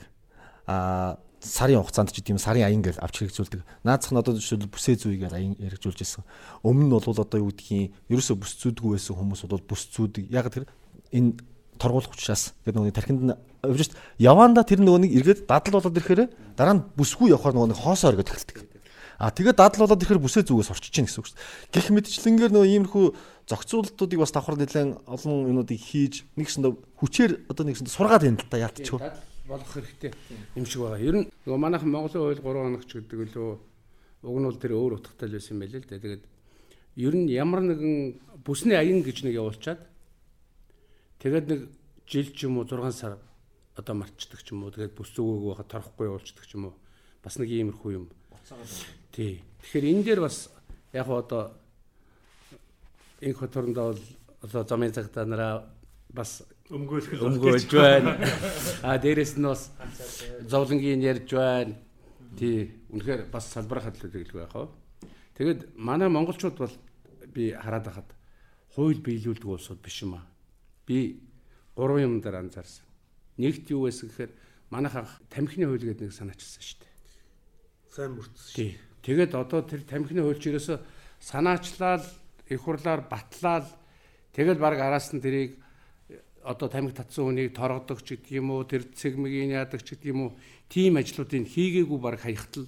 [0.69, 3.63] Аа сарын хугацаанд ч гэдэм сарын аян гэж авч хэрэгжүүлдэг.
[3.87, 6.23] Наацх нь одоо жишээл бүсээ зүй гэж аян хэрэгжүүлж ирсэн.
[6.67, 10.27] Өмнө нь бол одоо юу гэдгийг ерөөсөө бүс зүүдгүй байсан хүмүүс бол бүс зүүдэг.
[10.35, 10.67] Яг тэр
[11.15, 11.39] энэ
[11.79, 13.35] торгуулах учраас тэр нөгөө тархинд нь
[13.79, 16.21] шít яванда тэр нөгөө нэг эргээд дадал болоод ирэхээр
[16.59, 18.57] дараа нь бүсгүй явахаар нөгөө нэг хоосоо оргоод эхэлдэг.
[19.19, 21.75] А тэгээд дадал болоод ирэхээр бүсээ зүгээс орчиж чинь гэсэн үг шүү дээ.
[21.75, 23.05] Гэх мэтчлэнгээр нөгөө иймэрхүү
[23.49, 28.61] зохицуулалтуудыг бас давхар нэлээд олон юмнуудыг хийж нэгсэндээ хүчээр одоо нэгсэндээ сургаад байна л та
[28.61, 29.01] яалтчихв
[29.49, 30.13] болох хэрэгтэй
[30.53, 31.01] юм шиг байгаа.
[31.01, 33.57] Ер нь нөгөө манайхан Монголын хууль 3 хоногч гэдэг лөө
[34.21, 35.97] уг нь бол тэр өөр утгатай л байсан юм байл л да.
[35.97, 36.23] Тэгээд
[37.01, 37.97] ер нь ямар нэгэн
[38.45, 39.81] бүсний аян гэж нэг явуулчаад
[41.17, 41.61] тэгээд нэг
[42.05, 43.17] жил ч юм уу 6 сар
[43.73, 46.75] одоо марчдаг ч юм уу тэгээд бүс зүгөөг байхад торохгүй явуулцдаг ч юм уу
[47.25, 48.05] бас нэг иймэрхүү юм.
[49.09, 49.41] Тий.
[49.65, 50.53] Тэгэхээр энэ дээр бас
[50.93, 51.57] яг одоо
[53.21, 54.03] энэ хоторондоо бол
[54.41, 55.67] одоо замын цагтаа нараа
[56.09, 58.17] бас өмгөөлөх өмгөөлж байна.
[58.83, 59.71] А дээрэс нь бас
[60.45, 61.75] зовлонгийн ярьж байна.
[62.37, 62.71] Тий.
[62.93, 64.67] Үнэхээр бас салбарын хадлуудыг хэлгүй яах вэ?
[65.35, 66.75] Тэгэд манай монголчууд бол
[67.33, 68.09] би хараад байхад
[68.75, 70.25] хууль биелүүлдэг улсууд биш юм аа.
[70.85, 71.21] Би
[71.75, 72.85] гурван юм дээр анзаарсан.
[73.37, 74.31] Нэгт юу байсан гэхээр
[74.69, 76.93] манайх анх тамхины хууль гэдэг нэг санаачилсан шүү дээ.
[77.89, 78.53] Сайн мөрдсөн.
[78.55, 78.71] Тий.
[79.01, 80.75] Тэгэд одоо тэр тамхины хуульч ерөөсө
[81.17, 82.05] санаачлал,
[82.49, 83.65] их хурлаар батлал
[84.33, 85.57] тэгэл баг араас нь тэрийг
[86.43, 90.19] одоо тамхи татсан хүнийг торгодог ч гэдэг юм уу тэр цэгмгийн яадаг ч гэдэг юм
[90.21, 90.31] уу
[90.69, 92.67] тийм ажлуудыг хийгээгүй баг хаягтал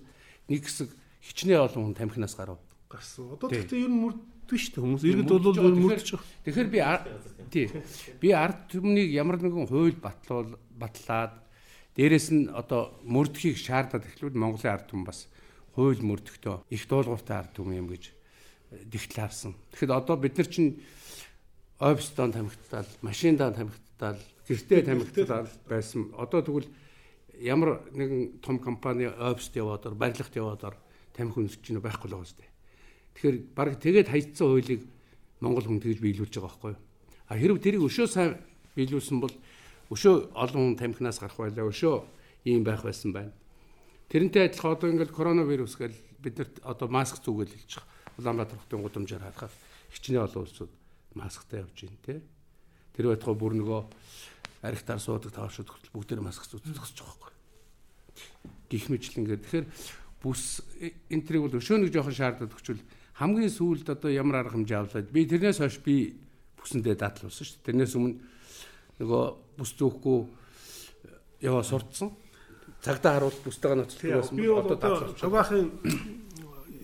[0.49, 0.89] нэг хэсэг
[1.21, 2.59] хичнээн олон хүн тамхинаас гарав.
[2.89, 3.31] Гарсан.
[3.31, 5.03] Одоо тэгтээ ер нь мөрддөг шүү дээ хүмүүс.
[5.07, 6.27] Иргэд бол мөрдөж байгаа.
[6.45, 6.79] Тэгэхээр би
[7.53, 7.65] тий.
[8.19, 11.39] Би ард түмнийг ямар нэгэн хууль батлуул батлаад
[11.95, 15.29] дээрэс нь одоо мөрдөхийг шаардаад эхлүүл Монголын ард түмэн бас
[15.75, 18.11] хууль мөрдөхтөө их дуулууртай ард түмэн юм гэж
[18.71, 19.55] дигтлаарсан.
[19.71, 20.79] Тэгэхэд одоо бид нар чинь
[21.79, 26.13] офистон тамхитал, машиндаа тамхитал, гэртээ тамхитал байсан.
[26.15, 26.69] Одоо тэгвэл
[27.41, 30.77] ямар нэгэн том компани офист яваад барилгад яваад
[31.13, 32.51] тамхи үнсэж чинь байхгүй л байгаа дээ.
[33.15, 34.81] Тэгэхээр баг тэгээд хайцсан хуулийг
[35.41, 36.81] Монгол хүн тэгж биелүүлж байгаа байхгүй юу?
[37.27, 38.37] А хэрв тэрийг өшөө сайн
[38.77, 39.35] биелүүлсэн бол
[39.91, 42.05] өшөө олон хүн тамхинаас гарах байлаа, өшөө
[42.45, 43.33] ийм байх байсан байна.
[44.07, 47.90] Тэрнтэй адилхан одоо ингээд коронавирус гэл биднэрт одоо маск зүгэл хэлж байгаа.
[48.17, 49.53] Улаанбаатар хотын гудамжаар харахад
[49.93, 50.71] хичнээн олон улсууд
[51.15, 52.21] масктай явж байна те.
[52.95, 53.81] Тэр байтугай бүр нөгөө
[54.63, 57.31] архитаар суудаг тавшууд хүртэл бүгд тэр маск байгаа байхгүй.
[58.69, 59.67] Гих мэжл ингээд тэгэхээр
[60.21, 60.61] бүс
[61.09, 62.83] энэ трийг бол өшөө нэг жоохон шаардаад өгчвөл
[63.17, 66.15] хамгийн сүүлд одоо ямар арга хэмжээ авлаад би тэрнээс хойш би
[66.61, 67.67] бүсэндээ дадлуулсан шүү дээ.
[67.67, 68.15] Тэрнээс өмнө
[69.01, 69.23] нөгөө
[69.57, 70.19] бүс зөөхгүй
[71.41, 72.13] яваа сурцсан.
[72.85, 74.35] Цагдаа харуул бүстэйгээ ноцлдог байсан.
[74.37, 74.77] Би одоо
[75.21, 75.65] лугаахын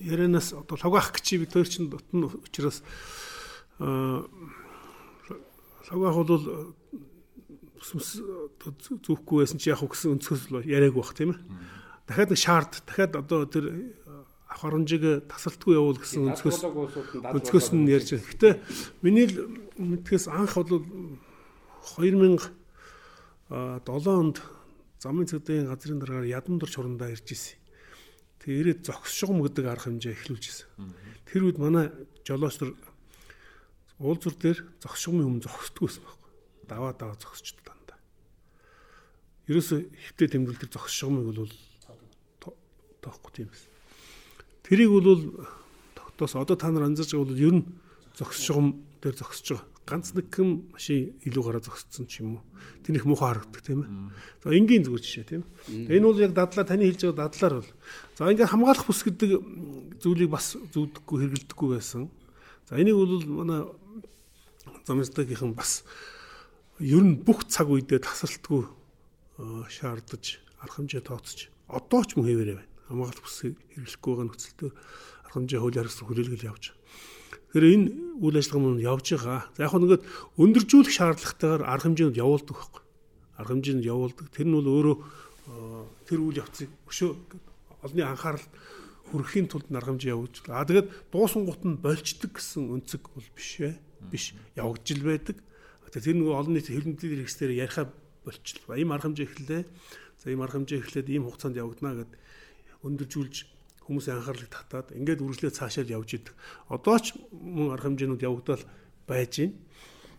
[0.02, 2.84] ярианаас одоо лугаах гэж бид хоёр чинь дотн учраас
[5.90, 6.44] лугаах бол
[7.78, 8.22] бүс
[9.06, 11.42] зөөхгүй байсан чи яг гэсэн өнцгөөс л яриаг бах тийм ээ
[12.08, 13.66] дахиад нэг шаард дахиад одоо тэр
[14.48, 18.28] ах оронжиг тасалтгүй явуул гэсэн өнцгөөс өнцгөөс нь ярьж байна.
[18.32, 18.50] Гэтэ
[19.04, 20.88] миний л мэдгээс анх бол
[22.00, 22.48] 2007
[23.52, 24.40] онд
[25.04, 27.60] замын цэгдийн газрын дараагаар ядамдор чурандаа ирж исэн.
[28.48, 30.96] Тэгээ ирээд зогсшгом гэдэг арга хэмжээ эхлүүлж исэн.
[31.28, 31.92] Тэр үед манай
[32.24, 32.80] жолоочдор
[34.00, 36.32] уулзур дээр зогсшгомын өмнө зогсдгүйсэн байхгүй.
[36.72, 38.00] Даваа даваа зогсчд дандаа.
[39.52, 41.52] Ерөөсө хөвтө тэмдэглэл тэр зогсшгомыг бол
[43.04, 43.68] тоохгүй тийм байсан.
[44.64, 45.44] Тэрийг бол
[45.92, 47.68] тогтоос одоо та нар анзаарч байгаа бол ер нь
[48.16, 49.68] зогсшгом дээр зогсож байгаа.
[49.88, 52.44] Ганц нэг хэм машин илүү гараа зогссон ч юм уу.
[52.84, 53.92] Тэр их муухай харагддаг тийм ээ.
[54.44, 55.44] За энгийн зүгээр жишээ тийм.
[55.72, 57.72] Энэ бол яг дадлаа таны хэлж байгаа дадлаар бол.
[58.20, 59.32] За ингээд хамгаалах бүс гэдэг
[60.04, 62.12] зүйлийг бас зүудэггүй хэрэгэлдэхгүй байсан.
[62.68, 63.64] За энийг бол манай
[64.84, 65.88] замстагийнхан бас
[66.80, 68.68] ер нь бүх цаг үедээ тасралтгүй
[69.72, 74.74] шаардаж арга хэмжээ тооцож одоо ч мөн хэвээрээ байна хамгаалах бүсийг хэрэглэхгүй байгаа нөхцөлтөөр
[75.26, 76.64] арга хэмжээ хууль харьцах хүрээлгэл явж
[77.58, 79.50] Тэгэхээр энэ үйл ажиллагаа мөн явж байгаа.
[79.58, 80.06] За яг нэг
[80.38, 82.84] өндөржүүлэх шаардлагатайгаар арга хэмжээнд явуулдаг байхгүй.
[83.34, 84.26] Арга хэмжээнд явуулдаг.
[84.30, 84.98] Тэр нь бол өөрөө
[86.06, 87.18] тэр үйл явцыг өшөө
[87.82, 88.46] олонний анхаарал
[89.10, 90.36] хүрхэхийн тулд арга хэмжээ явуулж.
[90.54, 93.74] А тэгээд дуусан гут нь болчдөг гэсэн өнцөг бол биш ээ.
[94.06, 94.38] Биш.
[94.54, 95.42] Явагдж л байдаг.
[95.90, 97.90] Тэр нөгөө олон нийт хэлбэрийн хэрэгслээр яриахаа
[98.22, 98.78] болчихлоо.
[98.78, 99.64] Ийм арга хэмжээ эхэллээ.
[100.22, 102.22] За ийм арга хэмжээ эхлээд ийм хугацаанд явагдана гэдэг
[102.86, 103.57] өндөржүүлж
[103.88, 106.36] хүмүүсийн анхаарлыг татаад ингээд үргэлжлээ цаашаа явж идэг.
[106.68, 108.64] Одоо ч мөн арга хэмжээнүүд явагдал
[109.08, 109.56] байж байна.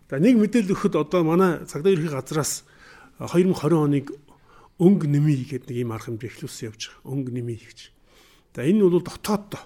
[0.08, 2.64] За нэг мэдээлэл өгөхөд одоо манай цагдаа ерхий газраас
[3.20, 4.06] 2020 оныг
[4.80, 7.12] өнгө нэмий гэдэг нэг ийм арга хэмжээ эхлүүлсэн явж байгаа.
[7.12, 7.78] Өнгө нэмий гэж.
[8.56, 9.62] За энэ нь бол дотооддоо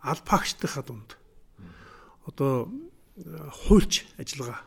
[0.00, 1.20] алпагчдынхаа дунд
[2.24, 2.72] одоо
[3.68, 4.60] хуульч ажиллагаа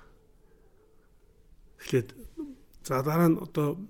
[1.82, 2.14] эхлээд
[2.86, 3.82] за дараа нь одоо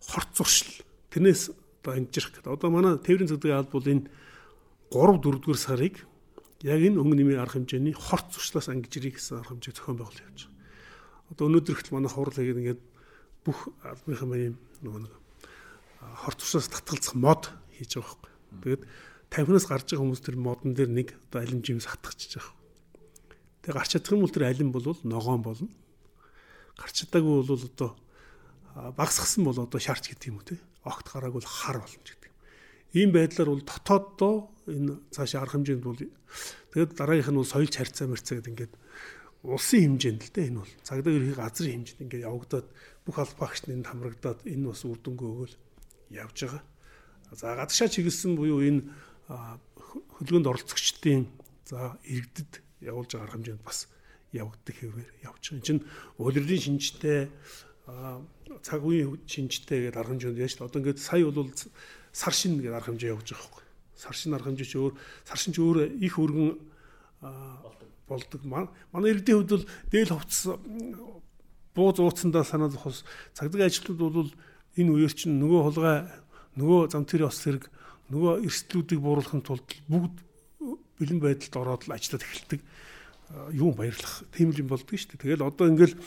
[0.00, 0.72] хорт зуршил
[1.10, 1.52] тэрнээс
[1.86, 2.50] одоо ангижрах гэдэг.
[2.50, 4.10] Одоо манай тээврийн цэгдгийн алба бол энэ
[4.90, 5.94] 3 4 дугаар сарыг
[6.66, 10.50] яг энэ өнгө нэмийн арга хэмжээний хорт зуршлаас ангижрыг гэсэн арга хэмжээг зохион байгуул явж
[10.50, 11.30] байгаа.
[11.30, 12.82] Одоо өнөөдөр ихтэл манай хурал хийгээд ингээд
[13.46, 15.14] бүх албаныхан маань нөгөө нэг
[16.26, 17.42] хорт зуршлаас татгалзах мод
[17.78, 18.34] хийж байгаа байхгүй.
[18.66, 18.82] Тэгээд
[19.30, 22.54] тамхинаас гарч байгаа хүмүүс тэр модон дээр нэг одоо алим жимс хатгachж байгаа.
[23.62, 25.70] Тэгээ гарч чадах юм бол тэр алим бол ногоон болно.
[26.74, 27.90] Гарч чадаагүй бол одоо
[28.76, 32.32] багсгсан бол одоо шаарч гэдэг юм уу те огт гарааг бол хар болно гэдэг.
[32.92, 38.06] Ийм байдлаар бол дотооддоо энэ цаашаа арга хэмжээнд бол тэгээд дараагийнх нь бол соёлж харьцаа
[38.12, 38.74] мэрцээ гэдэг ингээд
[39.46, 42.66] улсын хэмжээнд л дээ энэ бол цагдаа ерхий газрын хэмжээнд ингээд явагдаад
[43.06, 45.56] бүх аль багшны энд хамрагдаад энэ бас үр дүнгээ өгөөл
[46.12, 46.62] явж байгаа.
[47.32, 48.82] За гадагшаа чиглэсэн буюу энэ
[50.20, 51.26] хөлгөнд оролцогчдын
[51.64, 52.52] за иргэдэд
[52.84, 53.88] явуулж байгаа хэмжээнд бас
[54.34, 55.58] явагддаг хэвээр явж байгаа.
[55.58, 55.82] Энэ чинь
[56.18, 57.30] улирлын шинжтэй
[57.86, 61.50] цаг үеийн шинжтэй гэдэг арга хэмжээнд яаж одоо ингээд сая бол
[62.10, 63.64] сар шин гэдэг арга хэмжээ явж байгаа байхгүй.
[63.94, 66.58] Сар шин арга хэмжээ чи өөр сар шин чи өөр их өргөн
[68.08, 68.40] болдог.
[68.42, 70.58] Манай иргэдийн хувьд бол дээл хувцас
[71.74, 74.32] бууз ууцсандаа санаа зовхос цагдаа ажилтнууд бол
[74.74, 76.10] энэ үеэр чинь нөгөө хулгай
[76.56, 77.68] нөгөө зам тэр ос зэрэг
[78.10, 80.16] нөгөө эрсдлүүдийг бууруулахын тулд бүгд
[80.98, 82.60] бэлэн байдалд ороод л ажиллаад эхэлдэг
[83.52, 85.36] юм баярлах тийм л юм болдгоо шүү дээ.
[85.36, 85.98] Тэгэл одоо ингээл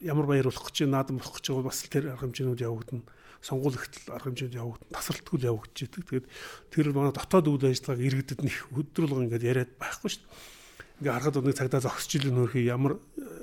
[0.00, 3.04] ямар баяруулах гэж наадам болох гэж байгаа бас тэр арга хэмжээнүүд явагдана
[3.40, 6.04] сонгуул ихтэл арга хэмжээнд явагдана тасралтгүй л явагдаж идэг.
[6.08, 6.26] Тэгээд
[6.72, 11.00] тэр манай дотоод үйл ажиллагааг иргэдэд нэх өдрөлгөн ингээд яриад байхгүй шүү дээ.
[11.00, 13.00] Ингээ харахад нэг цагдаа зогсож ил нөрхий ямар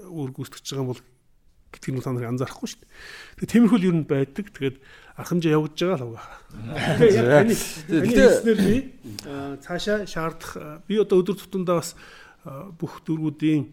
[0.09, 1.03] үр гүйцэтгэж байгаа юм бол
[1.73, 2.91] гэдгийг нь та нарыг анзаарахгүй шүү дээ.
[3.41, 4.45] Тэгээ тиймэрхүү л ер нь байдаг.
[4.53, 4.77] Тэгээд
[5.17, 6.27] арга хэмжээ явагдаж байгаа л угаа.
[7.01, 8.75] Тэгээ яг таны таны хэлснээр би
[9.25, 11.97] аа, цаашаа шаардах аа, би одоо өдөр тутамдаа бас
[12.77, 13.65] бүх дөрвүүдийн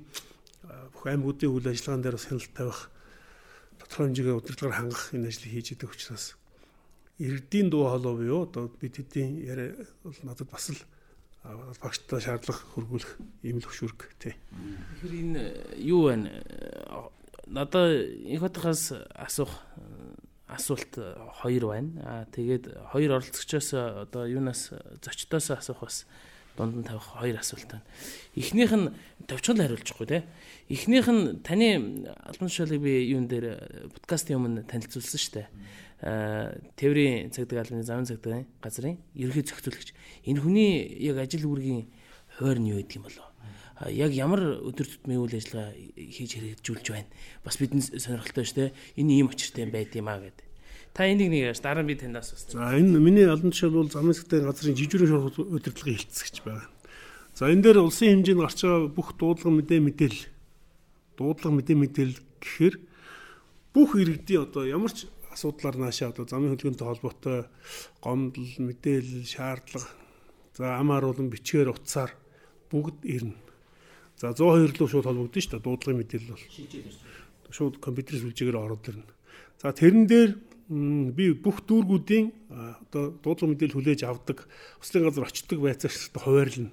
[1.05, 2.81] бүх аймагуудын үйл ажиллагаан дээр бас хяналт тавих
[3.77, 6.33] тодорхой хэмжээгээр удирдлагаар хангах энэ ажлыг хийж идэг учраас
[7.21, 10.81] иргэдийн дуу хоолой буюу одоо бид хэдийн яриа бол надад бас л
[11.45, 13.13] багштай шаардлага хөргүүлэх
[13.45, 14.33] ийм л хөшүүрг тий.
[14.97, 15.43] Тэгэхээр энэ
[15.85, 16.33] юу байна?
[17.53, 19.53] Надаа их хотоос асуух
[20.49, 20.97] асуулт
[21.45, 21.93] хоёр байна.
[22.01, 24.73] Аа тэгээд хоёр оролцогчоос одоо юунаас
[25.05, 26.09] зочдоос асуух бас
[26.57, 27.85] дунд нь тавих хоёр асуулт байна.
[28.37, 28.93] Эхнийх нь
[29.27, 30.25] товчгол хариулчихгүй те.
[30.71, 35.49] Эхнийх нь таны албан тушаалыг би юун дээр подкастын өмнө танилцуулсан шүү дээ.
[36.05, 39.91] Аа Тэврийн цагдаа албаны замын цагдаагийн газрын ерөнхий зохицуулагч.
[40.27, 41.91] Энэ хүний яг ажил үүргийн
[42.39, 43.29] хуваар нь юу гэдэг юм болоо?
[43.75, 47.11] А, Яг ямар өдөр тутмын үйл ажиллагаа хийж хэрэгжүүлж байна.
[47.43, 48.71] Бас бидний сонирхолтой шүү дээ.
[49.03, 50.43] Энэ ийм очиртай байд юм аа гэдэг.
[50.95, 53.90] Та энийг нэг яаж дараа нь би танаас бас За энэ миний албан тушаал бол
[53.90, 56.70] замын сэтгтийн газрын жижигрэн шуурх удирдлагын хилцэгч байна.
[57.34, 60.24] За энэ дээр улсын хэмжээнд гарч байгаа бүх дуудлага мэдээ мэдээлэл
[61.18, 62.74] дуудлага мэдээ мэдээлэл гэхээр
[63.74, 67.38] бүх иргэдийн одоо ямар ч асуудлаар наашаа одоо замын хөдөлгөөнтэй холбоотой
[67.99, 69.90] гомдол, мэдээлэл, шаардлага
[70.55, 72.14] за ам харуулan бичгээр утсаар
[72.70, 73.34] бүгд ирнэ.
[74.14, 76.47] За 102 руу шууд холбогдсон шүү дээ дуудлагын мэдээлэл бол.
[77.51, 79.11] Шууд компьютер сүлжээгээр ороод ирнэ.
[79.59, 80.30] За тэрэн дээр
[80.69, 82.33] би бүх дүүргүүдийн
[82.89, 84.49] одоо дуудлага мэдээлэл хүлээж авдаг
[84.81, 86.73] услын газар очдог байцаагчтай хуваарлна.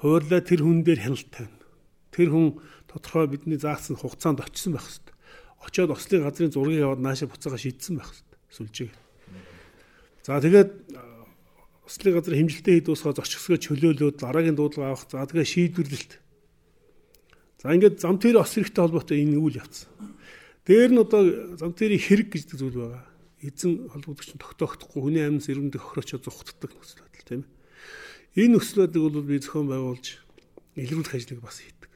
[0.00, 1.64] Хуваарлаа тэр хүн дээр хяналт тавина.
[2.08, 2.46] Тэр хүн
[2.88, 5.14] тодорхой бидний заасан хугацаанд очисон байх хэрэгтэй.
[5.60, 8.38] Очоод ослын газрын зургийг аваад наашаа буцаага шийдсэн байх хэрэгтэй.
[8.56, 8.92] Сүлжээг.
[10.24, 10.70] За тэгээд
[11.84, 15.04] ослын газар хэмжилтээ хэд дуусгаа зорчгсгөө чөлөөлөөд дараагийн дуудлага авах.
[15.12, 16.12] За тэгээ шийдвэрлэлт.
[17.60, 19.90] За ингээд зам тэр ос хэрэгтэй холбоотой энэ үйл явцсан.
[20.68, 23.08] Дээр нь одоо зам тэрийн хэрэг гэж зүйл байгаа.
[23.40, 28.44] Эзэн холбогдогч нь тогтоохдохгүй хүний амьд эрдэмтдийг хохирочоо зүхтдаг нөхцөл байдал тийм ээ.
[28.44, 30.06] Энэ нөхцөл байдлыг бол би зохион байгуулж
[30.76, 31.88] илрүүлэх ажлыг бас хийдэг.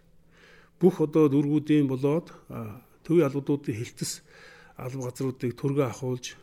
[0.80, 2.32] Бүх одоо дүүргүүдийн болоод
[3.04, 4.24] төвийн албадуудын хилцэс
[4.80, 6.40] алба газруудыг төргөө ахуулж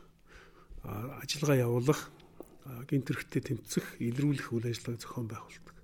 [0.85, 2.13] ажиллагаа явуулах
[2.69, 5.75] а, гинт хэрэгтээ тэмцэх, илрүүлэх үйл ажиллагааг зохион байгуулдаг.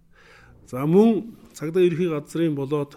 [0.69, 2.95] За мөн цагдаа ерхий газрын болоод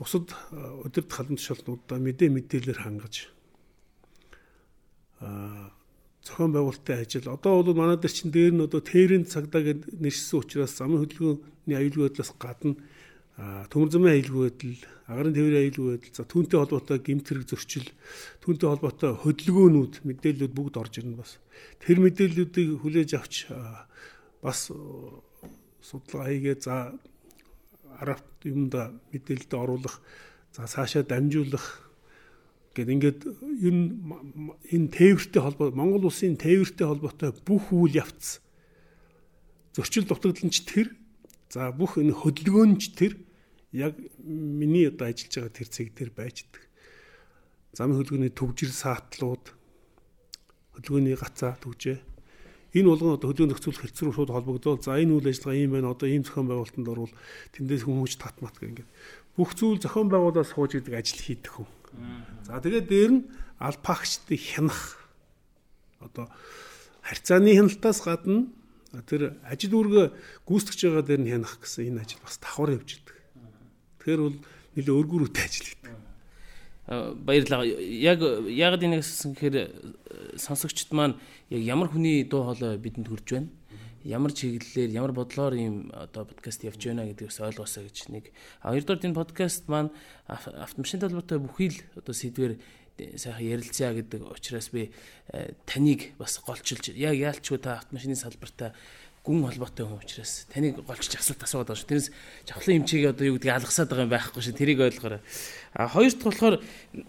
[0.00, 0.32] бусад
[0.80, 3.28] удирдах халуун тушаалтнуудаа мэдээ мэдээлэлээр хангаж
[5.20, 5.68] а,
[6.24, 7.28] зохион байгуулалтын ажил.
[7.28, 11.76] Одоо бол манай дээр чинь дээр нь одоо тэрийн цагдаа гэд нэршсэн учраас замын хөдөлгөөний
[11.76, 12.80] аюулгүй байдлаас гадна
[13.36, 17.88] а, төмөр замын аюулгүй байдал, агарын тээврийн аюулгүй байдал, за түүнтэй холбоотой гэмт хэрэг зөрчил,
[18.40, 21.36] түүнтэй холбоотой хөдөлгөөнүүд, мэдээллүүд бүгд орж ирнэ бас.
[21.84, 23.52] Тэр мэдээллүүдийг хүлээж авч
[24.40, 24.72] бас
[25.84, 26.96] судлага хийгээ за
[28.00, 30.00] арга юмда мэдээлэлд оруулах
[30.54, 31.90] за цаашаа дамжуулах
[32.74, 33.20] гэд ингээд
[33.66, 33.88] ер нь
[34.70, 38.40] энэ тээвэртэй холбоо Монгол улсын тээвэртэй холбоотой бүх үйл явц
[39.74, 40.94] зөрчил дутагдaltaч тэр
[41.50, 43.18] за бүх энэ хөдөлгөөнч тэр
[43.74, 46.62] яг миний одоо ажиллаж байгаа тэр цэг дээр байждаг.
[47.74, 49.54] Замын хөдөлгөөний төвжир саатлууд
[50.74, 52.09] хөдөлгөөний гацаа төвжээ
[52.70, 55.90] Энэ болгон одоо хөдөлгөөн нөхцөл хэлтс рүү шууд холбогдвол за энэ үйл ажиллагаа ийм байна
[55.90, 57.14] одоо ийм зохион байгуулалтанд орвол
[57.58, 58.90] тэндээс хүмүүж татмат гэх ингээд
[59.34, 61.68] бүх зүйл зохион байгуулаад сууж идэг ажил хийдэг хүн.
[62.46, 63.20] За тэгээд дээр нь
[63.58, 65.02] алпагчдыг хянах
[65.98, 66.30] одоо
[67.02, 68.46] харьцааны хяналтаас гадна
[69.06, 70.06] тэр ажил үүргээ
[70.46, 73.16] гүйцэтгэж байгаа дээр нь хянах гэсэн энэ ажил бас давхар явж идэг.
[73.98, 74.38] Тэгэхээр бол
[74.78, 75.99] нэлээ өргөрүүтэй ажил гэдэг.
[76.90, 77.62] Баярлалаа.
[77.64, 78.18] Яг
[78.50, 79.68] яг энийг асуусан гэхээр э,
[80.34, 81.14] сонсогчд маань
[81.46, 83.48] яг ямар хүний дуу хоолой бидэнд хүрж байна?
[84.02, 88.34] Ямар чиглэлээр, ямар бодлоор ийм одоо подкаст явж байна гэдгээс ойлгосоо гэж нэг.
[88.58, 89.94] А хоёрдугаар энэ подкаст маань
[90.26, 92.58] ав- автомашин талбартай бүхий л одоо сэдвэр
[93.14, 94.90] сайхан ярилцъя гэдэг учраас би
[95.30, 98.74] э, таныг бас голчилж яг яалчгүй та автомашины салбартай
[99.20, 101.90] гүн холбоотой хүн учраас таныг голчиж асуулт асууад байгаа шүү.
[101.92, 102.08] Тэрнээс
[102.48, 104.56] жавхлан эмчийг одоо юу гэдгийг алгасаад байгаа юм байхгүй шүү.
[104.56, 105.20] Тэрийг ойлгоорой.
[105.76, 106.56] А хоёрт болохоор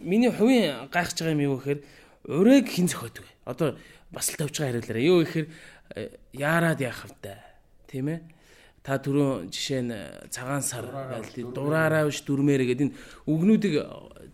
[0.03, 1.79] миний хувийн гайхаж байгаа юм юу гэхээр
[2.27, 3.31] урайг хэн зохиодог вэ?
[3.47, 3.69] Одоо
[4.11, 5.07] бас л тавьж байгаа хариулаарай.
[5.07, 5.47] Юу гэхээр
[5.95, 7.35] э, яарад яах вэ?
[7.87, 8.19] Тийм ээ?
[8.83, 13.85] Та түрүүн жишээ нь э, цагаан сар гэлтий дураараа биш дүрмээрэ гэдэг энэ үгнүүдийг э,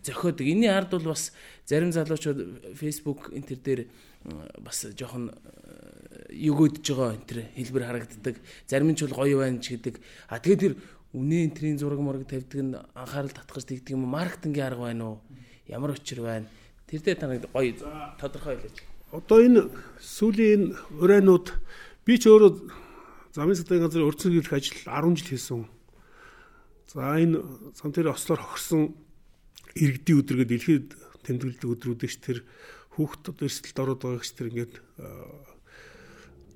[0.02, 0.46] зохиодог.
[0.50, 1.30] Энийн ард бол бас
[1.62, 3.80] зарим залуучууд Facebook энэ төр дээр
[4.66, 5.30] бас жоохон
[6.38, 8.36] өгөөдөж байгаа энэ төр хэлбэр харагддаг.
[8.70, 9.98] Зарим нь ч бол гоё байна ч гэдэг.
[10.30, 10.74] А тэгээд тэр
[11.12, 14.06] үнэ энтрийн зураг мураг тавьдаг нь анхаарал татгаж тэгдэг юм?
[14.06, 15.18] Маркетингийн арга байна уу?
[15.66, 16.46] Ямар учир байна?
[16.86, 17.74] Тэр дээр таныг гоё
[18.20, 18.78] тодорхой хэлээч.
[19.10, 19.60] Одоо энэ
[19.98, 21.46] сүүлийн энэ урайнууд
[22.04, 22.52] би ч өөрөө
[23.32, 25.62] замын сэтгүүлийн газрын урьдчилан гэрх ажил 10 жил хийсэн.
[26.92, 27.40] За энэ
[27.72, 28.92] зам тэр ослоор хогсон
[29.76, 30.88] иргэдийн өдрөг дэлхийд
[31.24, 32.38] тэмдэглэдэг өдрүүд ш тэр
[32.96, 34.74] хүүхд одоо эрсдэлд ороод байгаа ш тэр ингээд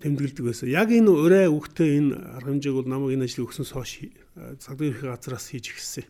[0.02, 0.68] тэмдэглэдэг байсан.
[0.68, 3.92] Яг энэ урай үгтэй энэ арга хэмжээг бол намайг энэ ажлыг өгснөөс хойш
[4.58, 6.06] цагдаа ерхий газраас хийж гисэн.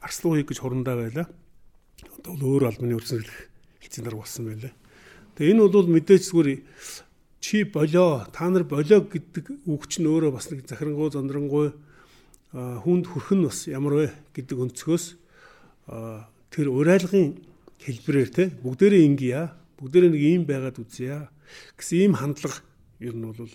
[0.00, 1.28] Арслан ухыг гэж хурандаа байла.
[2.18, 3.38] Одоо бол өөр албаны өрсөлдөх
[3.84, 4.72] хэцэн дарга болсон байлаа.
[5.36, 6.48] Тэгээ энэ бол мэдээж зүгээр
[7.40, 11.72] чи болоо та нар болоо гэдэг үг чинь өөрөө бас нэг захирангуй зандрангуй
[12.52, 15.04] хүнд хүрхэн бас ямар вэ гэдэг өнцгөөс
[16.50, 17.38] тэр урайлгын
[17.78, 19.42] хэлбэрээр те бүгдээрээ ингэя
[19.78, 21.30] бүгдээрээ нэг ийм байгаад үзье
[21.78, 22.60] гэсэн ийм хандлага
[23.00, 23.50] ер нь бол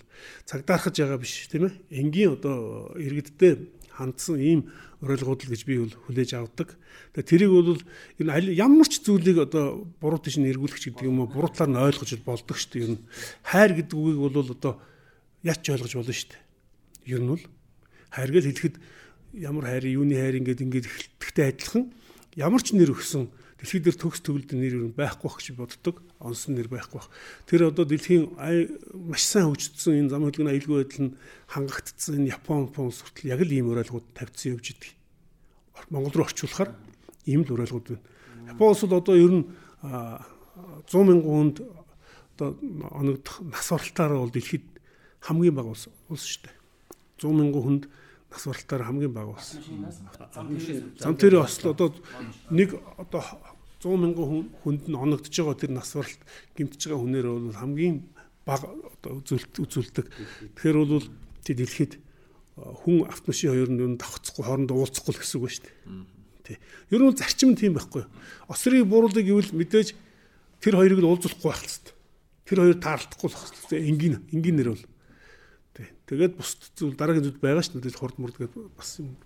[0.47, 4.61] цагдаархаж байгаа биш тийм ээ энгийн одоо иргэдтэй хандсан ийм
[5.03, 6.79] уриалгууд л гэж би бол хүлээж авдаг.
[7.13, 7.81] Тэгээ тэрийг бол
[8.23, 11.83] энэ ямар ч зүйлийг одоо буруу тийш нь эргүүлэх гэдэг юм уу буруу талаар нь
[11.91, 12.83] ойлгож болдог шүү дээ.
[12.87, 13.01] Ер нь
[13.43, 14.73] хайр гэдэг үгийг бол одоо
[15.43, 16.41] яач ойлгож болно шүү дээ.
[17.13, 17.43] Ер нь бол
[18.15, 18.75] хайр гэж хэлэхэд
[19.43, 21.83] ямар хайр юуны хайр ингээд ингээд эхлэхдээ адилхан
[22.39, 23.27] ямар ч нэр өгсөн
[23.63, 26.03] дэлхий дээр төгс төгөлд нэр юу байхгүй байх гэж боддог.
[26.19, 27.07] Онсон нэр байхгүй байх.
[27.47, 28.35] Тэр одоо дэлхийн
[29.07, 31.15] маш сайн хөгжсөн энэ зам хөдөлгөөний аюулгүй байдал нь
[31.47, 34.91] хангагдсан энэ Япон Япон хүртэл яг л ийм уриалгууд тавьдсан явж идэг.
[35.87, 36.75] Монгол руу орчуулахаар
[37.23, 38.03] ийм л уриалгууд байна.
[38.51, 39.47] Япон улс бол одоо ер нь
[39.79, 41.57] 100 мянган хүнд
[42.35, 42.59] одоо
[42.91, 44.67] оногдох нас баралтаараа бол дэлхийд
[45.23, 46.55] хамгийн бага улс улс шүү дээ.
[47.15, 47.83] 100 мянган хүнд
[48.27, 49.55] нас баралтаар хамгийн бага улс.
[50.99, 51.95] Зам тэрийн осол одоо
[52.51, 53.23] нэг одоо
[53.83, 56.21] 100 мянган хүнд нь оногдож байгаа тэр нас баралт
[56.55, 57.95] гимтэж байгаа хүнээр бол хамгийн
[58.47, 60.07] бага одоо үзүүлдэг.
[60.55, 61.07] Тэгэхээр бол
[61.43, 61.99] тий дэлхийд
[62.55, 65.75] хүн автомашин хоёр нь давхцахгүй хоорондоо уулзахгүй л гэсэн үг шүү дээ.
[66.43, 66.57] Тий.
[66.91, 68.07] Ер нь зарчим нь тийм байхгүй.
[68.47, 69.95] Осрыг бууруулдаг гэвэл мэдээж
[70.63, 71.93] тэр хоёрыг л уулзахгүй байх хэрэгтэй.
[72.47, 73.79] Тэр хоёр таарлахгүй л байх хэрэгтэй.
[73.89, 74.85] Энгийн энгийн нэр бол.
[75.73, 75.87] Тий.
[76.07, 77.99] Тэгээд бус зүйл дараагийн зүйл байгаа шүү дээ.
[77.99, 79.17] Хурд мурд гэдэг бас юм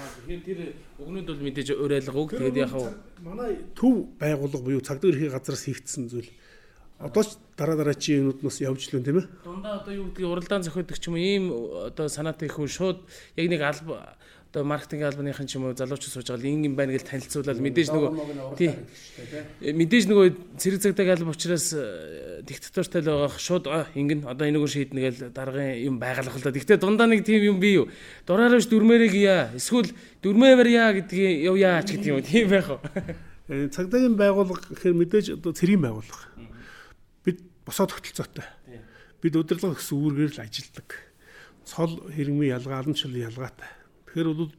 [0.00, 0.58] Тэгэхээр тэр
[0.98, 2.30] өгнөд бол мэдээж уриалга үг.
[2.36, 2.72] Тэгээд яг
[3.20, 6.30] манай төв байгууллага буюу цагдаа ерхий газраас хийгдсэн зүйл
[7.00, 9.26] одоо ч дараа дараачийн юмнуудаас явж лэн тийм ээ.
[9.44, 11.44] Дундаа одоо юу гэдгийг уралдаан зохиодог ч юм уу ийм
[11.88, 12.98] одоо санаатай их хүн шууд
[13.40, 14.16] яг нэг алба
[14.50, 17.88] одоо маркетинг албаныхан ч юм уу залуучууд сууж байгаа л ингэн байна гэж танилцуулаад мэдээж
[17.94, 18.10] нөгөө
[18.58, 18.70] тий
[19.62, 20.26] мэдээж нөгөө
[20.58, 25.78] цэрэг цагдаг алба учраас э, диктатортай л байгаа шууд ингэн одоо энийг шийднэ гэж даргын
[25.86, 26.50] юм байгалах л да.
[26.50, 27.86] Гэхдээ дундаа нэг тийм юм бий юу?
[28.26, 29.54] Дураараач дүрмээрээ гия.
[29.54, 32.82] Эсвэл дүрмээ барья гэдгийг явъя ч гэдэг юм тийм байх уу?
[33.46, 36.30] Э, цагдаагийн байгууллага гэхээр мэдээж одоо цэргийн байгууллага
[37.70, 38.44] босоод тогтолцоотой.
[39.22, 40.88] Бид удирдлага гэсэн үүргээр л ажилладаг.
[41.62, 43.79] Цол хэрэмийн ялгаа, алан шил ялгаатай.
[44.10, 44.50] Тэгэхээр бол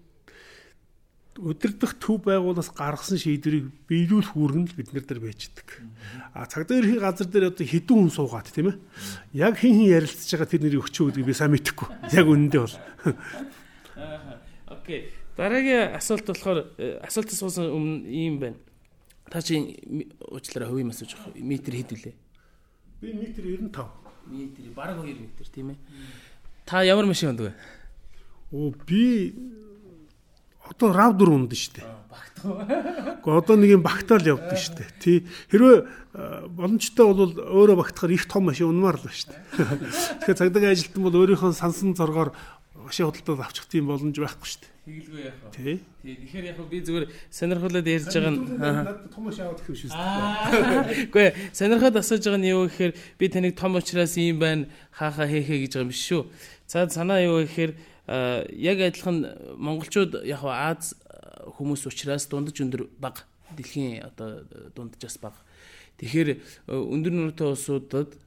[1.39, 5.67] удирдах төв байгуулаас гаргасан шийдвэрийг биелүүлэх үүрэг нь бид нар дээр байждаг.
[6.35, 8.79] А цагдаа ерхий газар дээр одоо хэдэн хүн суугаад тийм ээ.
[9.35, 11.87] Яг хин хин ярилцж байгаа тэр нэрийг өчөө гэдгийг би сайн мэдэхгүй.
[12.11, 12.77] Яг үнэндээ бол.
[14.67, 15.01] Окей.
[15.35, 18.59] Дараагийн асуулт болохоор э, асуултаас суусан өмнө ийм байна.
[19.31, 19.55] Та чи
[20.27, 22.15] уучлаарай хувийн мессеж метр хэд вүлээ?
[22.99, 23.71] Би метр 95.
[24.27, 25.79] Метр бараг 2 метр тийм ээ.
[26.67, 27.80] Та ямар машин ундаг вэ?
[28.51, 29.33] Оо би
[30.67, 31.87] одоо рав 4 ундаг шүү дээ.
[32.11, 33.21] Багтаа.
[33.23, 34.89] Гэхдээ одоо нэг юм багтаал явдаг шүү дээ.
[34.99, 35.17] Тий.
[35.51, 35.77] Хэрвээ
[36.51, 39.39] боломжтой бол өөрөө багтахаар их том машин унмаар л ба шүү дээ.
[40.19, 42.35] Тэгэхээр цагдаагийн ажилтан бол өөрийнхөө сансан зоргоор
[42.75, 44.71] машин худалдаад авчих тийм боломж байхгүй шүү дээ.
[44.81, 45.51] Тэгэлгүй яах вэ?
[45.55, 45.75] Тий.
[46.01, 46.15] Тий.
[46.19, 48.41] Тэгэхээр яг би зүгээр сонирхолтой ярьж байгаа нь
[49.13, 51.07] том машин аваад гэх юм шүү дээ.
[51.07, 55.69] Үгүй сонирхоод асууж байгаа нь юу гэхээр би таныг том учраас юм байна хаахаа хийхэ
[55.69, 56.25] гэж байгаа юм биш шүү.
[56.67, 57.71] За санаа юу гэхээр
[58.07, 59.17] яг адилхан
[59.57, 60.95] монголчууд яг Аз
[61.57, 63.25] хүмүүс учраас дундаж өндөр баг
[63.55, 64.45] дэлхийн одоо
[64.75, 65.35] дунджаас баг.
[66.01, 66.39] Тэгэхээр
[66.69, 68.17] өндөр нүртэй улсуудад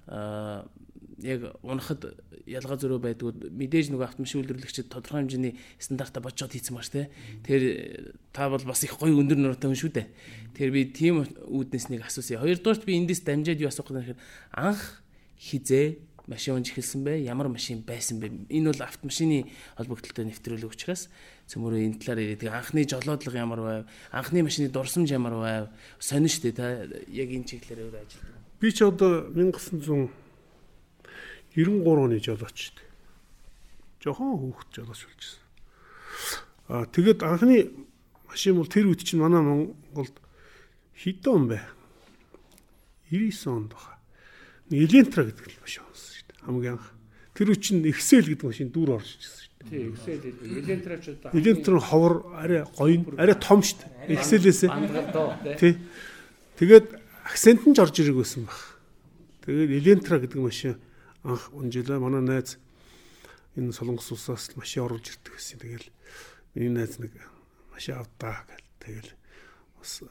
[1.23, 2.15] яг унахад
[2.45, 7.09] ялгаа зөрөө байдгүй мэдээж нөгөө автомашин үйлдвэрлэгчид тодорхой хэмжээний стандартаа бодцоод хийсэн маш тий.
[7.43, 10.07] Тэгэхээр та бол бас их гоё өндөр нуртай хүн шүү дээ.
[10.53, 12.45] Тэгэхээр би тийм үүднээс нэг асуусан.
[12.45, 14.21] Хоёрдугаарт би эндээс дамжаад юу асуух гэхээр
[14.53, 15.03] анх
[15.41, 17.25] хизээ машин унж эхэлсэн бэ?
[17.25, 18.49] Ямар машин байсан бэ?
[18.49, 21.09] Энэ бол автомашины холбогдлолтой нэвтрүүлэг учраас
[21.51, 23.83] цөмөрөө энэ талаар яриад анхны жолоодлого ямар байв?
[24.13, 25.69] Анхны машины дурсамж ямар байв?
[26.01, 26.57] Сонин шүү дээ.
[26.57, 28.41] Та яг энэ чиглэлээр өөр ажилладаг.
[28.61, 30.25] Би ч одоо 1900
[31.55, 32.91] 93 оны жолооч шүү дээ.
[34.03, 35.43] Жохон хүүхэд жолооч болчихсон.
[36.67, 37.71] Аа тэгэд анхны
[38.27, 40.19] машин бол тэр үед чинь манай Монголд
[40.99, 41.61] хэдэн он бэ?
[43.11, 43.95] 99 онд баха.
[44.71, 46.14] Элентра гэдэг машин болсон шүү дээ.
[46.45, 46.93] Хамгийн анх.
[47.35, 49.69] Тэр үед чинь Excel гэдэг машин дүр орж ирсэн шүү дээ.
[49.69, 50.21] Тий, Excel
[50.61, 51.33] Элентра ч удаа.
[51.35, 54.15] Элентра ховор арай гоё, арай том шүү дээ.
[54.15, 54.61] Excel-ээс.
[55.59, 55.75] Тий.
[56.61, 56.87] Тэгээд
[57.27, 58.61] акцент нь ж орж ирэх байсан баг.
[59.43, 60.79] Тэгээд Элентра гэдэг машин
[61.25, 62.61] анх унжилаа манай найз
[63.57, 65.59] энэ солонгос улсаас машин оруулж ирдэг гэсэн.
[65.59, 65.89] Тэгэл
[66.55, 67.11] миний найз нэг
[67.75, 69.11] машин авдаа гэл тэгэл
[69.81, 70.03] бас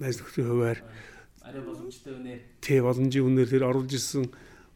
[0.00, 0.78] найз нөхдөний хуваар
[1.44, 4.24] арай боломжтой үнээр тий боломжийн үнээр тэр оруулж ирсэн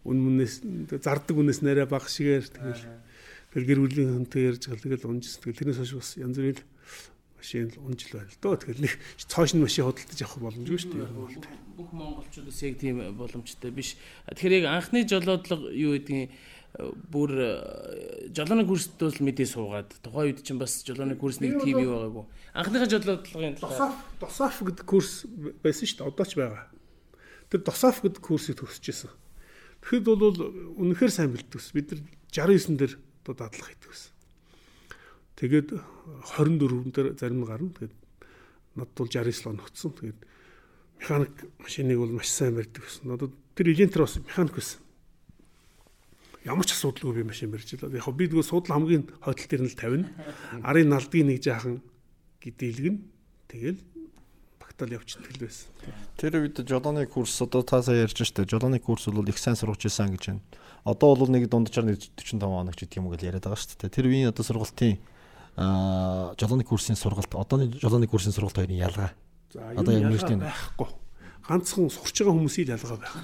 [0.07, 0.55] үн мүнээс
[1.03, 2.85] зардаг үнээс нэрэ баг шигээр тэгэл
[3.53, 6.63] тэр гэр бүлийн хүнтэй ярьж гал тэгэл унжсэн тэгэл тэрнээс хойш бас янз бүрийн
[7.37, 8.95] машин л унжил байл дөө тэгэл нэг
[9.27, 13.97] цоошин машин худалдаж авах боломжгүй шүү дээ бүх монголчуудаас яг тийм боломжтой биш.
[14.33, 16.33] Тэгэхээр яг анхны жолоодлого юу гэдгийг
[17.13, 17.33] бүр
[18.33, 22.25] жолооны курст бол мэдээ суугаад тухайн үед чинь бас жолооны курс нэг тийм юу байгаагүй.
[22.57, 25.29] Анхныхаа жолоодлогын досаф досаф гэдэг курс
[25.61, 26.09] байсан шүү дээ.
[26.09, 26.65] Одоо ч байгаа.
[27.53, 29.13] Тэр досаф гэдэг курсыг төгсөжсэн.
[29.83, 30.39] Тэгэхэд бол
[30.81, 31.73] үнэхээр сайн бэлдвэс.
[31.75, 32.01] Бид нар
[32.31, 32.93] 69 дээр
[33.27, 34.13] одоо дадлах гэсэн.
[35.37, 37.71] Тэгээд 24 дээр зарим нь гарна.
[37.77, 37.95] Тэгээд
[38.77, 39.93] над бол 69 л оногдсон.
[39.93, 40.21] Тэгээд
[41.01, 43.11] механик машиныг бол маш сайн барьдаг гэсэн.
[43.13, 44.81] Одоо тэр эжентэр бас механик байсан.
[46.47, 48.01] Ямар ч асуудалгүй би машин барьж байлаа.
[48.01, 50.09] Яг би дгөө суудлын хамгийн хойдол дээр нь л тавина.
[50.63, 51.83] Арын налдгийн нэг жаахан
[52.39, 52.97] гидэлгэн.
[53.51, 53.81] Тэгэл
[54.77, 55.69] багтаал явчихдаг л байсан.
[56.17, 58.45] Тэр үед жолооны курс одоо та сая ярьж штэ.
[58.45, 60.41] Жолооны курс бол их сайн сургаж исэн гэж байна.
[60.85, 63.89] Одоо бол нэг дундчаар 45 хоног ч гэдэг юм уу гэж яриад байгаа дээ.
[63.89, 65.01] Тэр үеийн одоо сургалтын
[65.57, 69.17] аа жолооны курсын сургалт одооны жолооны курсын сургалт хоёрын ялгаа
[69.53, 70.89] За одоо яг мэрэгчтэй байхгүй.
[71.49, 73.17] Ганцхан сурч байгаа хүмүүсийн ялгаа байх.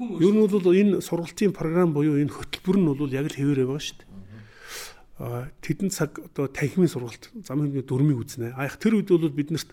[0.00, 3.84] Ер нь бол энэ сургалтын програм буюу энэ хөтөлбөр нь бол яг л хэвээрээ байгаа.
[3.84, 4.09] Аа
[5.20, 8.56] тэдэн цаг одоо танхимын сургалт зам хэмжээ дөрмийг үзнэ.
[8.56, 9.68] А яг тэр үед бол биднэрт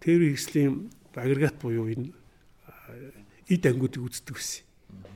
[0.00, 0.72] тээврийн хэслийн
[1.12, 2.08] агрегат буюу энэ
[3.52, 4.64] эд ангиудыг үздэг байсан.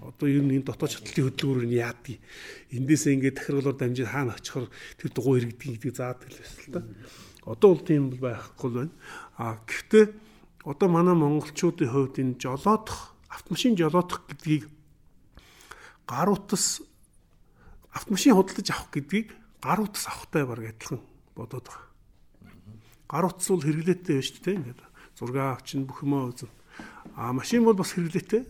[0.05, 2.20] Одоо ер нь энэ дотоод шатлалын хөдөлгөөр нь яадгийг
[2.69, 4.69] эндээсээ ингээд дахиргалаар дамжиж хаана очихор
[5.01, 6.81] тэр дугуй иргэдэг гэдгийг заадаг л байсан л та.
[7.49, 8.93] Одоо бол тийм байхгүй байна.
[9.41, 10.05] А гэхдээ
[10.69, 14.69] одоо манай монголчуудын хувьд энэ жолоодох автомашин жолоодох гэдгийг
[16.05, 16.85] гар утас
[17.91, 21.01] автомашин худалдаж авах гэдгийг гар утас авахтай баг адилхан
[21.35, 21.87] бодоод байгаа.
[23.09, 24.57] Гар утас бол хэрэглээтэй шүү дээ.
[24.57, 24.81] Ингээд
[25.19, 26.51] зураг авчин бүх юмаа үзэн.
[27.16, 28.45] А машин бол бас хэрэглээтэй.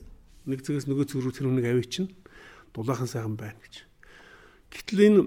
[0.46, 2.10] Нэг зэгээс нөгөө зүг рүү тэр хүнийг авъя чинь
[2.74, 3.84] дулаахан сайхан байна гэж.
[4.70, 5.20] Гэтэл энэ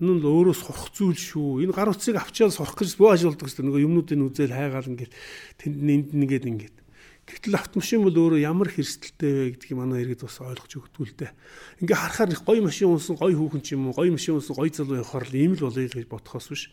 [0.00, 1.64] энэ нь өөрөө сурах зүйл шүү.
[1.64, 3.64] Энэ гар утсыг авчаал сурах гэж бөө ажилладаг шүү.
[3.64, 5.12] Нөгөө юмнуудыг үзэл хайгаал ингээд
[5.60, 6.76] тэнд нэнд нэгээд ингээд.
[7.24, 11.32] Гэтэл автомашин бол өөрөө ямар хэрсэлтэй вэ гэдгийг манай иргэд бас ойлгож өгдөг л дээ.
[11.80, 15.00] Ингээ харахаар гоё машин унсан гоё хүүхэн ч юм уу, гоё машин унсан гоё залуу
[15.00, 16.68] явахаар л ийм л болъё гэж бодохоос биш.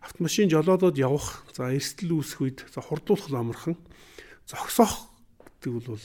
[0.00, 3.76] Автомашин жолоодод явах, за эрсдэл үүсэх үед за хурдуулах амархан
[4.48, 5.12] зогсоох
[5.60, 6.00] гэдэг бол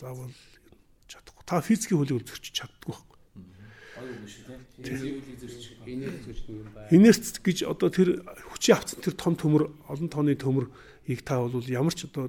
[0.00, 0.32] заавал
[1.04, 1.44] чадахгүй.
[1.44, 3.16] Та физикийн хөлийг зөрчиж чаддгүй байхгүй
[6.90, 8.20] Инерц гэж одоо тэр
[8.52, 12.28] хүчийн авцсан тэр том төмөр олон тооны төмөрийг та бол ямар ч одоо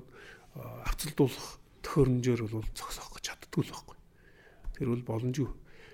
[0.86, 1.48] авцалдуулах
[1.84, 3.98] төхөөрөмжөөр бол зогсоох гэж чаддгүй л байхгүй.
[4.78, 5.50] Тэр бол боломжгүй.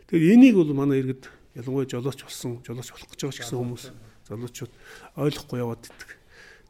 [0.08, 3.86] Тэгэхээр энийг бол манай иргэд ялангуяа жолооч болсон, жолооч болох гэж байгаа ч гэсэн хүмүүс
[4.28, 4.74] залуучууд
[5.20, 6.10] ойлгохгүй яваад иддэг.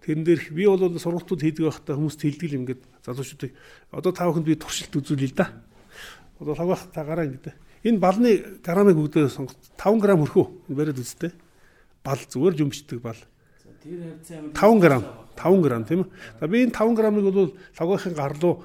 [0.04, 3.52] Тэрэн дээр би бол сургалтууд хийдэг байхдаа хүмүүст хэлдэг юм ингээд залуучуудыг
[3.94, 5.48] одоо та бүхэнд би туршилт үзүүлье л да.
[6.42, 11.36] Одоо лагах та гараа ингээд Энэ балны грамыг бүгдээ сонгох 5 г хөрхөө бариад үзтээ.
[12.00, 13.20] Бал зүгээр жумчдаг бал.
[13.84, 14.88] Тэр хавцаа 5 г
[15.38, 16.10] 5 г тийм үү.
[16.40, 18.64] За би энэ 5 г-ыг бол лагойхын гар руу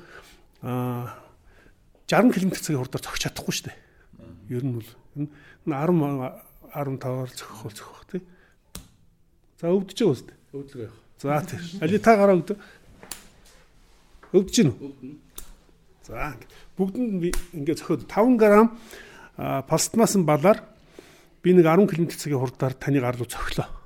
[0.62, 1.15] а
[2.09, 3.78] 60 км/цагийн хурдаар зогч чадахгүй шүү дээ.
[4.53, 5.28] Ер нь бол энэ
[5.66, 8.23] 10 15-аар зохих бол зохих тий.
[9.61, 10.28] За өвдөж байгаа үст.
[10.53, 11.01] Өвдлөгөө явах.
[11.19, 11.61] За тий.
[11.81, 12.57] Али та гараа өвдө.
[14.32, 15.16] Өвдөж гин үү?
[16.07, 16.36] За
[16.77, 18.45] бүгдэнд би ингээд зохиод 5 г
[19.69, 20.62] пластмассан балаар
[21.43, 23.78] би нэг 10 км/цагийн хурдаар таны гар руу цохилоо.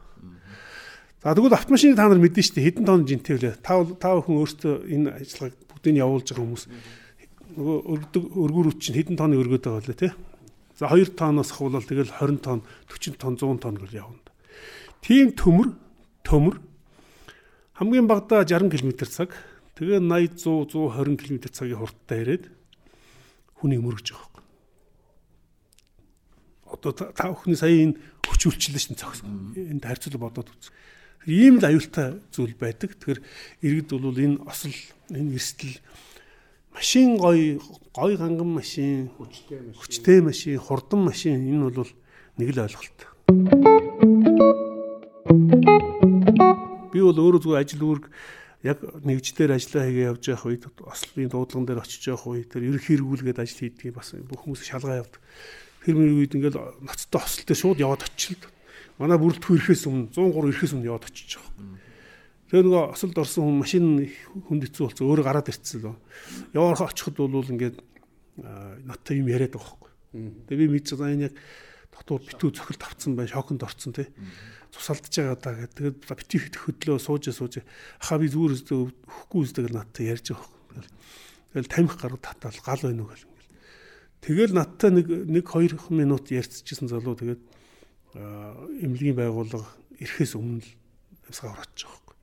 [1.22, 3.54] За тэгвэл автомашины та нар мэдэн шүү дээ хэдэн тонн жинтэй вүлээ.
[3.62, 6.64] Та та бүхэн өөртөө энэ ажиллагааг бүгдийг явуулж байгаа хүмүүс
[7.52, 10.12] нөгөө өргөдөг өргөрүүд чинь хэдэн тонны өргөд байгаа лээ тий.
[10.74, 14.18] За 2 тонноос хавуулал тэгэл 20 тонн, 40 тонн, 100 тонн гэл явна.
[14.98, 15.68] Тийм төмөр
[16.26, 16.58] төмөр
[17.78, 19.30] хамгийн багадаа 60 км цаг
[19.78, 22.50] тэгээ 80 100 120 км цагийн хурдтай ирээд
[23.62, 24.32] хүнийг мөргөж байгаа
[26.72, 30.72] одоо та бүхний сая энэ хүч үйлчлэл шин цогс энд харьцуулга бодоод үз.
[31.26, 32.98] Ийм л аюултай зүйл байдаг.
[32.98, 33.20] Тэгэхээр
[33.62, 34.74] иргэд бол энэ осол
[35.14, 35.78] энэ эрсдэл
[36.74, 37.62] машин гой
[37.94, 41.90] гой ганган машин хүчтэй машин хурдан машин энэ бол
[42.42, 42.98] нэг л ойлголт.
[46.90, 48.10] Би бол өөрөө зүгээр ажил үүрэг
[48.66, 52.98] яг нэгжлэр ажиллаа хийгээ явж байх үед ослын дуудлаган дээр очиж явах үед тэр ерөнхий
[52.98, 55.14] эргүүлгээд ажил хийдгийг бас бүх хүмүүс шалгаа явд
[55.86, 58.42] тэр мөр үед ингээл ноцтой хосол дээр шууд яваад очилд.
[59.00, 61.80] Манай бүрэлдэхүүн ирэхээс өмнө 103 ирэхээс өмнө яваад очиж байгаа.
[62.52, 63.84] Тэгээ нөгөө осолд орсон хүн машин
[64.44, 65.96] хүнд хэцүү болсон өөрөө гараад ирчихсэн лөө.
[66.52, 67.80] Яваарх очиход бол ингээд
[68.84, 69.92] надтай юм яриад байгаа байхгүй.
[70.52, 71.34] Тэгээ би мэдчихсэн энэ яг
[71.96, 74.08] дотор битүү цохилт авцсан байна, шоконд орцсон тий.
[74.68, 75.96] Цусалдж байгаа даа гэдэг.
[75.96, 77.64] Тэгээд битүү хит хөдлөө сууж сууж
[78.04, 80.84] хаа би зүгээр өхгүй үздэг надтай ярьж байгаа.
[81.52, 83.28] Тэгэл тамхи гарууд татаал гал байна уу гэл.
[84.24, 87.40] Тэгэл надтай нэг 1 2 минут ярьцчихсан залуу тэгээд
[88.16, 89.68] эмнэлгийн байгууллага
[90.02, 90.70] ирэхээс өмнө л
[91.28, 92.16] амьсгаа ороодож байгаа байхгүй.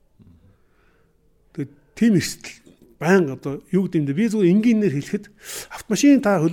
[1.53, 2.57] Тэгээд тийм эрсдэл
[2.99, 4.13] баян одоо юу гэдэг юм бэ?
[4.13, 5.25] Би зүгээр энгийнээр хэлэхэд
[5.71, 6.43] автомашин та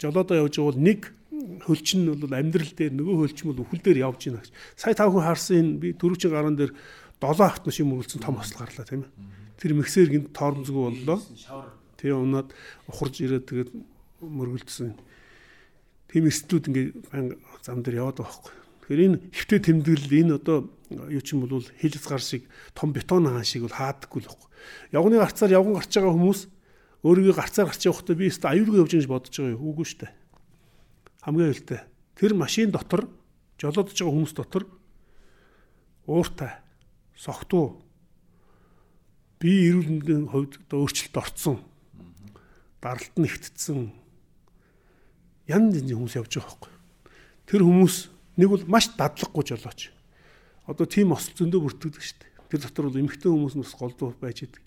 [0.00, 1.00] жолоодоо явж байгаа бол нэг
[1.66, 4.50] хөлчин нь бол амьдрал дээр нөгөө хөлчин бол үхэл дээр явж байна гэж.
[4.78, 6.72] Сая тав хүн харсан энэ би дөрөвчин гаруун дээр
[7.20, 9.10] 7 автомашин мөрөлдсөн том осол гарлаа тийм ээ.
[9.58, 11.18] Тэр миксер гинт тоормзгүй боллоо.
[11.98, 12.54] Тэгээ унаад
[12.86, 13.70] ухарж ирээд тэгээд
[14.20, 14.94] мөргөлдсөн.
[16.12, 16.90] Тийм эрсдлүүд ингээд
[17.64, 18.65] зам дээр яваад байгаа байхгүй.
[18.86, 20.70] Тэгэхээр энэ хөвтө тэмдэглэл энэ одоо
[21.10, 24.50] юу ч юм бол хилэц гар шиг том бетон хаан шиг бол хаадаггүй л байхгүй.
[24.94, 26.40] Явганы гарцаар явган гарч байгаа хүмүүс
[27.02, 29.66] өөрийгөө гарцаар гарч явахдаа би өөртөө аюулгүй явж гэж бодож байгаа юу?
[29.74, 30.12] Үгүй шүү дээ
[31.26, 31.82] хамгийн аюултай.
[32.14, 33.10] Тэр машин дотор
[33.58, 34.62] жолоодж байгаа хүмүүс дотор
[36.06, 36.54] ууртай,
[37.18, 37.82] согтуу
[39.42, 41.58] бие эрүүл мэндийн хувьд одоо өөрчлөлт орцсон.
[42.78, 43.90] Даралт нь ихтдсэн.
[45.50, 46.72] Ян зэн хүмүүс явж байгаа байхгүй.
[47.50, 47.96] Тэр хүмүүс
[48.36, 49.90] нэг бол маш дадлаггүй жолооч.
[50.68, 52.32] Одоо тийм осол зөндөө бүртгэдэг шүү дээ.
[52.52, 54.62] Тэр дотор бол эмэгтэй хүмүүс нь бас голдуу байж идэг.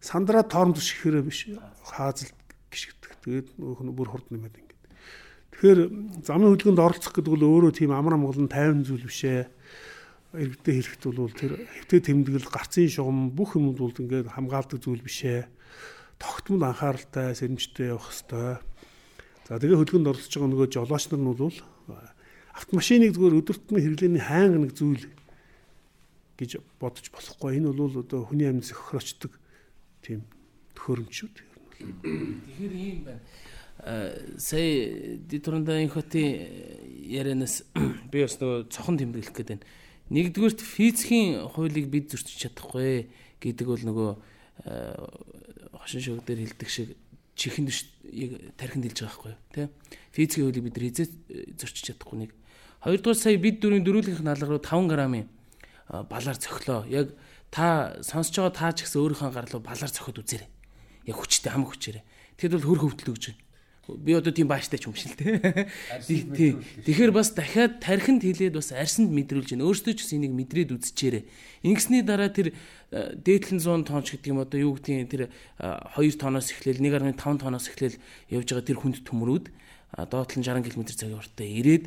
[0.00, 1.50] Сандраа тоормд шихэрэ биш
[1.82, 2.30] хаазал
[2.70, 3.12] гიშгдэг.
[3.24, 4.68] Тэгээд нөх бүр хурд нэмээд
[5.58, 9.50] Тэгэхээр замын хөдөлгөөнд оролцох гэдэг бол өөрөө тийм амар амгалан тайван зүйл биш ээ.
[10.38, 15.26] Иргэдэд хэрэгт бол тэр хэвтэ тэмдэглэл гарцын шугам бүх юмуд бол ингээд хамгаалдаг зүйл биш
[15.26, 15.50] ээ.
[16.22, 18.62] Тогтмол анхааралтай сэрэмжтэй явах хэвээр.
[19.50, 21.58] За тэгээ хөдөлгөөнд оролцож байгаа нөгөө жолооч нар нь бол
[22.58, 25.06] автомашиныг зүгээр өдөртмөн хэрэглээний хайнга нэг зүйл
[26.38, 27.62] гэж бодож болохгүй.
[27.62, 29.32] Энэ бол одоо хүний амьд зохирочдөг
[30.02, 30.26] тийм
[30.74, 31.46] төхөөрөмж шүү дээ.
[31.78, 33.22] Тэгэхээр ийм байна
[34.38, 36.34] сая дитуранда инхотын
[37.06, 37.62] ярианаас
[38.10, 39.66] би бас нөгөө цохон тэмдэглэх гээд байна.
[40.10, 43.06] Нэгдүгürt физикийн хуулийг бид зөрчиж чадахгүй
[43.38, 44.10] гэдэг бол нөгөө
[45.78, 46.98] хошин шог дээр хилдэг шиг
[47.38, 47.70] чихэнд
[48.10, 49.66] яг тархинд хэлж байгаа байхгүй тий.
[50.10, 51.06] Физикийн хуулийг бид хизээ
[51.54, 52.30] зөрчиж чадахгүй нэг.
[52.84, 55.26] Хоёрдугаар сая бид дөрвийн дөрүүлгийнх налга руу 5 грамын
[55.88, 56.86] балаар цохлоо.
[56.86, 57.14] Яг
[57.50, 60.48] та сонсож байгаа таа ч гэсэн өөрийнхөө гар руу балаар цохиод үзээрэй.
[61.10, 62.04] Яг хүчтэй хам хүчээрэй.
[62.38, 63.42] Тэгэд бол хөр хөвтөл өгч байна
[63.96, 65.40] би одоо тийм бааштай ч юм шил те.
[66.04, 66.56] Тий.
[66.84, 69.64] Тэгэхээр бас дахиад тархинд хилээд бас арсанд мэдрүүлж байна.
[69.64, 71.24] Өөртөө ч гэсэн энийг мэдрээд үзчихээрэй.
[71.64, 72.52] Ингэсний дараа тэр
[72.92, 75.22] дээдлэн 100 тонч гэдэг юм одоо юу гэдгийг тэр
[75.56, 77.96] 2 э, тоноос эхлээл 1.5 тоноос эхлээл
[78.28, 79.46] явж байгаа тэр хүнд төмрүүд
[80.12, 81.84] доотлон 60 км цагийн уртаа ирээд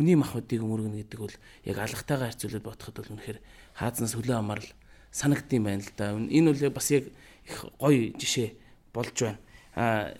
[0.00, 1.36] хүний махбодыг өмөргөнө гэдэг бол
[1.68, 3.38] яг алгатайгаа харьцуулаад бодоход бол үнэхээр
[3.76, 4.68] хаазнаас хөлөө амарл
[5.12, 6.16] санагдсан байна л да.
[6.16, 7.04] Энэ бол бас яг
[7.44, 8.56] их гоё жишээ
[8.96, 9.38] болж байна.
[9.76, 10.16] А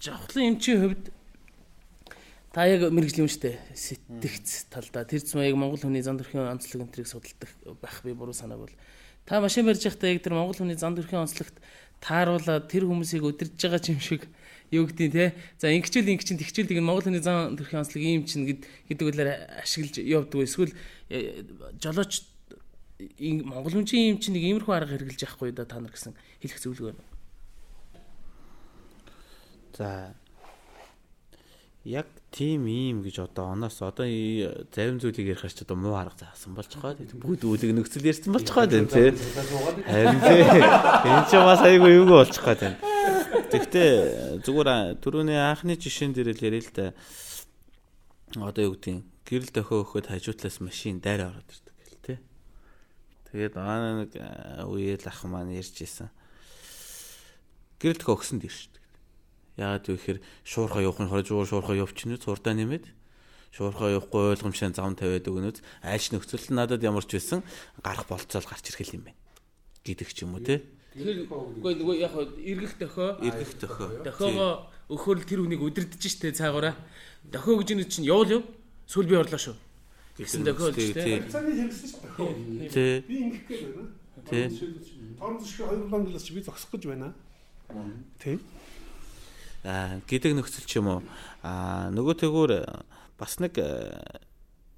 [0.00, 1.04] жавхлан эмчийн хувьд
[2.54, 7.10] та яг мэрэгжлийн үнэтэй сэтгэц талдаа тэр зам яг Монгол хүний зан төрхийн онцлог энтрийг
[7.10, 7.50] судалдаг
[7.82, 8.74] байх би буруу санааг бол
[9.26, 11.56] та машин барьж байхдаа яг тэр Монгол хүний зан төрхийн онцлогт
[11.98, 14.28] тааруулаад тэр хүмүүсийг өдөрж байгаа юм шиг
[14.70, 18.46] юу гэдгийг те за ингэчэл ингэчин тэгчэл тийг Монгол хүний зан төрхийн онцлог ийм чинь
[18.88, 19.30] гэдэг үгээр
[19.60, 20.72] ашиглаж явдаг эсвэл
[21.10, 21.44] э,
[21.82, 22.24] жолооч
[23.20, 26.94] Монгол хүнчийн ийм чинь нэг иймэрхүү арга хэрэгжилж яахгүй да та нар гэсэн хэлэх зүйл
[26.94, 27.02] байна.
[29.74, 30.14] За
[31.84, 34.08] яг тийм ийм гэж одоо оноос одоо
[34.72, 36.96] зарим зүйлийг ярих ч одоо муу арга заасан болж байгаа.
[36.96, 39.12] Бүгд үлэг нөхцөл ярьсан байгаа тийм тий.
[39.84, 40.42] Харин тий.
[40.48, 42.74] Энэ ч бас айгүй болж байгаа тийм.
[43.52, 46.96] Гэхдээ зүгээр түрүүний анхны жишээн дээр л ярил л да.
[48.40, 52.18] Одоо юу гэдгийг гэрэл дохио өгөхөд хажуутлаас машин дайраа ороод ирдэг гэл тий.
[53.28, 54.10] Тэгээд аа нэг
[54.64, 56.08] үеэл ах маань ярьж исэн.
[57.78, 58.83] Гэрэл дохио өгсөн дээ шүү
[59.54, 62.90] Яагаад вэ гэхээр шуурхаа явахын хорж уур шуурхаа явчихна цурдаа нэмээд
[63.54, 67.46] шуурхаа явахгүй ойлгомжтой зам тавиад өгнөд айлч нөхцөл нь надад ямар ч байсан
[67.78, 69.22] гарах болцоол гарч ирэх юм байна
[69.86, 70.66] гэдэг ч юм уу те.
[70.98, 73.14] Тэгэхээр үгүй нөгөө яг эргэх дохио.
[73.22, 73.86] Эргэх дохио.
[74.02, 74.50] Дохиогоо
[74.90, 76.74] өхөөр тэр хүнийг өдөрдөж штэ цаагаараа.
[77.30, 78.42] Дохио гэж нэг чинь явуул юу?
[78.90, 79.54] Сүл би орлоо шүү.
[80.18, 82.26] Гэсэн дохио л штэ цагийг хэрэгсэн шүү дохио.
[83.06, 83.90] Би ингэх гээд байна.
[84.24, 84.46] Тий.
[85.14, 87.14] Торон зэшгүй 2 лонглоос чи би зогсох гэж байна.
[88.18, 88.42] Тий
[89.64, 91.00] гэдэг нөхцөл ч юм уу
[91.42, 92.50] нөгөө тэгүр
[93.16, 93.56] бас нэг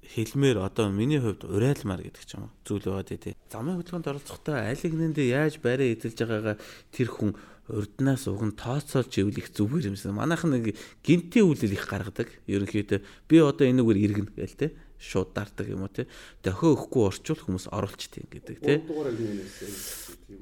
[0.07, 3.35] хэлмээр одоо миний хувьд урайлмаар гэдэг ч юм уу зүйл байгаа тий.
[3.51, 6.55] Замын хөдөлгөөнд оролцохдоо аль нэгнэндээ яаж барай эзэлж байгаагаа
[6.95, 7.35] тэр хүн
[7.67, 10.15] урднаас уг нь тооцоолж ивэл их зүгээр юмсан.
[10.15, 12.31] Манайхан нэг гинтийн үйлдэл их гаргадаг.
[12.47, 14.67] Ерөнхийдөө би одоо энэгээр иргэнэ гээл те
[14.99, 16.07] шууд дардаг юм уу те.
[16.41, 18.81] Дохио өгөхгүй орчвол хүмүүс оруулчихдээ гэдэг те.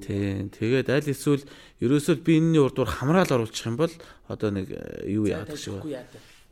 [0.01, 0.49] Тийм.
[0.49, 1.43] Тэгээд аль эсвэл
[1.83, 3.91] ерөөсөө би энэний урдуур хамраал оруулчих юм бол
[4.31, 4.71] одоо нэг
[5.05, 5.83] юу яадаг шиг.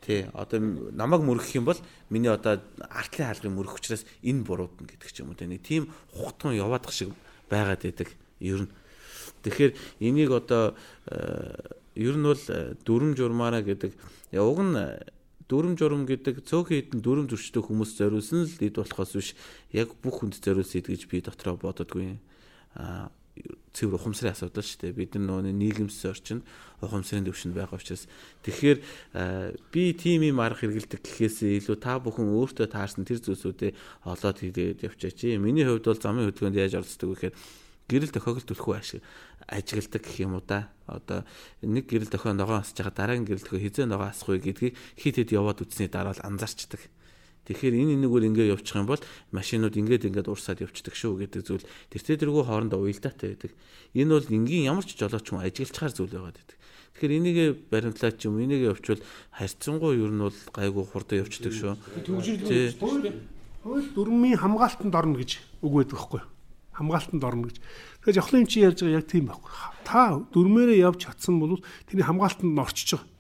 [0.04, 0.28] Тий.
[0.36, 0.60] Одоо
[0.92, 1.80] намайг мөргөх юм бол
[2.12, 2.60] миний одоо
[2.92, 5.48] артлын хаалгыг мөргөх учраас энэ буруудна гэдэг ч юм уу те.
[5.48, 7.16] Нэг тийм хутган яваадах шиг
[7.48, 8.12] байгаад байдаг.
[8.44, 8.72] Ер нь.
[9.48, 9.72] Тэгэхээр
[10.04, 10.76] энийг одоо
[11.96, 12.44] ер нь бол
[12.84, 13.96] дүрм журмаараа гэдэг
[14.38, 14.76] уг нь
[15.50, 19.30] дүрм журм гэдэг цөөхөн хитэн дүрм зөрчдөг хүмүүс зориулсан л ид болохоос биш
[19.74, 22.20] яг бүх хүнд зориулсан гэж би дотроо бододгүй.
[22.80, 23.12] Аа
[23.74, 24.94] цэвэр ухамсарын асуудал шүү дээ.
[24.94, 26.46] Бид нар нөгөө нийгэмс орчинд
[26.86, 28.06] ухамсарын төвшөнд байгаа учраас
[28.46, 28.78] тэгэхээр
[29.74, 34.86] би тим юм арга хэрэгэлдэг гэхээсээ илүү та бүхэн өөртөө таарсан тэр зүйлсүүдээ олоод хийгээд
[34.86, 35.42] явчаач.
[35.42, 37.36] Миний хувьд бол замын хөдөлгөөнд яаж оролцдог вэ гэхээр
[37.88, 39.02] гэрэл тохиолдол төлөхөө ашиг
[39.48, 40.72] ажигладаг гэх юм уу да.
[40.88, 41.28] Одоо
[41.62, 45.16] нэг гэрэл тохио ногоон асж байгаа дараагийн гэрэл тохио хизээ ногоон асах вэ гэдгийг хит
[45.20, 46.82] хит яваад үтсний дараа л анзаарчдаг.
[47.44, 49.04] Тэгэхээр энэ энэгээр ингээ явчих юм бол
[49.36, 53.52] машинууд ингээд ингээд урсаад явцдаг шүү гэдэг зүйл тэртээ тэргүй хоорондоо уялдаатай байдаг.
[53.92, 56.58] Энэ бол энгийн ямар ч жолооч хүн ажиглачаар зүйл байгаад байдаг.
[56.96, 57.38] Тэгэхээр энийг
[57.68, 59.04] баримтлаач юм энийг явуучвал
[59.36, 61.76] харьцангуй ер нь бол гайгүй хурдан явцдаг шүү.
[62.08, 62.80] Төгжрөл
[63.60, 66.33] хууль дөрмийн хамгаалтанд орно гэж үг байдаг байхгүй юу?
[66.74, 67.58] Хамгаалтанд орно гэж.
[68.02, 69.52] Тэгэхээр жавхлын чи ярьж байгаа яг тийм байхгүй.
[69.86, 73.14] Та дөрмээрээ явж чадсан бол тэрний хамгаалтанд орчиж байгаа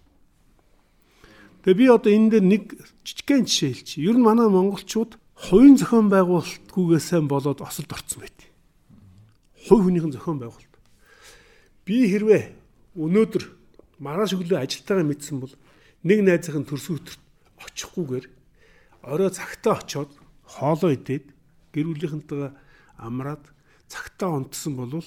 [1.63, 2.63] Тэгээ би одоо энэ дээр нэг
[3.07, 4.03] жижигхэн жишээ хэлчих.
[4.03, 8.35] Ер нь манай монголчууд хувийн зохион байгуулалтгүйгээ сайн болоод осолд орцсон байт.
[9.71, 10.75] Хувь хүнийхэн зохион байгуулалт.
[11.87, 12.51] Би хэрвээ
[12.99, 13.43] өнөөдөр
[13.95, 15.55] маргааш өглөө ажилтайгаа мэдсэн бол
[16.03, 17.21] нэг найзынхын төрсөн өдөрт
[17.63, 18.25] очихгүйгээр
[19.07, 20.11] орой цагтаа очиод
[20.43, 21.31] хоолоо идээд
[21.71, 22.51] гэр бүлийнхэнтэйгээ
[22.97, 23.43] амраад
[23.87, 25.03] цагтаа унтсан бол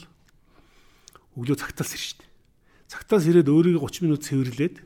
[1.36, 2.24] өглөө цагтаас ирж штэ.
[2.88, 4.76] Цагтаас ирээд өөрийгөө 30 минут цэвэрлээд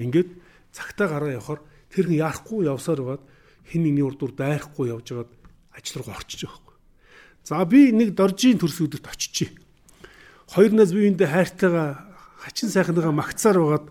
[0.00, 0.30] ингээд
[0.72, 3.24] цагтаа гараа явахаар тэр хүн яахгүй явсаар байгаад
[3.68, 5.32] хин нэгний урд дур дайрахгүй явж байгаад
[5.76, 6.74] ажил руу орчиж байхгүй.
[7.44, 9.52] За би нэг доржийн төрс өдөрт очичий.
[10.48, 11.88] Хоёр нас биеиндээ хайртайгаа
[12.40, 13.86] хачин сайхныгаа магцаар байгаад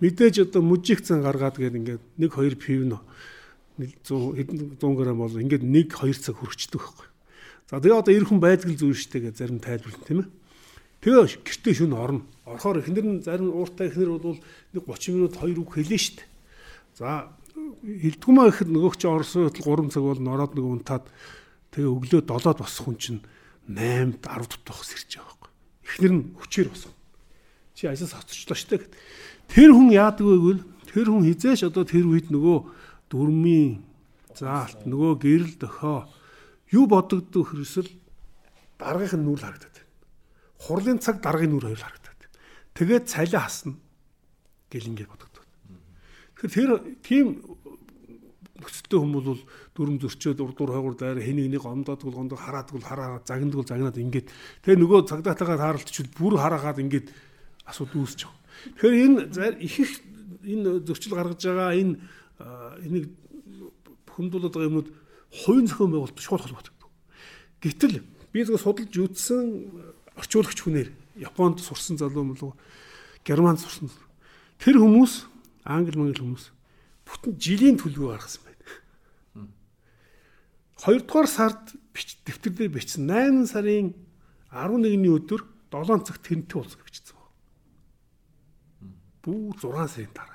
[0.00, 3.04] мэдээж одоо мужик цан гаргаад гээд ингээд нэг хоёр пивно
[3.78, 7.08] 100 хэдэн 100 г бол ингээд нэг хоёр цаг хүрчдэг байхгүй.
[7.70, 10.28] За тэгээ одоо эр хүн байдаг л зүйл шүү дээ зарим тайлбарлана тийм ээ.
[11.00, 12.22] Тэгээ гэртээ шүн орно.
[12.44, 16.28] Орохоор эхнэр нь зарим ууртай эхнэр бол нэг 30 минут 2 үг хэлнэ шүү дээ.
[17.00, 21.04] За хилдгүмаа гэхэд нөгөөч орсон хөтл 3 цаг бол нороод нэг унтаад
[21.72, 23.20] тэгээ өглөө 7-д босох хүн чинь
[23.64, 25.50] 8-д 10-д тохс ирж байгаа байхгүй.
[25.88, 26.92] Эхнэр нь хүчээр босоо.
[27.72, 28.92] Чи ажлаас хоцорчлоо шүү дээ.
[29.48, 30.62] Тэр хүн яадаг вэ гэвэл
[30.92, 32.58] тэр хүн хизээш одоо тэр үед нөгөө
[33.08, 33.80] дөрмийн
[34.36, 36.08] заалт нөгөө гэрэл дохоо
[36.74, 39.74] юу бодогддог хэрэгсэл нь нүүр харагдаад
[40.64, 42.20] хурлын цаг дараагийн нүр хоёр харагдаад.
[42.74, 43.76] Тэгээд цалиа хасна
[44.72, 45.48] гэл ингээд бодогдод.
[46.40, 46.70] Тэгэхээр тэр
[47.04, 47.26] тийм
[48.58, 49.42] нөхцөлтэй хүмүүс бол
[49.76, 53.68] дүрм зөрчөөд урдуур хойгуур дайр хэн нэгнийг гомдоод гол гондоо хараад гол хараа загнадаг гол
[53.68, 54.26] загнаад ингээд
[54.64, 57.06] тэгээ нөгөө цагдаатайгаар тааралтчуд бүр хараагаад ингээд
[57.68, 58.40] асуудал үүсэж байгаа.
[58.78, 59.20] Тэгэхээр энэ
[59.60, 59.92] их их
[60.48, 61.94] энэ зөрчил гаргаж байгаа энэ
[62.88, 63.06] энийг
[64.14, 64.88] хүндүүлээд байгаа юмнууд
[65.34, 66.74] хувийн зохион байгуулалт шууд холбоотой.
[67.58, 69.42] Гэтэл би зөв судалж үзсэн
[70.14, 72.52] орчуулагч хүнээр Японд сурсан залуу мөлөө
[73.26, 73.90] Германд сурсан.
[74.62, 75.26] Тэр хүмүүс
[75.66, 76.50] англи мангли хүмүүс
[77.08, 79.48] бүтэн жилийн төлөвөө гаргасан байна.
[80.82, 83.94] Хоёрдугаар сард бич дэвтэр дээр бичсэн 8 сарын
[84.50, 87.16] 11-ний өдөр 7 цагт тэнтэй уулзах бичсэн.
[89.24, 90.33] Бүү 6 сарын дараа.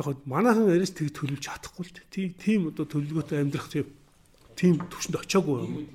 [0.00, 3.68] Яг хоо манайхан яриач тэг төлөвлөж чадахгүй л тийм тийм одоо төлөвлөгөөтэй амьдрах
[4.56, 5.92] тийм төвшөнд очиагүй юм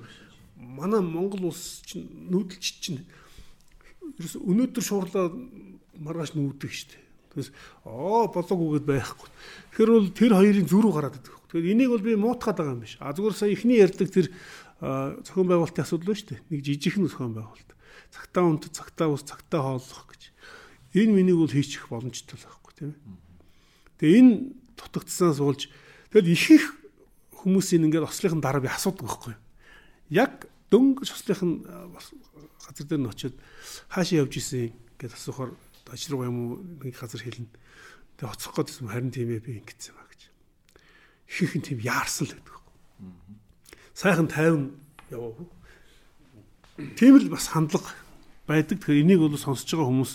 [0.76, 3.02] манай Монгол улс чинь нүүдэлч чинь
[4.20, 5.32] ерөөс өнөөдөр шуурлаа
[6.00, 7.04] маргааш нүүдэг шүү дээ.
[7.32, 7.50] Тэгээс
[7.88, 9.30] оо болоогүйгээд байхгүй.
[9.76, 11.36] Тэгэхээр бол тэр хоёрын зүрүү гараад идэх.
[11.48, 12.96] Тэгэхээр энийг бол би муутгаад байгаа юм биш.
[13.00, 14.32] А зүгээр сая ихний ярьдаг тэр
[14.80, 16.44] зохион байгуулалтын асуудал шүү дээ.
[16.52, 17.72] Нэг жижигхэн зохион байгуулалт.
[18.12, 20.32] Цагтаа унт, цагтаа ус, цагтаа хооллох гэж.
[20.96, 23.25] Энэ миний бол хийчих боломжтой л байхгүй тийм ээ.
[24.00, 24.34] Тэгээ энэ
[24.76, 25.72] дутагдсанаас уулж
[26.12, 26.66] тэгэл их их
[27.32, 29.36] хүмүүсийн ингээд ослынхын дараа би асуудаг байхгүй.
[30.10, 33.36] Яг дөнгөж хослих нь газар дээр нь очиод
[33.94, 35.54] хаашаа явж исэн гэж асуухаар
[35.94, 36.52] ажил руу юм уу
[36.82, 37.48] нэг газар хэлнэ.
[38.18, 40.22] Тэгээ оцох гэсэн харин тийм ээ би ингэсэн ба гэж.
[41.30, 42.56] Ихэнх нь тийм яарсан л гэдэг.
[43.94, 44.74] Сайхан тайван
[45.14, 45.38] яваа.
[46.98, 47.94] Тийм л бас хандлага
[48.50, 48.82] байдаг.
[48.82, 50.14] Тэгэхээр энийг бол сонсож байгаа хүмүүс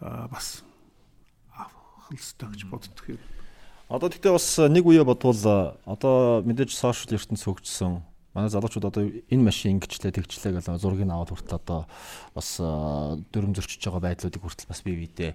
[0.00, 0.64] бас
[2.10, 3.20] хэрэгтэй гэж боддог юм.
[3.90, 8.02] Одоо тэгтээ бас нэг үе бодвол одоо мэдээж сошиал ертөнц хөгжсөн
[8.34, 11.80] манай залуучууд одоо энэ машин ингэчлээ тэгчлээ гэж зургийг аваад хүртэл одоо
[12.30, 15.34] бас дүрм зөрчиж байгаа байдлуудыг хүртэл бас бие биедээ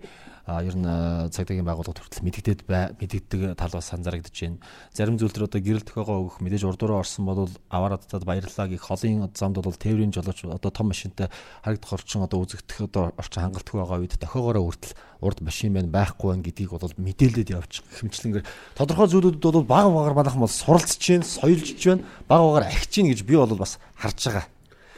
[0.64, 0.88] ер нь
[1.27, 4.64] цагдаагийн байгууллагад хүртэл мэдэгдээд мэдэгдэг тал бас санзарагдаж байна.
[4.95, 8.88] Зарим зүйл төр одоо гэрэл төхөөгөө өгөх мэдээж урдуураа орсон бол аваараа татаад баярлалаа гэх
[8.88, 11.27] холын замд бол тээврийн жолооч одоо том машинтай
[11.68, 16.27] харагдах орчин одоо үзэгдэх одоо орчин хангалтгүй байгаа үед тохиогоороо хүртэл урд машин байна байхгүй
[16.33, 21.23] байна гэдгийг бол мэдээлээд явчих хэмчлэнгээр тодорхой зүйлүүдэд бол баг багаар манайхан бол суралцж байна,
[21.23, 24.45] соёлжж байна, баг багаар ахиж байна гэж би бол бас харж байгаа.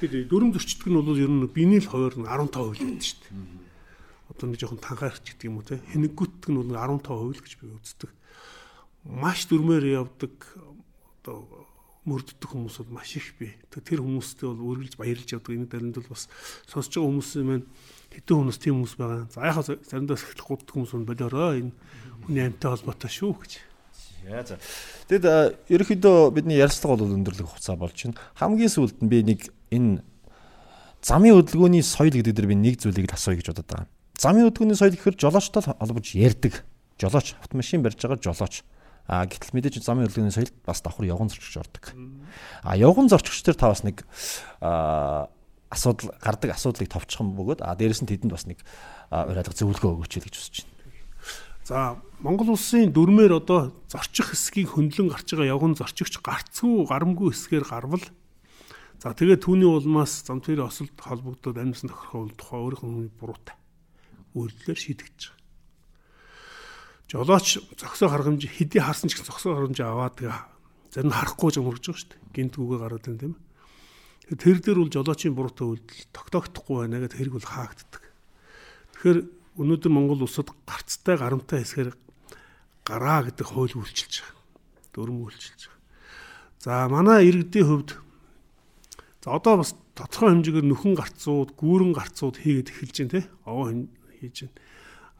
[0.02, 3.22] Тэгэхээр дүрм зөрчдөг нь бол ер нь биний л хуваар нь 15% л байдаг шүү
[3.28, 3.68] дээ
[4.38, 7.66] одоо нэг жоохон танхаарч гэдэг юм уу те хэнэггүйтг нь бол 15% л гэж би
[7.74, 8.12] үздэг.
[9.08, 10.36] Маш дүрмээр явдаг
[11.26, 11.66] одоо
[12.06, 13.58] мөрддөг хүмүүс бол маш их бий.
[13.74, 15.58] Тэр хүмүүстэй бол үргэлж баярлж явдаг.
[15.58, 16.30] Энэ дарамт бол бас
[16.70, 17.66] сонсож байгаа хүмүүсийн маань
[18.18, 19.30] хэдэн хүмүүс тийм хүмүүс байгаа.
[19.30, 21.56] За яхаа заримдаа сэхлэх гуддаг хүмүүс нь болоорой.
[21.62, 21.74] Энэ
[22.26, 23.52] хүний амьтаа холбоотой шүү гэж.
[24.26, 24.58] Яа за.
[25.08, 28.20] Тэгэд ерөнхийдөө бидний ярилцлага бол өндөрлөх хугацаа болж байна.
[28.36, 30.02] Хамгийн сүүлд нь би нэг энэ
[31.06, 33.88] замын хөдөлгөөний соёл гэдэг дээр би нэг зүйлийг асууя гэж бодод байгаа.
[34.18, 36.66] Замын өдгөөний соёл гэхээр жолоочтой холбож ярьдаг.
[36.98, 38.66] Жолооч автомашин барьж байгаа жолооч.
[39.08, 41.96] А гэтэл мэдээж замын хөдөлгөөний соёл бас давхар явган зорчигч ордог.
[42.66, 44.04] А явган зорчигч төр та бас нэг
[44.60, 45.30] а
[45.70, 48.64] асуудал гардаг асуудлыг товчхон бөгөөд а дээрэс нь тэдэнд бас нэг
[49.12, 50.76] уриалга зөвлөгөө өгөөч гэж хүсэж байна.
[51.68, 57.66] За Монгол улсын дөрмээр одоо зорчих хэсгийг хөндлөн гарч байгаа явган зорчигч гарцгүй гарамгүй хэсгээр
[57.68, 58.06] гарвал
[59.04, 63.56] за тэгээд түүний улмаас зам тэр осолд холбогдоод амьсан тохирох тухай өөрийнхөө буруутай
[64.32, 65.38] үйлдэлээр шийдэгдэж байгаа.
[67.08, 70.40] Жолооч зөксөө харгамж хэдий харсан ч гэсэн зөксөө харгамж аваад тэгээ
[70.92, 72.22] зарим нь харахгүй ч өнгөрч байгаа шүү дээ.
[72.36, 73.47] Гинтгүүгээ гараад байна тийм ээ.
[74.28, 78.04] Тэр дээр бол жолоочийн буруутай үйлдэл тогтоогдохгүй байна гэдэг хэрэг бол хаагддаг.
[79.00, 79.20] Тэгэхээр
[79.56, 81.96] өнөөдөр Монгол улсад гарцтай гарамтай хэсгээр
[82.84, 84.44] гараа гэдэг хууль үйлчилж байгаа.
[84.92, 85.82] Дөрөв үйлчилж байгаа.
[86.60, 87.96] За манай иргэдийн хувьд
[89.24, 93.22] за одоо бас тодорхой хэмжээгээр нөхөн гарцууд, гүүрэн гарцууд хийгээд эхэлж байна те.
[93.48, 93.72] Овоо
[94.20, 94.56] хийж байна.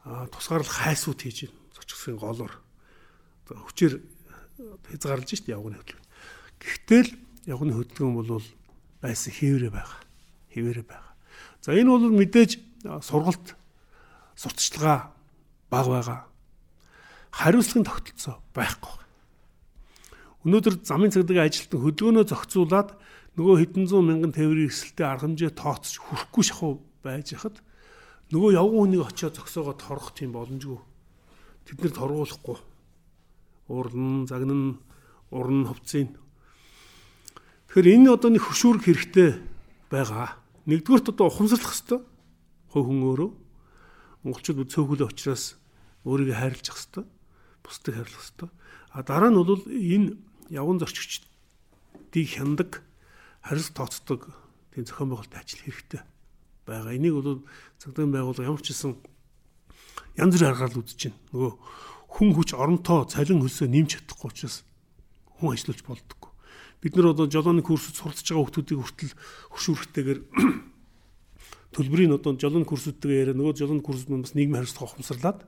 [0.04, 1.56] А тусгаарлах хайсууд хийж байна.
[1.72, 2.52] Зочгсын голоор
[3.48, 4.04] хүчээр
[4.92, 6.06] хязгаарлаж шít явганы хөдөлгөөн.
[6.60, 7.10] Гэхдээ л
[7.48, 8.44] явганы хөдөлгөөн бол
[9.02, 10.00] байсан хэврээ байгаа.
[10.54, 11.14] Хэврээ байгаа.
[11.62, 12.58] За энэ бол мэдээж
[13.02, 13.56] сургалт
[14.36, 15.12] сурталчилгаа
[15.70, 16.20] баг байгаа.
[17.30, 18.96] Хариуцлагын тогтолцоо байхгүй.
[20.46, 22.94] Өнөөдөр замын цагдаагийн ажилтан хөдөлгөөнөө зохицуулаад
[23.36, 27.58] нөгөө хэдэн зуун мянган тээврийн эсэлтэд арга хэмжээ тооцож хүрхгүй шахуу байж хахад
[28.34, 30.78] нөгөө явган хүнийг очиод зөксөөгөө торох тийм боломжгүй.
[31.66, 32.58] Тэд нэр торгуулахгүй.
[33.68, 34.80] Урлан, загнан,
[35.30, 36.16] уран хувцсыг.
[37.68, 39.30] Тэгэхээр энэ одоо нэг хөшүүрэг хэрэгтэй
[39.92, 40.40] байгаа.
[40.64, 42.00] Нэгдүгürt одоо ухамсарлах хэвээр
[42.72, 43.30] хой хүн өөрөө
[44.24, 45.60] монголчууд цөөхөлөө учраас
[46.08, 47.06] өөрийгөө хайрлах хэвээр
[47.60, 48.52] бусдыг хайрлах хэвээр.
[48.96, 50.16] А дараа нь бол энэ
[50.48, 52.80] явган зорчигчдыг хяндаг
[53.44, 54.32] харилцаа тооцдог
[54.72, 56.00] тийм зохион байгуулалтын ажил хэрэгтэй
[56.64, 56.96] байгаа.
[56.96, 57.44] Энийг бол
[57.84, 58.96] цагдаагийн байгууллага ямар ч гэсэн
[60.16, 61.20] янз бүрийн аргаар үзэж байна.
[61.36, 61.52] Нөгөө
[62.16, 64.64] хүн хүч оронтоо цалин хөлсөө нэмж чадахгүй учраас
[65.36, 66.27] хүн ажиллаж болдоггүй.
[66.82, 69.14] Бид нар одоо жолооны курсд суралцж байгаа хүмүүсийг хүртэл
[69.50, 70.20] хөшүүрхтэйгээр
[71.74, 75.40] төлбөрийн одоо жолооны курсүүдтэйгээ яриа нөгөө жолооны курсууд маань бас нийгмийн хариуцлага ухамсарлаад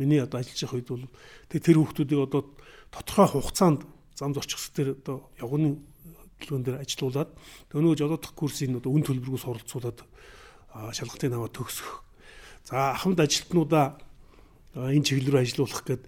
[0.00, 1.06] миний одоо ажиллаж байгаа үед бол
[1.52, 2.42] тэр хүмүүсийг одоо
[2.88, 3.80] тодорхой хугацаанд
[4.16, 5.76] зам зорчигч дээр одоо явганы
[6.42, 7.30] төлөвлөгөөн дээр ажилуулад
[7.72, 9.98] нөгөө жолоодох курсыг одоо үн төлбөргүй суралцуулаад
[10.72, 12.02] шалгалтын аваа төгсөх.
[12.64, 13.98] За ахмад ажилтнуудаа
[14.74, 16.02] энэ чиглэл рүү ажилуулах гээд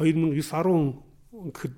[0.00, 1.74] 2009 10 гэхэд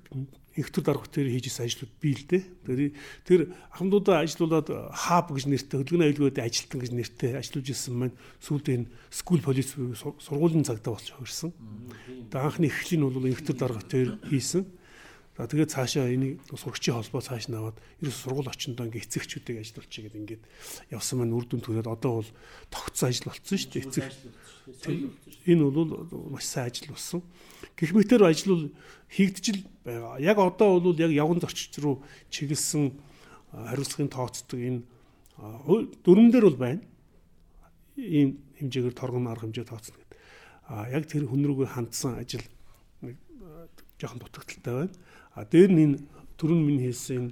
[0.59, 2.43] ихтер дарга дээр хийжсэн ажлууд бий л дээ.
[2.67, 2.79] Тэр
[3.23, 3.41] тэр
[3.71, 8.91] ахмадуудаа ажилуулад хаб гэж нэртэй хөдөлгөөний аюулгүйд ажилтан гэж нэртэй ажиллаж ирсэн маань сүүлдээ энэ
[9.09, 11.51] скул полис сургуулийн цагтаа болж хувирсан.
[12.29, 14.63] Тэгээ анхны эхлэл нь бол ихтер дарга дээр хийсэн.
[15.39, 20.19] За тэгээд цаашаа энийг сурагчийн холбоо цааш наваад ерөөс сургууль очиндоо ингээ эцэгчүүдийг ажилуулчих гэдэг
[20.19, 20.43] ингээд
[20.91, 22.31] явсан маань үр дүн төрөөд одоо бол
[22.67, 24.03] тогтсон ажил болсон шүү дээ эцэг.
[25.47, 25.87] Энэ бол
[26.35, 27.23] маш сайн ажил болсон.
[27.79, 28.67] Гэх мэтэр ажил бол
[29.15, 30.19] хийгдчихэл байгаа.
[30.19, 32.03] Яг одоо бол яг явган зорчигч руу
[32.35, 32.99] чиглэсэн
[33.55, 34.83] хариуцлагын тооцдог энэ
[36.03, 36.83] дүрмэн дээр бол байна.
[37.95, 40.19] Ийм хэмжээгээр торгон арга хэмжээ тооцно гэдэг.
[40.67, 42.43] А яг тэр хүн рүүгээ хандсан ажил
[43.95, 44.95] жоохон дутагдaltaй байна.
[45.39, 45.97] А дээр нь энэ
[46.35, 47.31] түрүүн минь хэлсэн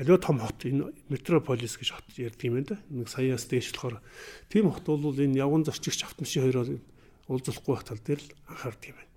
[0.00, 2.78] аливаа том хот энэ метрополис гэж хот ярьдаг юм байна да.
[2.88, 4.00] Нэг саяас дээш болохоор
[4.48, 6.80] тийм хот бол энэ явган зорчигч автомашин хоёроор
[7.28, 9.12] уулзахгүй байх тал дээр л анхаардаг юм байна.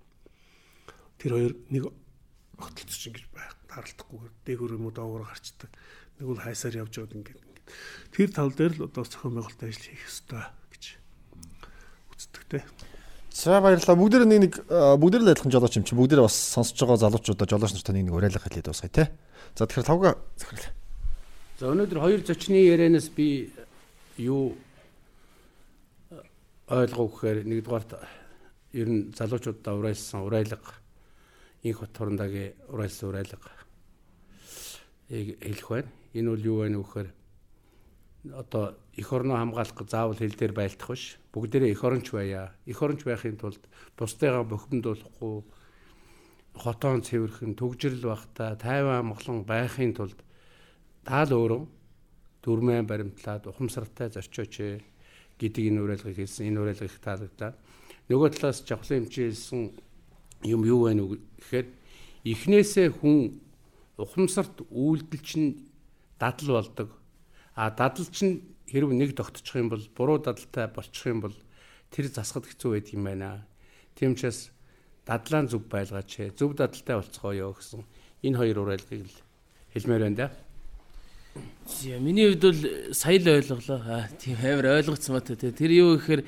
[1.16, 1.84] Тэр хоёр нэг
[2.60, 5.72] огтлцож ингэж байх таралтахгүйгээр дээгүүр юм уу доогоор гарчдаг.
[6.20, 7.72] Нэг бол хайсаар явж байгаад ингээд ингээд.
[8.12, 10.44] Тэр тал дээр л одоо зохион байгуулалтын ажил хийх ёстой
[10.76, 10.84] гэж
[12.12, 12.58] үздэг те.
[13.36, 13.98] За баярлалаа.
[14.00, 14.54] Бүгд нэг нэг
[14.96, 18.16] бүгд л адилхан жолооч юм чи бүгд бас сонсож байгаа залуучуудаа жолооч нартай нэг нэг
[18.16, 19.04] уриалга хэлээд дуусгая те.
[19.52, 20.72] За тэгэхээр тавга захирлаа.
[21.60, 23.52] За өнөөдөр хоёр зочны ярианаас би
[24.16, 24.56] юу
[26.72, 27.92] ойлгоо гэхээр нэгдүгээрт
[28.72, 30.64] ер нь залуучуудаа урайлсан урайлаг
[31.60, 33.42] инх бат хорондагийн урайлсан урайлаг
[35.12, 35.92] хэлэх байна.
[36.16, 37.08] Энэ бол юу байна вэ гэхээр
[38.32, 41.20] одоо эх орноо хамгаалах заавал хил дээр байлдах биш.
[41.36, 42.56] Бүгдээрээ эх оронч байя.
[42.64, 43.60] Эх оронч байхын тулд
[44.00, 45.44] бусдыгаа бохимдуулахгүй
[46.56, 50.16] хотоон цэвэрхэн төгжрөл багтаа тайван амгалан байхын тулд
[51.04, 51.62] таал өөрөө
[52.40, 54.80] дөрмэн баримтлаад ухамсартай зорчооч
[55.36, 56.48] гэдэг энэ уриалгыг хэлсэн.
[56.48, 57.52] Энэ уриалга их таалагдлаа.
[58.08, 59.62] Нөгөө талаас жавхлан хэмжээлсэн
[60.48, 61.66] юм юу байна вэ гэхээр
[62.32, 63.44] эхнээсээ хүн
[64.00, 65.68] ухамсарт үйлдэл чинь
[66.16, 66.96] дадал болдог.
[67.52, 71.36] А дадал чинь хэрв нэг тогтчих юм бол буруу дадалтай болчих юм бол
[71.90, 73.46] тэр засахад хэцүү байдаг юм байна.
[73.94, 74.50] Тийм учраас
[75.06, 76.34] дадлаа зүг байлгаач.
[76.34, 77.86] Зөв дадалтай болцгоё гэсэн
[78.26, 79.16] энэ хоёр уриалгыг л
[79.72, 80.28] хэлмээр байна да.
[81.66, 82.60] За миний хувьд бол
[82.94, 83.80] сая л ойлголоо.
[83.86, 85.52] Аа тийм амар ойлгоцсон мат те.
[85.52, 86.24] Тэр юу гэхээр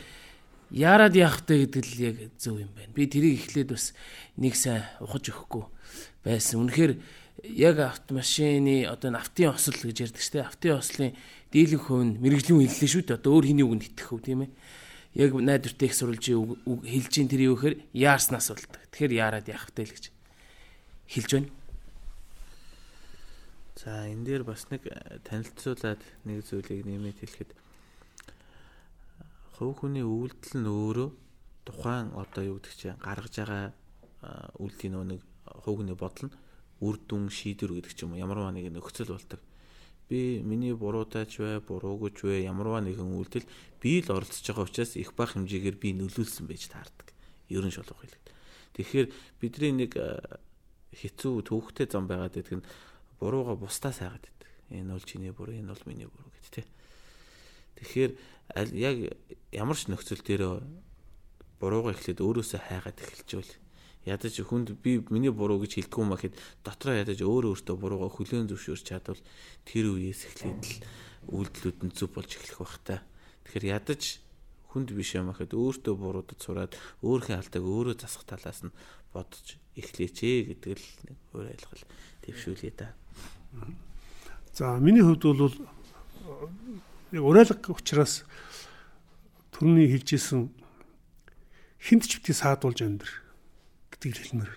[0.71, 2.93] яарад яах вэ гэдэг л яг зөв юм байна.
[2.95, 3.95] Би тэрийг эхлээд бас
[4.37, 5.65] нэг сайн ухаж өгөхгүй
[6.25, 6.63] байсан.
[6.63, 6.93] Үнэхээр
[7.43, 10.49] яг автомашины одоо автын осол гэж ярьдаг шүү дээ.
[10.49, 11.13] Автын ослын
[11.53, 13.19] дийлэнх хувь нь мэрэгжлийн хэллээ шүү дээ.
[13.19, 14.51] Одоо өөр хэний үгэнд итгэх хөв тийм ээ.
[15.15, 18.83] Яг найдвартай их сурвалжийн хэлж ин тэр юу гэхээр яарснаас болдог.
[18.91, 20.05] Тэгэхээр яарад яах вэ гэж
[21.07, 21.51] хэлж байна.
[23.79, 27.51] За энэ дээр бас нэг э, танилцуулаад нэг зүйлийг нэмээд хэлэхэд
[29.55, 31.11] хувь хүний үйлдэл нь өөрөө
[31.63, 33.71] тухайн одоо юу гэдэг чинь гаргаж байгаа
[34.59, 35.21] үйлдлийн нөө нэг
[35.63, 36.35] хувь хүний бодол нь
[36.81, 39.41] үр дүн шийдвэр гэдэг ч юм уу ямарваа нэг нөхцөл болдог.
[40.09, 43.47] Би миний буруудаач бай, буруугүйч бай, ямарваа нэгэн үйлдэл
[43.83, 47.13] би л оролцож байгаа учраас их бах хэмжээгээр би нөлөөлсөн байж таардаг.
[47.53, 48.27] Ерөн шолох хэлээд.
[48.79, 49.07] Тэгэхээр
[49.43, 49.93] бидний нэг
[50.95, 52.69] хэцүү төвхтэй зам байгаад байдаг нь
[53.21, 54.49] бурууга бусдаас хайгаад байдаг.
[54.71, 56.65] Энэ бол чиний буруу, энэ бол миний буруу гэд тэ.
[57.83, 58.13] Тэгэхээр
[58.73, 58.97] яг
[59.53, 60.65] ямар ч нөхцөл дээр
[61.61, 63.53] бурууга эхлээд өөрөөсөө хайгаад эхэлжүүл.
[64.09, 68.49] Ядаж хүнд би миний буруу гэж хэлдэггүй юм ахэд дотроо ядаж өөр өөртөө бурууга хүлээн
[68.49, 69.21] зөвшөөрч чадвал
[69.69, 70.81] тэр үеэс эхлээд л
[71.29, 73.05] үйлдэлүүд нь зүв болж эхлэх бах та.
[73.45, 74.25] Тэгэхээр ядаж
[74.73, 76.73] хүнд биш юм ахэд өөртөө буруудад сураад
[77.05, 78.73] өөрийнхөө алдааг өөрөө засах талаас нь
[79.13, 80.17] бодож эхлэеч
[80.57, 81.85] гэдэг л нэг өөр ойлгол
[82.25, 82.97] твшүүлээ да.
[84.53, 85.57] За миний хувьд бол
[87.13, 88.25] яг урайлга учраас
[89.53, 90.53] төрний хэлжсэн
[91.81, 93.28] хинт ч бити саадуулж амьдр
[93.99, 94.53] гэдгийг хэлмээр.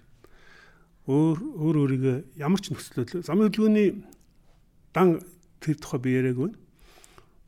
[1.10, 3.90] Өөр өөр өөрийгөө ямар ч нөхцөлөд замын хөдөлгөөний
[4.94, 5.20] дан
[5.58, 6.58] тэр тухай би яриаг байна.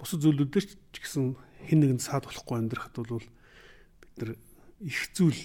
[0.02, 1.38] Бусад зүйлүүдээр ч гэсэн
[1.70, 4.32] хэн нэгэнд саад болохгүй амьдрахад бол бид нар
[4.82, 5.42] их зүйл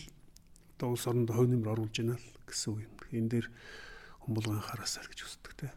[0.81, 2.95] одоо улс оронд хувь нэмэр оруулж байна л гэсэн үг юм.
[3.12, 3.47] Энэ дээр
[4.25, 5.69] хүн болгон анхаараасаа гэж үздэг те.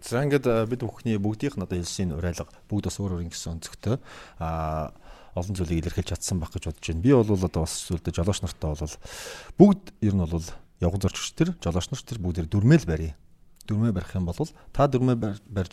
[0.00, 4.00] За ингээд бид бүхний бүгдийнх нь одоо хэлсэн урайлга бүгд бас өөр өөр ингэсэн өнцгтэй
[4.40, 4.96] а
[5.34, 7.02] олон зүйлийг илэрхийлж чадсан байх гэж бодож байна.
[7.02, 8.96] Би бол одоо бас зүйлдэ жолооч нартай бол
[9.58, 10.46] бүгд ер нь бол
[10.80, 13.14] явган зорчигч төр жолооч нар төр бүгдээр дүрмэл барья.
[13.68, 15.16] Дүрмээ барих юм бол та дүрмээ
[15.46, 15.72] барьж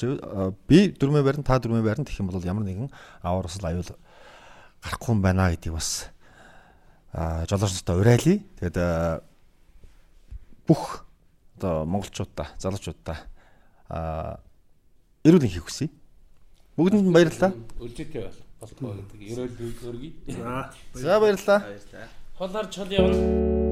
[0.68, 2.92] би дүрмээ барин та дүрмээ барин гэх юм бол ямар нэгэн
[3.24, 3.90] аваар усал аюул
[4.84, 6.12] гарахгүй юм байна гэдгийг бас
[7.50, 8.44] жолооч нартай урайлъя.
[8.62, 8.78] Тэгээд
[10.68, 11.08] бүх
[11.58, 13.18] одоо монголчуудаа залуучуудаа
[13.90, 14.40] а
[15.24, 15.90] эрүүл хийх хүсье.
[16.78, 17.56] Бүгдэнд нь баярлалаа.
[17.82, 19.22] Үлжээтэй бол болтгоо гэдэг.
[19.32, 19.52] Ерөөл
[19.92, 20.12] өргөе.
[20.28, 20.72] За.
[20.94, 21.62] За баярлалаа.
[22.38, 23.67] Хол харж хол явна.